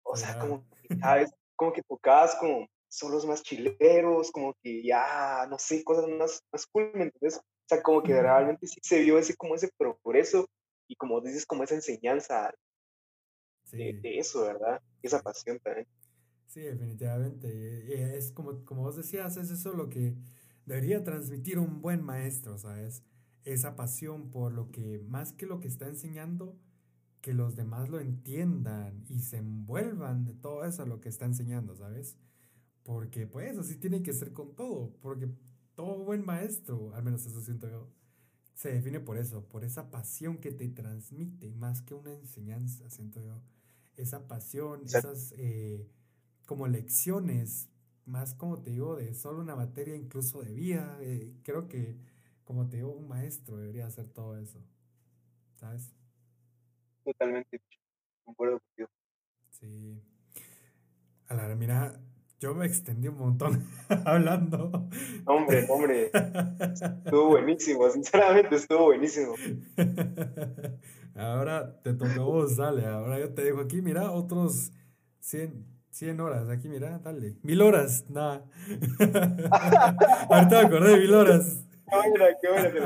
O 0.03 0.15
sea, 0.15 0.39
como 0.39 0.65
que 0.81 0.97
cada 0.97 1.15
vez, 1.15 1.31
como 1.55 1.71
que 1.71 1.83
tocabas 1.83 2.35
como 2.35 2.67
solos 2.87 3.25
más 3.25 3.43
chileros, 3.43 4.31
como 4.31 4.55
que 4.63 4.83
ya, 4.83 5.45
no 5.49 5.59
sé, 5.59 5.83
cosas 5.83 6.07
más, 6.07 6.41
más 6.51 6.65
cool, 6.67 6.91
¿me 6.95 7.03
entiendes? 7.03 7.37
O 7.37 7.43
sea, 7.67 7.83
como 7.83 8.01
que 8.01 8.19
realmente 8.19 8.65
sí 8.65 8.79
se 8.81 9.01
vio 9.01 9.19
ese, 9.19 9.35
como 9.35 9.55
ese 9.55 9.69
progreso 9.77 10.49
y 10.87 10.95
como 10.95 11.21
dices, 11.21 11.45
como 11.45 11.63
esa 11.63 11.75
enseñanza 11.75 12.51
de, 13.71 13.93
de, 13.93 14.17
eso, 14.17 14.41
¿verdad? 14.41 14.81
Esa 15.03 15.21
pasión 15.21 15.59
también. 15.59 15.87
Sí, 16.47 16.61
definitivamente. 16.61 18.17
Es 18.17 18.31
como, 18.31 18.65
como 18.65 18.81
vos 18.81 18.95
decías, 18.95 19.37
es 19.37 19.51
eso 19.51 19.73
lo 19.73 19.87
que 19.87 20.15
debería 20.69 21.03
transmitir 21.03 21.57
un 21.57 21.81
buen 21.81 22.03
maestro, 22.03 22.59
¿sabes? 22.59 23.03
Esa 23.43 23.75
pasión 23.75 24.29
por 24.29 24.53
lo 24.53 24.69
que, 24.69 24.99
más 24.99 25.33
que 25.33 25.47
lo 25.47 25.59
que 25.59 25.67
está 25.67 25.87
enseñando, 25.87 26.59
que 27.21 27.33
los 27.33 27.55
demás 27.55 27.89
lo 27.89 27.99
entiendan 27.99 29.03
y 29.09 29.21
se 29.21 29.37
envuelvan 29.37 30.25
de 30.25 30.35
todo 30.35 30.63
eso 30.65 30.85
lo 30.85 31.01
que 31.01 31.09
está 31.09 31.25
enseñando, 31.25 31.75
¿sabes? 31.75 32.17
Porque 32.83 33.25
pues 33.25 33.57
así 33.57 33.77
tiene 33.77 34.03
que 34.03 34.13
ser 34.13 34.31
con 34.31 34.55
todo, 34.55 34.95
porque 35.01 35.27
todo 35.73 36.03
buen 36.03 36.23
maestro, 36.23 36.93
al 36.93 37.03
menos 37.03 37.25
eso 37.25 37.41
siento 37.41 37.67
yo, 37.67 37.91
se 38.53 38.71
define 38.71 38.99
por 38.99 39.17
eso, 39.17 39.49
por 39.49 39.63
esa 39.63 39.89
pasión 39.89 40.37
que 40.37 40.51
te 40.51 40.67
transmite, 40.69 41.49
más 41.49 41.81
que 41.81 41.95
una 41.95 42.13
enseñanza, 42.13 42.87
siento 42.91 43.21
yo. 43.21 43.41
Esa 43.95 44.27
pasión, 44.27 44.83
esas 44.85 45.33
eh, 45.35 45.89
como 46.45 46.67
lecciones 46.67 47.69
más 48.09 48.33
como 48.33 48.61
te 48.61 48.71
digo, 48.71 48.95
de 48.95 49.13
solo 49.13 49.39
una 49.39 49.55
materia, 49.55 49.95
incluso 49.95 50.41
de 50.41 50.51
vida. 50.51 50.97
Eh, 51.01 51.31
creo 51.43 51.67
que, 51.67 51.95
como 52.43 52.67
te 52.67 52.77
digo, 52.77 52.91
un 52.91 53.07
maestro 53.07 53.57
debería 53.57 53.85
hacer 53.85 54.07
todo 54.07 54.37
eso. 54.37 54.59
¿Sabes? 55.55 55.93
Totalmente. 57.03 57.61
Concuerdo 58.25 58.59
contigo. 58.59 58.89
Sí. 59.51 60.01
A 61.27 61.35
la 61.35 61.55
mira, 61.55 61.99
yo 62.39 62.55
me 62.55 62.65
extendí 62.65 63.07
un 63.07 63.17
montón 63.17 63.63
hablando. 64.05 64.89
Hombre, 65.25 65.67
hombre. 65.69 66.11
Estuvo 66.13 67.29
buenísimo, 67.29 67.89
sinceramente 67.89 68.55
estuvo 68.55 68.85
buenísimo. 68.85 69.35
Ahora 71.15 71.81
te 71.83 71.93
tocó 71.93 72.25
vos, 72.25 72.57
dale. 72.57 72.85
Ahora 72.85 73.19
yo 73.19 73.33
te 73.33 73.43
digo 73.43 73.59
aquí, 73.59 73.81
mira, 73.81 74.11
otros 74.11 74.71
100 75.19 75.78
100 75.99 76.21
horas, 76.21 76.49
aquí 76.49 76.69
mira, 76.69 76.97
dale. 76.99 77.35
Mil 77.43 77.61
horas, 77.61 78.09
nada. 78.09 78.49
Ahorita 80.29 80.61
me 80.61 80.67
acordé 80.67 80.91
de 80.91 80.97
mil 80.97 81.13
horas. 81.13 81.67
Qué 81.89 81.97
buena, 81.97 82.37
qué 82.41 82.47
buena 82.49 82.71
que 82.71 82.79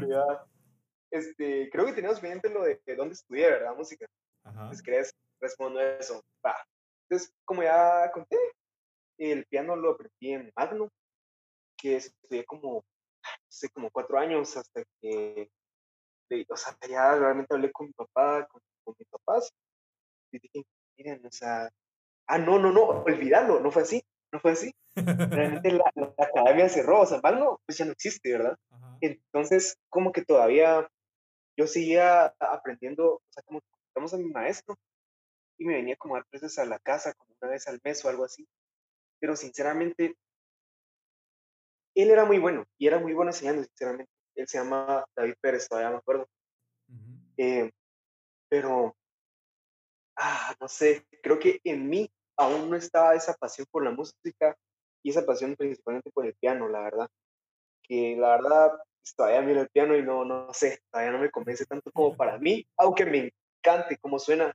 lo 0.00 0.08
ya. 0.08 0.24
Este, 1.10 1.68
creo 1.68 1.84
que 1.84 1.92
teníamos 1.92 2.20
pendiente 2.20 2.48
lo 2.48 2.62
de, 2.62 2.80
dónde 2.96 3.12
estudié, 3.12 3.50
¿verdad? 3.50 3.76
Música. 3.76 4.06
Ajá. 4.42 4.60
Entonces, 4.60 4.82
¿querés 4.82 5.14
responder 5.38 6.00
eso? 6.00 6.22
Va. 6.44 6.56
Entonces, 7.10 7.30
como 7.44 7.62
ya 7.62 8.10
conté, 8.12 8.38
el 9.18 9.44
piano 9.50 9.76
lo 9.76 9.90
aprendí 9.90 10.32
en 10.32 10.50
Magno, 10.56 10.88
que 11.76 11.96
estudié 11.96 12.46
como, 12.46 12.76
no 12.76 12.82
sé, 13.48 13.68
como 13.68 13.90
cuatro 13.90 14.18
años 14.18 14.56
hasta 14.56 14.82
que, 15.02 15.50
o 16.48 16.56
sea, 16.56 16.74
ya 16.88 17.16
realmente 17.16 17.54
hablé 17.54 17.70
con 17.70 17.88
mi 17.88 17.92
papá, 17.92 18.46
con, 18.50 18.62
con 18.82 18.94
mis 18.98 19.08
papás, 19.08 19.52
y 20.32 20.38
dije, 20.38 20.64
miren, 20.96 21.24
o 21.26 21.30
sea, 21.30 21.70
ah, 22.26 22.38
no, 22.38 22.58
no, 22.58 22.72
no, 22.72 22.82
olvidarlo, 22.82 23.60
no 23.60 23.70
fue 23.70 23.82
así, 23.82 24.02
no 24.32 24.40
fue 24.40 24.52
así. 24.52 24.72
Realmente 24.96 25.72
la, 25.72 25.92
academia 26.18 26.68
cerró, 26.68 27.00
o 27.00 27.06
sea, 27.06 27.20
pues 27.20 27.78
ya 27.78 27.84
no 27.84 27.92
existe, 27.92 28.32
¿verdad? 28.32 28.56
Entonces, 29.00 29.76
como 29.88 30.12
que 30.12 30.24
todavía 30.24 30.88
yo 31.56 31.66
seguía 31.66 32.34
aprendiendo, 32.38 33.14
o 33.14 33.22
sea, 33.30 33.42
como 33.44 33.60
estamos 33.88 34.14
a 34.14 34.18
mi 34.18 34.30
maestro, 34.30 34.76
y 35.58 35.64
me 35.64 35.74
venía 35.74 35.96
como 35.96 36.14
a 36.14 36.18
dar 36.18 36.26
clases 36.28 36.58
a 36.58 36.64
la 36.64 36.78
casa, 36.78 37.12
como 37.14 37.34
una 37.40 37.50
vez 37.50 37.68
al 37.68 37.80
mes 37.84 38.04
o 38.04 38.08
algo 38.08 38.24
así. 38.24 38.48
Pero 39.20 39.36
sinceramente, 39.36 40.16
él 41.94 42.10
era 42.10 42.24
muy 42.24 42.38
bueno, 42.38 42.64
y 42.78 42.86
era 42.86 42.98
muy 42.98 43.12
bueno 43.12 43.30
enseñando, 43.30 43.62
sinceramente. 43.64 44.10
Él 44.36 44.48
se 44.48 44.58
llama 44.58 45.04
David 45.14 45.34
Pérez, 45.40 45.68
todavía 45.68 45.90
me 45.90 45.96
acuerdo. 45.98 46.28
eh, 47.36 47.70
pero 48.48 48.96
ah, 50.20 50.54
no 50.60 50.68
sé, 50.68 51.06
creo 51.22 51.38
que 51.38 51.60
en 51.64 51.88
mí 51.88 52.10
aún 52.36 52.70
no 52.70 52.76
estaba 52.76 53.14
esa 53.14 53.34
pasión 53.34 53.66
por 53.70 53.82
la 53.82 53.90
música 53.90 54.56
y 55.02 55.10
esa 55.10 55.24
pasión 55.24 55.56
principalmente 55.56 56.10
por 56.10 56.26
el 56.26 56.34
piano, 56.34 56.68
la 56.68 56.82
verdad. 56.82 57.08
Que 57.82 58.16
la 58.16 58.36
verdad, 58.36 58.72
pues, 59.02 59.14
todavía 59.16 59.40
miro 59.40 59.62
el 59.62 59.68
piano 59.70 59.96
y 59.96 60.02
no, 60.02 60.24
no 60.24 60.52
sé, 60.52 60.80
todavía 60.90 61.12
no 61.12 61.18
me 61.18 61.30
convence 61.30 61.66
tanto 61.66 61.90
como 61.92 62.16
para 62.16 62.38
mí, 62.38 62.66
aunque 62.76 63.06
me 63.06 63.32
encante 63.58 63.98
cómo 63.98 64.18
suena. 64.18 64.54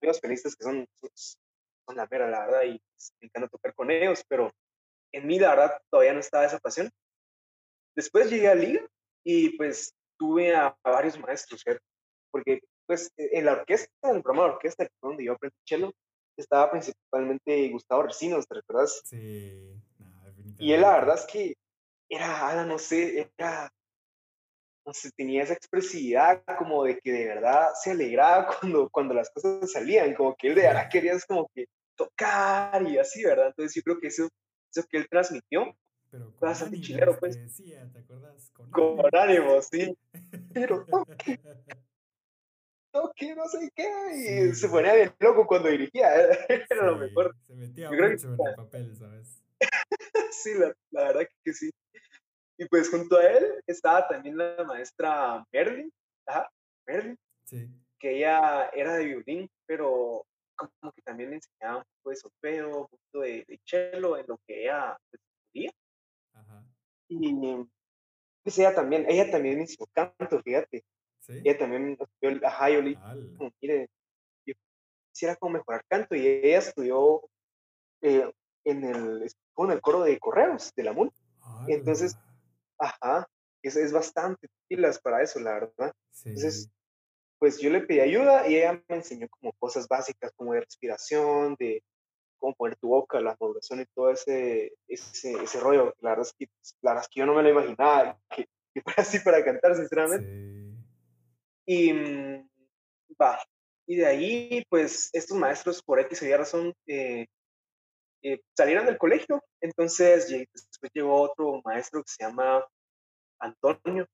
Tengo 0.00 0.14
pianistas 0.20 0.54
que 0.54 0.64
son, 0.64 0.86
son 1.00 1.96
la 1.96 2.06
mera, 2.10 2.28
la 2.28 2.46
verdad, 2.46 2.62
y 2.64 2.78
pues, 2.78 3.12
me 3.20 3.26
encanta 3.26 3.48
tocar 3.48 3.74
con 3.74 3.90
ellos, 3.90 4.22
pero 4.28 4.52
en 5.12 5.26
mí, 5.26 5.38
la 5.38 5.50
verdad, 5.50 5.80
todavía 5.90 6.12
no 6.12 6.20
estaba 6.20 6.44
esa 6.44 6.58
pasión. 6.58 6.90
Después 7.96 8.30
llegué 8.30 8.48
a 8.48 8.54
Liga 8.54 8.86
y 9.24 9.56
pues 9.56 9.94
tuve 10.18 10.54
a, 10.54 10.76
a 10.82 10.90
varios 10.90 11.18
maestros, 11.18 11.62
¿cierto? 11.62 11.84
Porque 12.30 12.60
pues 12.90 13.12
e, 13.16 13.38
en 13.38 13.44
la 13.44 13.52
orquesta, 13.52 14.10
en 14.10 14.16
el 14.16 14.22
programa 14.22 14.48
de 14.48 14.54
orquesta, 14.54 14.88
donde 15.00 15.24
yo 15.24 15.34
aprendí 15.34 15.54
cello, 15.64 15.92
estaba 16.36 16.72
principalmente 16.72 17.68
Gustavo 17.68 18.02
Recinos, 18.02 18.48
¿te 18.48 18.56
recuerdas? 18.56 19.00
Sí, 19.04 19.80
Y 20.58 20.72
él 20.72 20.80
la 20.80 20.94
verdad 20.94 21.14
es 21.14 21.26
que 21.26 21.54
era, 22.08 22.64
no 22.64 22.80
sé, 22.80 23.30
era, 23.38 23.70
no 24.84 24.92
sé, 24.92 25.10
tenía 25.16 25.44
esa 25.44 25.52
expresividad 25.52 26.42
como 26.58 26.82
de 26.82 26.98
que 26.98 27.12
de 27.12 27.26
verdad 27.26 27.68
se 27.80 27.92
alegraba 27.92 28.48
cuando, 28.60 28.88
cuando 28.90 29.14
las 29.14 29.30
cosas 29.30 29.70
salían, 29.70 30.12
como 30.16 30.34
que 30.34 30.48
él 30.48 30.56
de 30.56 30.62
verdad 30.62 30.88
quería 30.90 31.16
como 31.28 31.48
que 31.54 31.66
tocar 31.94 32.82
y 32.88 32.98
así, 32.98 33.22
¿verdad? 33.22 33.48
Entonces 33.48 33.72
yo 33.76 33.82
creo 33.82 34.00
que 34.00 34.08
eso, 34.08 34.28
eso 34.74 34.84
que 34.90 34.96
él 34.96 35.06
transmitió 35.08 35.76
pero 36.10 36.34
con 36.34 36.48
bastante 36.48 36.80
chilero, 36.80 37.16
pues. 37.20 37.36
Decía, 37.36 37.88
¿te 37.92 38.00
acuerdas? 38.00 38.50
Con, 38.50 38.68
con 38.72 39.10
ánimo, 39.12 39.62
sí. 39.62 39.96
Pero 40.52 40.84
toque, 42.90 43.26
que 43.28 43.34
no 43.34 43.48
sé 43.48 43.70
qué, 43.74 43.88
y 44.14 44.54
se 44.54 44.68
ponía 44.68 44.94
bien 44.94 45.14
loco 45.20 45.46
cuando 45.46 45.68
dirigía, 45.68 46.08
era 46.70 46.86
lo 46.86 46.96
mejor. 46.96 47.34
Se 47.46 47.54
metía 47.54 47.90
mucho 47.90 48.28
en 48.28 48.32
el 48.32 48.54
papel, 48.56 48.96
¿sabes? 48.96 49.42
sí, 50.32 50.54
la, 50.54 50.74
la, 50.90 51.04
verdad 51.08 51.28
que 51.44 51.52
sí. 51.52 51.70
Y 52.58 52.66
pues 52.66 52.90
junto 52.90 53.16
a 53.16 53.24
él 53.24 53.62
estaba 53.66 54.06
también 54.08 54.36
la 54.36 54.64
maestra 54.64 55.44
Merlin, 55.52 55.90
ajá, 56.26 56.50
Merlin, 56.86 57.18
sí. 57.44 57.68
que 57.98 58.18
ella 58.18 58.68
era 58.74 58.94
de 58.94 59.04
violín, 59.06 59.50
pero 59.66 60.26
como 60.56 60.92
que 60.92 61.02
también 61.02 61.30
le 61.30 61.36
enseñaba 61.36 61.78
un 61.78 61.84
poco 61.96 62.10
de 62.10 62.16
solfeo, 62.16 62.80
un 62.82 62.86
poco 62.86 63.24
de, 63.24 63.44
de 63.48 63.60
cello 63.64 64.18
en 64.18 64.26
lo 64.28 64.38
que 64.46 64.62
ella 64.62 64.98
estudiaba. 65.10 65.76
Pues, 66.32 66.44
ajá. 66.44 66.64
Y 67.08 67.36
pues 68.42 68.58
ella 68.58 68.74
también, 68.74 69.06
ella 69.08 69.30
también 69.30 69.60
hizo 69.60 69.86
canto, 69.92 70.42
fíjate. 70.42 70.84
Ella 71.42 71.58
también 71.58 71.96
estudió, 71.98 72.46
ajá, 72.46 72.70
yo 72.70 72.82
le 72.82 72.90
dije, 72.90 73.02
mire, 73.60 73.88
yo 74.46 74.54
quisiera 75.12 75.36
como 75.36 75.54
mejorar 75.54 75.84
canto 75.88 76.14
y 76.14 76.26
ella 76.26 76.58
estudió 76.58 77.22
eh, 78.02 78.30
en, 78.64 78.84
el, 78.84 79.22
en 79.56 79.70
el 79.70 79.80
coro 79.80 80.02
de 80.02 80.18
correos 80.18 80.72
de 80.74 80.84
la 80.84 80.92
MUN. 80.92 81.10
Entonces, 81.66 82.16
ajá, 82.78 83.26
es, 83.62 83.76
es 83.76 83.92
bastante 83.92 84.48
pilas 84.68 85.00
para 85.00 85.22
eso, 85.22 85.40
la 85.40 85.54
verdad. 85.54 85.92
Entonces, 86.24 86.70
pues 87.38 87.58
yo 87.58 87.70
le 87.70 87.80
pedí 87.80 88.00
ayuda 88.00 88.46
y 88.48 88.56
ella 88.56 88.82
me 88.88 88.96
enseñó 88.96 89.26
como 89.28 89.52
cosas 89.54 89.88
básicas 89.88 90.32
como 90.36 90.52
de 90.52 90.60
respiración, 90.60 91.56
de 91.58 91.82
cómo 92.38 92.54
poner 92.54 92.76
tu 92.76 92.88
boca, 92.88 93.20
la 93.20 93.36
modulación 93.40 93.80
y 93.80 93.86
todo 93.94 94.10
ese, 94.10 94.74
ese, 94.88 95.32
ese 95.42 95.60
rollo. 95.60 95.94
La 96.00 96.10
verdad, 96.10 96.26
es 96.26 96.34
que, 96.34 96.46
la 96.82 96.92
verdad 96.92 97.04
es 97.04 97.08
que 97.08 97.20
yo 97.20 97.26
no 97.26 97.34
me 97.34 97.42
lo 97.42 97.50
imaginaba 97.50 98.18
que, 98.36 98.46
que 98.74 98.82
fuera 98.82 99.02
así 99.02 99.20
para 99.20 99.44
cantar, 99.44 99.74
sinceramente. 99.74 100.26
Y 101.70 101.92
mm, 101.92 102.48
va. 103.20 103.38
Y 103.86 103.94
de 103.94 104.06
ahí, 104.06 104.64
pues, 104.68 105.08
estos 105.12 105.38
maestros, 105.38 105.80
por 105.84 106.00
X 106.00 106.20
y 106.22 106.34
razón, 106.34 106.74
eh, 106.88 107.26
eh, 108.24 108.40
salieron 108.56 108.86
del 108.86 108.98
colegio. 108.98 109.40
Entonces, 109.60 110.28
después 110.28 110.90
llegó 110.92 111.22
otro 111.22 111.62
maestro 111.64 112.02
que 112.02 112.10
se 112.10 112.24
llama 112.24 112.66
Antonio. 113.38 114.04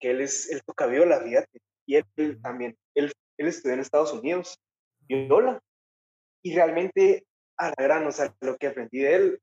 que 0.00 0.12
él 0.12 0.22
es, 0.22 0.50
él 0.50 0.62
toca 0.64 0.86
viola, 0.86 1.20
fíjate, 1.20 1.60
y 1.86 1.96
él, 1.96 2.40
también, 2.40 2.74
él, 2.94 3.12
él 3.36 3.46
estudió 3.48 3.74
en 3.74 3.80
Estados 3.80 4.12
Unidos, 4.12 4.56
viola, 5.08 5.60
y 6.42 6.54
realmente 6.54 7.26
a 7.58 7.70
la 7.70 7.74
gran, 7.76 8.06
o 8.06 8.12
sea, 8.12 8.34
lo 8.40 8.56
que 8.56 8.68
aprendí 8.68 9.00
de 9.00 9.14
él, 9.14 9.40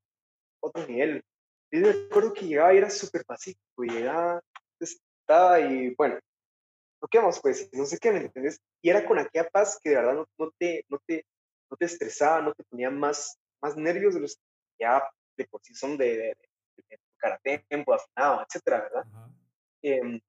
otro 0.62 0.88
nivel. 0.88 1.24
Yo 1.72 1.82
me 1.82 1.90
acuerdo 1.90 2.34
que 2.34 2.48
llegaba 2.48 2.74
y 2.74 2.78
era 2.78 2.90
súper 2.90 3.26
pacífico, 3.26 3.84
llegaba, 3.84 4.42
estaba 4.80 5.60
y 5.60 5.94
bueno, 5.96 6.18
toquemos 7.06 7.40
pues, 7.40 7.70
no 7.72 7.86
sé 7.86 8.00
qué, 8.00 8.12
¿me 8.12 8.20
entiendes? 8.20 8.60
Y 8.82 8.90
era 8.90 9.06
con 9.06 9.20
aquella 9.20 9.48
paz 9.50 9.80
que 9.82 9.92
de 9.92 9.96
verdad 9.98 10.16
no, 10.16 10.28
no, 10.40 10.52
te, 10.58 10.84
no, 10.90 11.00
te, 11.06 11.24
no 11.70 11.78
te 11.78 11.86
estresaba, 11.86 12.42
no 12.42 12.54
te 12.54 12.64
ponía 12.64 12.90
más, 12.90 13.38
más 13.62 13.78
nervios 13.78 14.16
de 14.16 14.22
los 14.22 14.36
que 14.36 14.44
ya 14.80 15.04
de 15.38 15.46
por 15.46 15.62
sí 15.62 15.76
son 15.76 15.98
de, 15.98 16.18
de, 16.18 16.38
de, 16.90 17.52
de 17.52 17.60
tiempo, 17.70 17.94
afinado, 17.94 18.42
etcétera, 18.42 18.82
¿verdad? 18.82 19.06
Eh, 19.84 20.20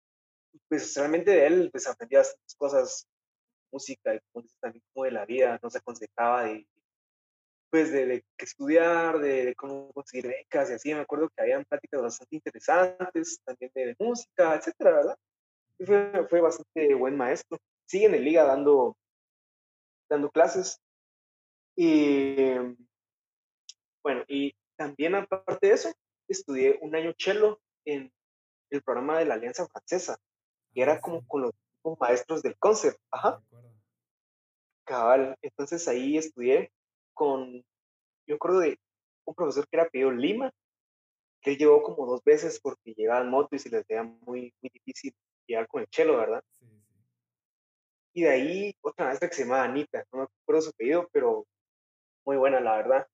pues 0.69 0.95
realmente 0.97 1.31
de 1.31 1.47
él 1.47 1.69
pues 1.71 1.87
aprendí 1.87 2.17
bastantes 2.17 2.55
cosas, 2.57 3.09
música 3.73 4.15
y 4.15 4.21
también 4.61 4.85
como 4.93 5.05
de 5.05 5.13
la 5.13 5.25
vida, 5.25 5.59
nos 5.63 5.77
aconsejaba 5.77 6.45
de, 6.45 6.67
pues 7.71 7.91
de, 7.91 8.07
de 8.07 8.25
estudiar, 8.39 9.19
de, 9.19 9.55
cómo 9.57 9.93
conseguir 9.93 10.29
becas 10.29 10.71
y 10.71 10.75
así, 10.75 10.95
me 10.95 11.01
acuerdo 11.01 11.31
que 11.31 11.43
habían 11.43 11.65
pláticas 11.65 12.03
bastante 12.03 12.37
interesantes, 12.37 13.41
también 13.45 13.71
de, 13.75 13.97
música, 13.99 14.57
etcétera, 14.57 14.93
¿verdad? 14.93 15.19
Fue, 15.85 16.27
fue 16.29 16.41
bastante 16.41 16.95
buen 16.95 17.17
maestro. 17.17 17.59
Sigue 17.87 18.07
en 18.07 18.15
el 18.15 18.25
liga 18.25 18.45
dando, 18.45 18.97
dando 20.09 20.31
clases. 20.31 20.81
Y 21.77 22.55
bueno, 24.03 24.25
y 24.29 24.55
también 24.77 25.15
aparte 25.15 25.67
de 25.67 25.75
eso, 25.75 25.93
estudié 26.29 26.79
un 26.81 26.95
año 26.95 27.13
cello 27.19 27.61
en 27.85 28.11
el 28.71 28.83
programa 28.83 29.19
de 29.19 29.27
la 29.27 29.35
Alianza 29.35 29.67
Francesa 29.67 30.19
que 30.77 30.83
era 30.83 31.01
como 31.01 31.27
con 31.27 31.41
los 31.41 31.53
maestros 31.99 32.43
del 32.43 32.57
concert. 32.59 32.99
Ajá. 33.11 33.43
Cabal. 34.85 35.35
Entonces 35.41 35.89
ahí 35.89 36.19
estudié 36.19 36.71
con, 37.15 37.65
yo 38.27 38.39
creo 38.39 38.59
de 38.59 38.79
un 39.25 39.35
profesor 39.35 39.67
que 39.67 39.79
era 39.79 39.89
Pedro 39.89 40.13
Lima, 40.13 40.53
que 41.41 41.53
él 41.53 41.57
llegó 41.57 41.83
como 41.83 42.05
dos 42.07 42.23
veces 42.23 42.61
porque 42.61 42.93
llegaba 42.93 43.23
en 43.23 43.31
moto 43.31 43.57
y 43.57 43.59
se 43.59 43.71
les 43.71 43.87
veía 43.87 44.03
muy, 44.03 44.53
muy 44.61 44.71
difícil 44.75 45.15
llegar 45.47 45.67
con 45.69 45.83
el 45.83 45.89
chelo, 45.89 46.17
¿verdad? 46.17 46.43
Sí. 46.59 46.67
Y 48.15 48.23
de 48.23 48.31
ahí 48.31 48.77
otra 48.81 49.07
maestra 49.07 49.29
que 49.29 49.35
se 49.35 49.43
llamaba 49.43 49.65
Anita, 49.65 50.05
no 50.13 50.21
me 50.21 50.25
acuerdo 50.25 50.63
su 50.63 50.71
apellido, 50.71 51.09
pero 51.13 51.47
muy 52.25 52.37
buena, 52.37 52.61
la 52.61 52.77
verdad. 52.77 53.07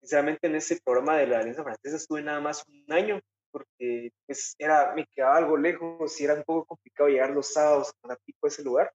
Sinceramente 0.00 0.46
en 0.46 0.56
ese 0.56 0.80
programa 0.84 1.16
de 1.16 1.26
la 1.26 1.38
Alianza 1.38 1.62
Francesa 1.62 1.96
estuve 1.96 2.22
nada 2.22 2.40
más 2.40 2.64
un 2.66 2.92
año 2.92 3.20
porque 3.54 4.10
pues 4.26 4.56
era, 4.58 4.92
me 4.94 5.06
quedaba 5.06 5.36
algo 5.36 5.56
lejos 5.56 6.20
y 6.20 6.24
era 6.24 6.34
un 6.34 6.42
poco 6.42 6.66
complicado 6.66 7.08
llegar 7.08 7.30
los 7.30 7.52
sábados 7.52 7.94
a 8.02 8.16
tipo 8.16 8.46
a 8.46 8.48
ese 8.48 8.64
lugar. 8.64 8.92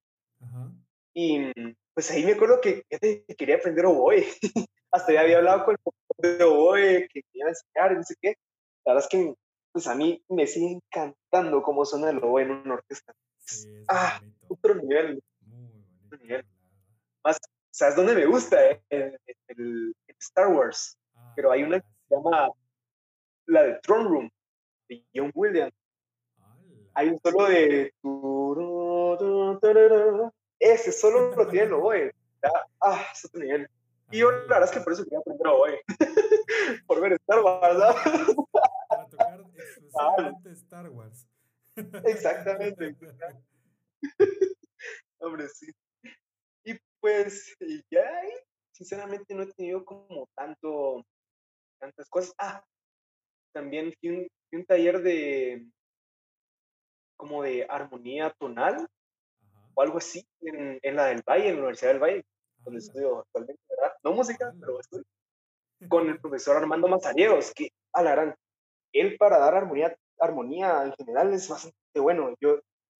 Y 1.14 1.54
pues 1.94 2.12
ahí 2.12 2.26
me 2.26 2.34
acuerdo 2.34 2.60
que 2.60 2.84
quería 3.38 3.56
aprender 3.56 3.86
oboe. 3.86 4.28
Hasta 4.92 5.14
ya 5.14 5.22
había 5.22 5.38
hablado 5.38 5.64
con 5.64 5.78
el 6.18 6.38
de 6.38 6.44
oboe 6.44 7.08
que 7.08 7.22
quería 7.24 7.48
enseñar 7.48 7.96
no 7.96 8.04
sé 8.04 8.16
qué. 8.22 8.36
La 8.86 8.94
verdad 8.94 9.10
es 9.10 9.18
que 9.18 9.34
pues 9.80 9.88
a 9.88 9.96
mí 9.96 10.22
me 10.28 10.46
sigue 10.46 10.74
encantando 10.74 11.64
cómo 11.64 11.86
suena 11.86 12.10
el 12.10 12.18
oboe 12.18 12.42
en 12.42 12.52
una 12.52 12.74
orquesta. 12.74 13.14
ah, 13.88 14.20
otro 14.50 14.76
nivel. 14.76 15.24
Otro 16.06 16.18
nivel. 16.18 16.46
Más, 17.24 17.40
¿sabes 17.72 17.96
dónde 17.96 18.14
me 18.14 18.26
gusta? 18.26 18.62
Eh? 18.70 18.82
En, 18.90 19.18
el, 19.48 19.96
Star 20.20 20.50
Wars. 20.50 20.98
Ah, 21.16 21.32
Pero 21.34 21.50
hay 21.50 21.64
una 21.64 21.80
que 21.80 21.88
se 22.10 22.14
llama 22.14 22.50
la 23.46 23.64
de 23.64 23.80
Throne 23.80 24.10
Room 24.10 24.30
de 24.90 25.02
John 25.16 25.32
Williams. 25.34 25.72
Hay 26.96 27.08
un 27.08 27.20
solo 27.24 27.46
de... 27.48 27.94
Ese 30.60 30.92
solo 30.92 31.34
lo 31.38 31.48
tiene 31.48 31.68
el 31.68 31.74
oboe. 31.74 32.12
Ah, 32.82 33.06
es 33.14 33.24
otro 33.24 33.40
nivel. 33.40 33.70
Y 34.12 34.20
yo 34.20 34.32
la 34.32 34.60
verdad 34.60 34.64
es 34.64 34.72
que 34.72 34.82
por 34.82 34.92
eso 34.92 35.06
quería 35.06 35.20
aprender 35.20 35.48
oboe. 35.48 35.82
por 36.88 37.00
ver 37.00 37.14
Star 37.14 37.40
Wars, 37.42 37.80
exclusivamente 39.90 40.52
Star 40.52 40.90
Wars. 40.90 41.28
Exactamente. 42.06 42.96
Hombre, 45.20 45.50
sí. 45.50 45.72
Y 46.64 46.80
pues 47.00 47.56
ya 47.90 48.02
ahí, 48.02 48.32
sinceramente 48.72 49.34
no 49.34 49.44
he 49.44 49.54
tenido 49.54 49.84
como 49.84 50.30
tanto, 50.36 51.06
tantas 51.80 52.10
cosas. 52.10 52.34
Ah, 52.38 52.64
también 53.52 53.94
fui 54.00 54.10
un, 54.10 54.28
un 54.52 54.66
taller 54.66 55.02
de 55.02 55.68
como 57.18 57.44
de 57.44 57.66
armonía 57.70 58.34
tonal 58.40 58.88
o 59.74 59.82
algo 59.82 59.98
así 59.98 60.26
en, 60.42 60.80
en, 60.82 60.96
la 60.96 61.08
del 61.08 61.22
Valle, 61.28 61.50
en 61.50 61.56
la 61.56 61.62
Universidad 61.62 61.92
del 61.92 62.02
Valle, 62.02 62.26
donde 62.64 62.80
estudio 62.80 63.20
actualmente, 63.20 63.62
¿verdad? 63.70 63.94
No 64.04 64.14
música, 64.14 64.54
pero 64.60 64.80
estoy 64.80 65.04
con 65.90 66.10
el 66.10 66.20
profesor 66.20 66.58
Armando 66.58 66.88
Mazariegos, 66.88 67.54
que 67.54 67.72
alarán, 67.94 68.36
él 68.94 69.18
para 69.18 69.40
dar 69.40 69.56
armonía, 69.56 69.96
armonía 70.20 70.84
en 70.84 70.94
general 70.94 71.34
es 71.34 71.48
bastante 71.48 72.00
bueno. 72.00 72.36
Yo 72.40 72.60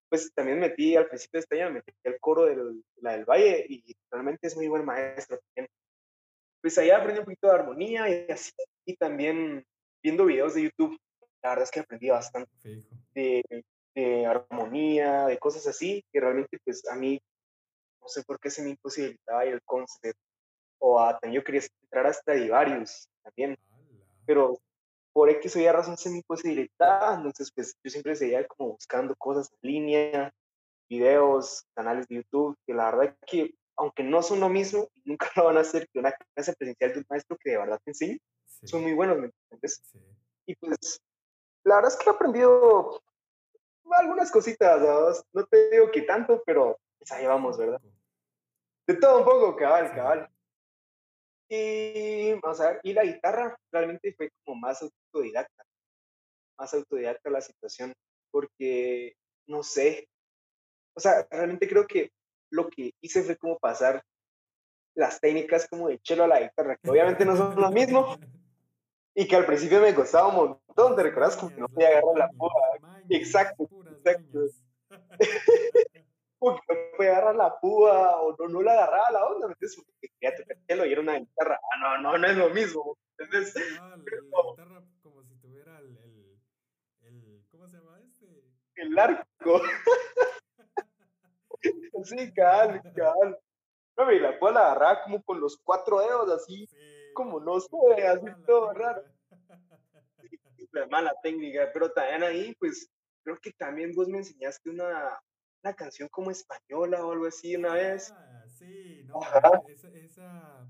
pues 0.10 0.32
también 0.34 0.60
metí 0.60 0.96
al 0.96 1.08
principio 1.08 1.38
de 1.38 1.42
este 1.42 1.62
año, 1.62 1.74
metí 1.74 1.92
el 2.04 2.20
coro 2.20 2.46
de 2.46 2.58
la 2.98 3.12
del 3.12 3.26
Valle 3.26 3.66
y 3.70 3.96
realmente 4.10 4.48
es 4.48 4.56
muy 4.56 4.68
buen 4.68 4.86
maestro. 4.86 5.40
Pues 6.62 6.78
allá 6.78 6.98
aprendí 6.98 7.20
un 7.20 7.26
poquito 7.26 7.48
de 7.48 7.54
armonía 7.54 8.10
y 8.10 8.32
así, 8.32 8.52
y 8.86 8.96
también 8.96 9.64
viendo 10.02 10.26
videos 10.26 10.56
de 10.56 10.64
YouTube 10.64 11.00
la 11.42 11.50
verdad 11.50 11.64
es 11.64 11.72
que 11.72 11.80
aprendí 11.80 12.10
bastante 12.10 12.52
de, 13.14 13.44
de, 13.96 14.26
armonía, 14.26 15.26
de 15.26 15.38
cosas 15.38 15.68
así, 15.68 16.04
que 16.12 16.20
realmente 16.20 16.58
pues 16.64 16.86
a 16.88 16.96
mí, 16.96 17.20
no 18.02 18.08
sé 18.08 18.24
por 18.24 18.40
qué 18.40 18.50
se 18.50 18.62
me 18.62 18.72
imposibilitaba 18.72 19.44
el 19.46 19.62
concepto, 19.64 20.22
o 20.80 21.00
a, 21.00 21.18
también 21.20 21.42
yo 21.42 21.44
quería 21.44 21.62
entrar 21.84 22.08
hasta 22.08 22.34
varios 22.50 23.08
también, 23.24 23.58
pero 24.26 24.60
por 25.14 25.30
X 25.30 25.56
o 25.56 25.60
Y 25.60 25.68
razón 25.70 25.98
se 25.98 26.10
me 26.10 26.18
imposibilitaba, 26.18 27.16
entonces 27.16 27.52
pues 27.54 27.76
yo 27.84 27.90
siempre 27.90 28.16
seguía 28.16 28.48
como 28.48 28.74
buscando 28.74 29.16
cosas 29.16 29.50
en 29.62 29.72
línea, 29.72 30.34
videos, 30.90 31.66
canales 31.76 32.08
de 32.08 32.16
YouTube, 32.18 32.58
que 32.66 32.74
la 32.74 32.92
verdad 32.92 33.16
que 33.26 33.54
aunque 33.78 34.04
no 34.04 34.22
son 34.22 34.42
lo 34.42 34.50
mismo, 34.50 34.90
nunca 35.06 35.30
lo 35.36 35.46
van 35.46 35.58
a 35.58 35.62
hacer 35.62 35.88
que 35.90 36.00
una 36.00 36.12
clase 36.12 36.54
presencial 36.54 36.94
de 36.94 37.00
un 37.00 37.06
maestro 37.10 37.38
que 37.38 37.52
de 37.52 37.58
verdad 37.58 37.80
te 37.84 37.92
enseñe, 37.92 38.20
son 38.66 38.84
muy 38.84 38.94
buenos, 38.94 39.18
¿me 39.18 39.28
entiendes? 39.28 39.82
Y 40.46 40.56
pues 40.56 41.02
la 41.64 41.76
verdad 41.76 41.92
es 41.92 41.98
que 41.98 42.10
he 42.10 42.14
aprendido 42.14 43.02
algunas 43.92 44.32
cositas, 44.32 44.82
¿no? 45.34 45.46
te 45.46 45.70
digo 45.72 45.92
que 45.92 46.02
tanto, 46.04 46.44
pero 46.46 46.78
pues 46.98 47.12
ahí 47.12 47.26
vamos, 47.26 47.58
¿verdad? 47.58 47.82
De 48.86 48.96
todo 48.96 49.20
un 49.20 49.26
poco, 49.26 49.56
cabal, 49.56 49.94
cabal. 49.94 50.30
Y 51.50 52.34
vamos 52.34 52.62
a 52.62 52.72
ver, 52.72 52.80
y 52.84 52.94
la 52.94 53.04
guitarra 53.04 53.58
realmente 53.72 54.14
fue 54.14 54.30
como 54.46 54.60
más 54.60 54.84
autodidacta, 54.84 55.64
más 56.60 56.74
autodidacta 56.76 57.30
la 57.32 57.42
situación, 57.42 57.94
porque 58.32 59.14
no 59.48 59.64
sé, 59.64 60.08
o 60.96 61.00
sea, 61.00 61.28
realmente 61.32 61.68
creo 61.68 61.88
que 61.88 62.12
lo 62.52 62.70
que 62.70 62.92
hice 63.02 63.24
fue 63.24 63.36
como 63.36 63.58
pasar 63.58 64.04
las 64.96 65.20
técnicas 65.20 65.68
como 65.68 65.88
de 65.88 66.00
chelo 66.00 66.26
a 66.26 66.28
la 66.28 66.40
guitarra, 66.40 66.78
que 66.78 66.92
obviamente 66.92 67.26
no 67.26 67.36
son 67.36 67.60
lo 67.60 67.72
mismo, 67.72 68.16
y 69.16 69.28
que 69.28 69.36
al 69.36 69.48
principio 69.48 69.82
me 69.82 69.96
costaba 69.96 70.28
un 70.28 70.36
montón, 70.36 70.96
¿te 70.96 71.04
recuerdas? 71.04 71.36
Como 71.36 71.52
que 71.52 71.62
no 71.62 71.68
podía 71.68 71.90
agarrar 71.90 72.16
la 72.16 72.30
púa. 72.30 72.52
Exacto, 73.10 73.70
exacto. 73.90 74.40
Como 76.40 76.56
que 76.56 76.74
no 76.74 76.98
podía 76.98 77.12
agarrar 77.12 77.36
la 77.36 77.60
púa 77.60 78.22
o 78.22 78.36
no, 78.38 78.48
no 78.48 78.62
la 78.62 78.74
agarraba 78.74 79.12
la 79.12 79.26
onda, 79.26 79.48
entonces 79.48 79.84
quería 80.00 80.36
tocar 80.36 80.88
y 80.88 80.92
era 80.92 81.02
una 81.02 81.20
guitarra. 81.20 81.60
Ah, 81.62 81.78
no, 81.82 82.02
no, 82.02 82.18
no 82.18 82.28
es 82.28 82.38
lo 82.38 82.50
mismo. 82.50 82.98
Entonces, 83.18 83.56
no, 83.76 83.90
la, 83.90 83.96
guitarra 84.52 84.84
como 85.04 85.24
si 85.24 85.36
tuviera 85.42 85.78
el, 85.80 85.98
el, 85.98 86.40
el, 87.02 87.44
¿cómo 87.52 87.68
se 87.68 87.78
llama 87.78 88.00
este? 88.02 88.26
El 88.76 88.98
arco. 88.98 89.62
sí, 92.04 92.34
cal, 92.34 92.82
cal. 92.96 93.38
No, 93.98 94.12
y 94.12 94.20
la 94.20 94.40
púa 94.40 94.52
la 94.52 94.62
agarraba 94.62 95.04
como 95.04 95.22
con 95.24 95.42
los 95.42 95.58
cuatro 95.58 96.00
dedos, 96.00 96.32
así. 96.32 96.66
Sí 96.68 97.00
como 97.20 97.40
no 97.42 97.60
sé, 97.60 98.08
así 98.08 98.26
todo 98.46 98.74
raro. 98.74 99.04
La 100.72 100.88
mala 100.88 101.14
técnica, 101.22 101.70
pero 101.74 101.92
también 101.92 102.24
ahí, 102.24 102.56
pues, 102.56 102.90
creo 103.24 103.38
que 103.42 103.52
también 103.52 103.94
vos 103.94 104.08
me 104.08 104.20
enseñaste 104.20 104.70
una, 104.70 105.20
una 105.64 105.74
canción 105.74 106.10
como 106.10 106.32
española 106.32 107.06
o 107.06 107.12
algo 107.12 107.28
así 107.28 107.56
una 107.56 107.74
vez. 107.74 108.14
Ah, 108.16 108.44
sí, 108.48 109.04
no, 109.06 109.20
esa, 109.68 109.90
esa, 109.90 110.68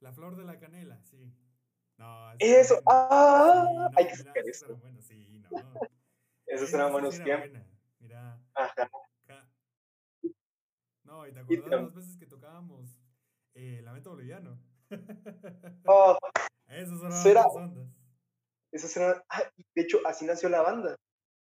La 0.00 0.12
Flor 0.12 0.36
de 0.36 0.44
la 0.44 0.58
Canela, 0.58 1.00
sí. 1.02 1.32
No, 1.98 2.32
eso, 2.38 2.80
ah, 2.86 3.88
hay 3.94 4.08
que 4.08 4.16
sacar 4.16 4.42
eso. 4.48 4.76
Bueno, 4.76 5.00
sí, 5.02 5.38
no. 5.50 5.50
Esos 6.46 6.72
eran 6.72 6.92
buenos 6.92 7.20
tiempos. 7.22 7.50
Mira. 8.00 8.40
Ajá. 8.54 8.90
No, 11.04 11.26
y 11.26 11.32
te 11.32 11.40
acuerdas 11.40 11.70
las 11.70 11.94
veces 11.94 12.16
que 12.16 12.26
tocábamos 12.26 12.98
eh, 13.54 13.80
Lamento 13.82 14.10
Boliviano. 14.10 14.58
Oh, 15.84 16.16
Esas 16.68 17.00
son 17.00 17.34
las 17.34 17.46
ondas. 17.46 17.88
Esas 18.70 18.96
eran, 18.96 19.22
ah, 19.28 19.42
de 19.74 19.82
hecho, 19.82 20.00
así 20.06 20.24
nació 20.24 20.48
la 20.48 20.62
banda. 20.62 20.96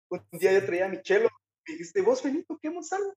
Un 0.09 0.21
día 0.33 0.51
yo 0.51 0.65
traía 0.65 0.85
a 0.85 0.89
mi 0.89 1.01
chelo 1.01 1.29
dijiste, 1.65 2.01
vos, 2.01 2.21
Benito, 2.21 2.57
¿qué 2.61 2.67
hemos 2.67 2.91
algo? 2.91 3.13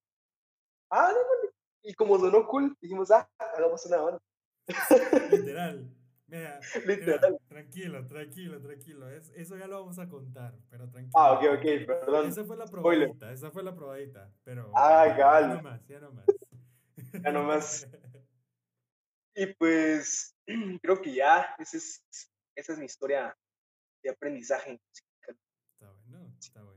Ah, 0.90 1.10
no. 1.12 1.50
Y 1.82 1.94
como 1.94 2.18
sonó 2.18 2.46
cool, 2.46 2.76
dijimos, 2.80 3.10
ah, 3.10 3.28
hagamos 3.38 3.84
una 3.86 3.96
banda. 3.98 4.20
Literal. 5.30 5.88
Mira, 6.28 6.58
Literal. 6.84 7.38
tranquilo, 7.48 8.06
tranquilo, 8.06 8.60
tranquilo. 8.60 9.08
eso 9.08 9.56
ya 9.56 9.68
lo 9.68 9.80
vamos 9.80 9.98
a 10.00 10.08
contar, 10.08 10.58
pero 10.68 10.88
tranquilo. 10.90 11.12
Ah, 11.14 11.32
ok, 11.32 11.58
ok, 11.58 11.86
perdón. 11.86 12.28
Esa 12.28 12.44
fue 12.44 12.56
la 12.56 12.66
probadita, 12.66 13.32
esa 13.32 13.50
fue 13.52 13.62
la 13.62 13.74
probadita, 13.74 14.32
pero... 14.42 14.72
Ah, 14.74 15.06
ya, 15.06 15.40
ya 15.40 15.46
no 15.46 15.62
más, 15.62 15.86
ya 15.86 16.00
no 16.00 16.12
más. 16.12 16.26
Ya 17.22 17.32
no 17.32 17.42
más. 17.44 17.88
Y 19.38 19.52
pues, 19.52 20.34
creo 20.82 21.02
que 21.02 21.12
ya, 21.12 21.54
esa 21.58 21.76
es, 21.76 22.02
esa 22.54 22.72
es 22.72 22.78
mi 22.78 22.86
historia 22.86 23.36
de 24.02 24.10
aprendizaje 24.10 24.80
Está 25.20 25.92
bueno, 25.92 26.34
está 26.40 26.62
bueno. 26.62 26.75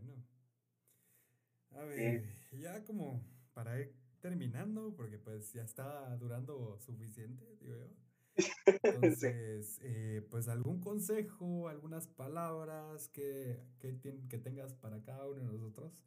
A 1.80 1.86
ver, 1.86 2.26
ya 2.52 2.84
como 2.84 3.24
para 3.54 3.80
ir 3.80 3.96
terminando, 4.20 4.94
porque 4.98 5.18
pues 5.18 5.54
ya 5.54 5.64
está 5.64 6.14
durando 6.18 6.78
suficiente, 6.80 7.46
digo 7.62 7.78
yo. 7.78 7.88
Entonces, 8.84 9.80
eh, 9.82 10.28
pues 10.30 10.50
algún 10.50 10.82
consejo, 10.82 11.70
algunas 11.70 12.08
palabras 12.08 13.08
que, 13.10 13.62
que, 13.80 13.98
que, 13.98 14.38
tengas 14.38 14.74
para 14.74 15.02
cada 15.02 15.26
uno 15.26 15.40
de 15.40 15.46
nosotros, 15.46 16.04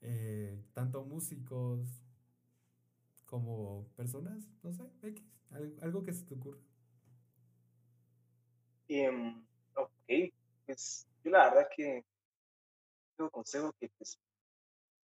eh, 0.00 0.60
tanto 0.74 1.04
músicos 1.04 2.02
como 3.24 3.86
personas, 3.96 4.48
no 4.64 4.72
sé, 4.72 4.82
X, 5.02 5.24
algo, 5.80 6.02
que 6.02 6.12
se 6.12 6.24
te 6.24 6.34
ocurra. 6.34 6.58
Um, 8.88 9.44
ok, 9.76 10.32
pues 10.66 11.06
yo 11.22 11.30
la 11.30 11.48
verdad 11.48 11.68
que 11.74 12.04
tengo 13.16 13.30
consejo 13.30 13.72
que 13.78 13.88
pues, 13.96 14.18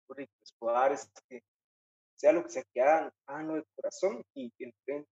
pues 0.07 0.29
puedo 0.59 0.75
dar 0.75 0.93
es 0.93 1.11
que 1.29 1.43
sea 2.17 2.33
lo 2.33 2.43
que 2.43 2.51
sea 2.51 2.65
que 2.73 2.81
hagan, 2.81 3.13
háganlo 3.27 3.57
de 3.57 3.65
corazón 3.75 4.25
y 4.35 4.53
entren 4.59 5.07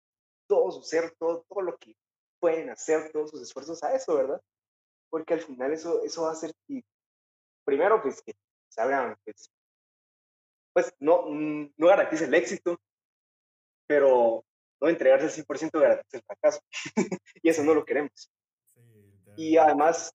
todo 0.47 0.71
su 0.71 0.83
ser, 0.83 1.13
todo, 1.19 1.45
todo 1.47 1.61
lo 1.61 1.77
que 1.77 1.95
pueden 2.39 2.69
hacer, 2.69 3.11
todos 3.11 3.31
sus 3.31 3.41
esfuerzos 3.41 3.83
a 3.83 3.93
eso, 3.95 4.15
¿verdad? 4.15 4.41
Porque 5.09 5.33
al 5.33 5.41
final 5.41 5.73
eso, 5.73 6.03
eso 6.03 6.23
va 6.23 6.29
a 6.29 6.33
hacer 6.33 6.53
que, 6.67 6.83
primero, 7.65 8.01
pues 8.01 8.21
que 8.21 8.33
sabrán, 8.69 9.15
pues, 9.23 9.49
pues 10.73 10.93
no, 10.99 11.25
no 11.29 11.87
garantiza 11.87 12.25
el 12.25 12.33
éxito, 12.33 12.79
pero 13.87 14.43
no 14.81 14.89
entregarse 14.89 15.25
al 15.25 15.45
100% 15.45 15.79
garantiza 15.79 16.17
el 16.17 16.23
fracaso. 16.23 16.59
y 17.41 17.49
eso 17.49 17.63
no 17.63 17.73
lo 17.73 17.85
queremos. 17.85 18.29
y 19.37 19.57
además, 19.57 20.13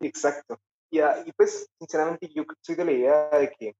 exacto. 0.00 0.60
Y, 0.90 1.00
y 1.00 1.32
pues, 1.36 1.68
sinceramente, 1.78 2.28
yo 2.28 2.44
soy 2.60 2.74
de 2.74 2.84
la 2.84 2.92
idea 2.92 3.28
de 3.30 3.50
que 3.50 3.76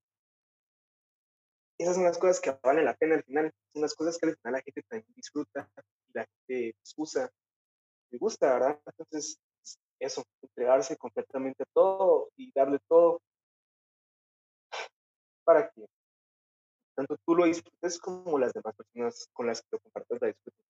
esas 1.78 1.96
son 1.96 2.04
las 2.04 2.18
cosas 2.18 2.40
que 2.40 2.56
valen 2.62 2.84
la 2.84 2.96
pena 2.96 3.16
al 3.16 3.24
final, 3.24 3.52
son 3.72 3.82
las 3.82 3.94
cosas 3.94 4.18
que 4.18 4.28
al 4.28 4.36
final 4.36 4.52
la 4.52 4.62
gente 4.62 4.82
también 4.88 5.14
disfruta, 5.14 5.68
la 6.12 6.26
gente 6.26 6.76
usa, 6.96 7.30
le 8.10 8.18
gusta, 8.18 8.52
¿verdad? 8.52 8.80
Entonces, 8.86 9.38
eso, 9.98 10.24
entregarse 10.42 10.96
completamente 10.96 11.62
a 11.62 11.66
todo 11.72 12.30
y 12.36 12.52
darle 12.54 12.78
todo 12.88 13.20
para 15.44 15.70
que 15.70 15.86
tanto 16.94 17.16
tú 17.26 17.34
lo 17.34 17.44
disfrutes 17.44 17.98
como 17.98 18.38
las 18.38 18.52
demás 18.52 18.74
personas 18.76 19.28
con 19.32 19.46
las 19.46 19.60
que 19.62 19.68
lo 19.72 19.80
compartas 19.80 20.18
la 20.20 20.28
disfruten. 20.28 20.64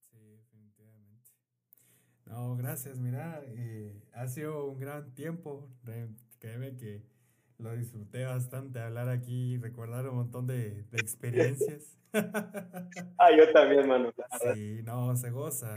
Sí, 0.00 0.18
definitivamente. 0.18 1.30
No, 2.26 2.56
gracias, 2.56 2.98
mira, 2.98 3.42
eh, 3.46 4.02
ha 4.12 4.26
sido 4.26 4.66
un 4.66 4.80
gran 4.80 5.14
tiempo, 5.14 5.70
créeme 6.40 6.76
que 6.76 7.13
lo 7.58 7.74
disfruté 7.76 8.24
bastante 8.24 8.80
hablar 8.80 9.08
aquí 9.08 9.58
recordar 9.58 10.08
un 10.08 10.16
montón 10.16 10.46
de, 10.46 10.82
de 10.90 10.98
experiencias. 10.98 11.96
ah, 12.12 13.30
yo 13.36 13.52
también, 13.52 13.88
mano. 13.88 14.12
Sí, 14.54 14.80
no, 14.84 15.16
se 15.16 15.30
goza. 15.30 15.74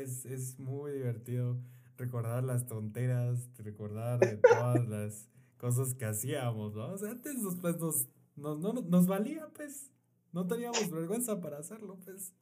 es, 0.00 0.24
es 0.24 0.58
muy 0.58 0.92
divertido 0.92 1.58
recordar 1.96 2.44
las 2.44 2.66
tonteras, 2.66 3.50
recordar 3.58 4.20
todas 4.42 4.86
las 4.88 5.28
cosas 5.58 5.94
que 5.94 6.04
hacíamos, 6.04 6.74
¿no? 6.74 6.92
O 6.92 6.98
sea, 6.98 7.10
antes 7.10 7.34
pues, 7.60 7.78
nos, 7.78 8.08
nos, 8.36 8.58
no, 8.58 8.72
nos 8.72 9.06
valía, 9.06 9.48
pues. 9.54 9.90
No 10.32 10.46
teníamos 10.46 10.90
vergüenza 10.90 11.40
para 11.40 11.58
hacerlo, 11.58 11.98
pues. 12.04 12.34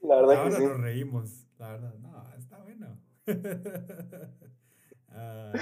La 0.00 0.16
verdad 0.16 0.36
Ahora 0.36 0.50
que 0.50 0.56
sí. 0.56 0.62
nos 0.62 0.80
reímos. 0.80 1.46
La 1.58 1.72
verdad, 1.72 1.94
no, 1.98 2.34
está 2.36 2.58
bueno. 2.58 3.00
ah. 5.08 5.52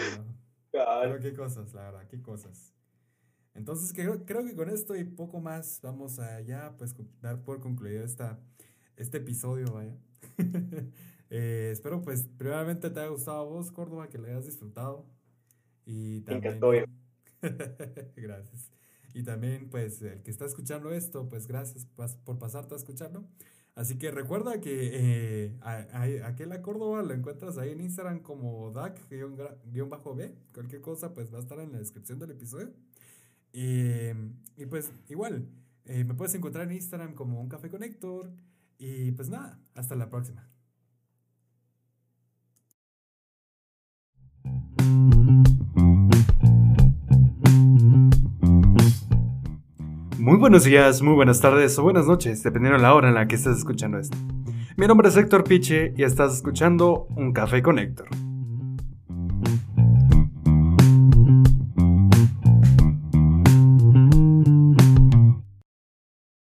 Pero 0.73 1.21
qué 1.21 1.35
cosas, 1.35 1.73
la 1.75 1.83
verdad, 1.83 2.07
qué 2.09 2.21
cosas. 2.21 2.73
Entonces 3.55 3.93
creo, 3.93 4.25
creo 4.25 4.45
que 4.45 4.55
con 4.55 4.71
esto 4.71 4.97
y 4.97 5.05
poco 5.05 5.41
más 5.41 5.81
vamos 5.83 6.19
a 6.19 6.41
ya 6.41 6.75
pues 6.79 6.95
dar 7.21 7.43
por 7.43 7.61
concluido 7.61 8.03
esta, 8.03 8.41
este 8.97 9.19
episodio, 9.19 9.73
vaya. 9.73 9.95
eh, 11.31 11.71
espero 11.73 12.01
pues 12.03 12.29
primeramente 12.39 12.89
te 12.89 13.01
haya 13.01 13.11
gustado 13.11 13.39
a 13.41 13.45
vos, 13.45 13.71
Córdoba, 13.71 14.09
que 14.09 14.19
le 14.19 14.31
hayas 14.31 14.47
disfrutado. 14.47 15.07
Y 15.85 16.23
también... 16.23 16.61
gracias. 18.17 18.71
Y 19.15 19.25
también 19.25 19.69
pues 19.69 20.01
el 20.01 20.23
que 20.23 20.31
está 20.31 20.47
escuchando 20.47 20.91
esto, 20.93 21.29
pues 21.29 21.47
gracias 21.47 21.87
por 22.25 22.39
pasarte 22.39 22.75
a 22.75 22.79
escucharlo. 22.79 23.29
Así 23.75 23.97
que 23.97 24.11
recuerda 24.11 24.61
que 24.61 24.91
eh, 24.93 25.59
aquel 26.25 26.53
a 26.53 26.61
Córdoba 26.61 27.03
lo 27.03 27.15
encuentras 27.15 27.57
ahí 27.57 27.71
en 27.71 27.81
Instagram 27.81 28.21
como 28.21 28.71
DAC-B. 28.71 30.35
Cualquier 30.53 30.83
cosa 30.83 31.15
pues 31.15 31.33
va 31.33 31.39
a 31.39 31.41
estar 31.41 31.59
en 31.59 31.73
la 31.73 31.79
descripción 31.79 32.19
del 32.19 32.33
episodio. 32.33 32.71
Y, 33.53 34.11
y 34.57 34.67
pues 34.69 34.93
igual, 35.09 35.49
eh, 35.87 36.05
me 36.05 36.15
puedes 36.15 36.35
encontrar 36.35 36.67
en 36.67 36.73
Instagram 36.77 37.15
como 37.15 37.41
un 37.41 37.49
café 37.49 37.71
conector. 37.71 38.31
Y 38.79 39.13
pues 39.13 39.31
nada, 39.31 39.59
hasta 39.75 39.97
la 39.97 40.11
próxima. 40.11 40.52
Muy 50.23 50.39
buenos 50.39 50.63
días, 50.63 51.03
muy 51.03 51.15
buenas 51.15 51.41
tardes 51.41 51.77
o 51.81 51.83
buenas 51.83 52.07
noches, 52.07 52.45
dependiendo 52.45 52.79
de 52.79 52.85
la 52.85 52.95
hora 52.95 53.09
en 53.09 53.15
la 53.15 53.27
que 53.27 53.35
estés 53.35 53.59
escuchando 53.59 53.99
esto. 53.99 54.17
Mi 54.77 54.87
nombre 54.87 55.09
es 55.09 55.17
Héctor 55.17 55.43
Piche 55.43 55.95
y 55.97 56.05
estás 56.05 56.33
escuchando 56.33 57.09
Un 57.17 57.33
Café 57.33 57.61
con 57.61 57.81
Héctor. 57.81 58.07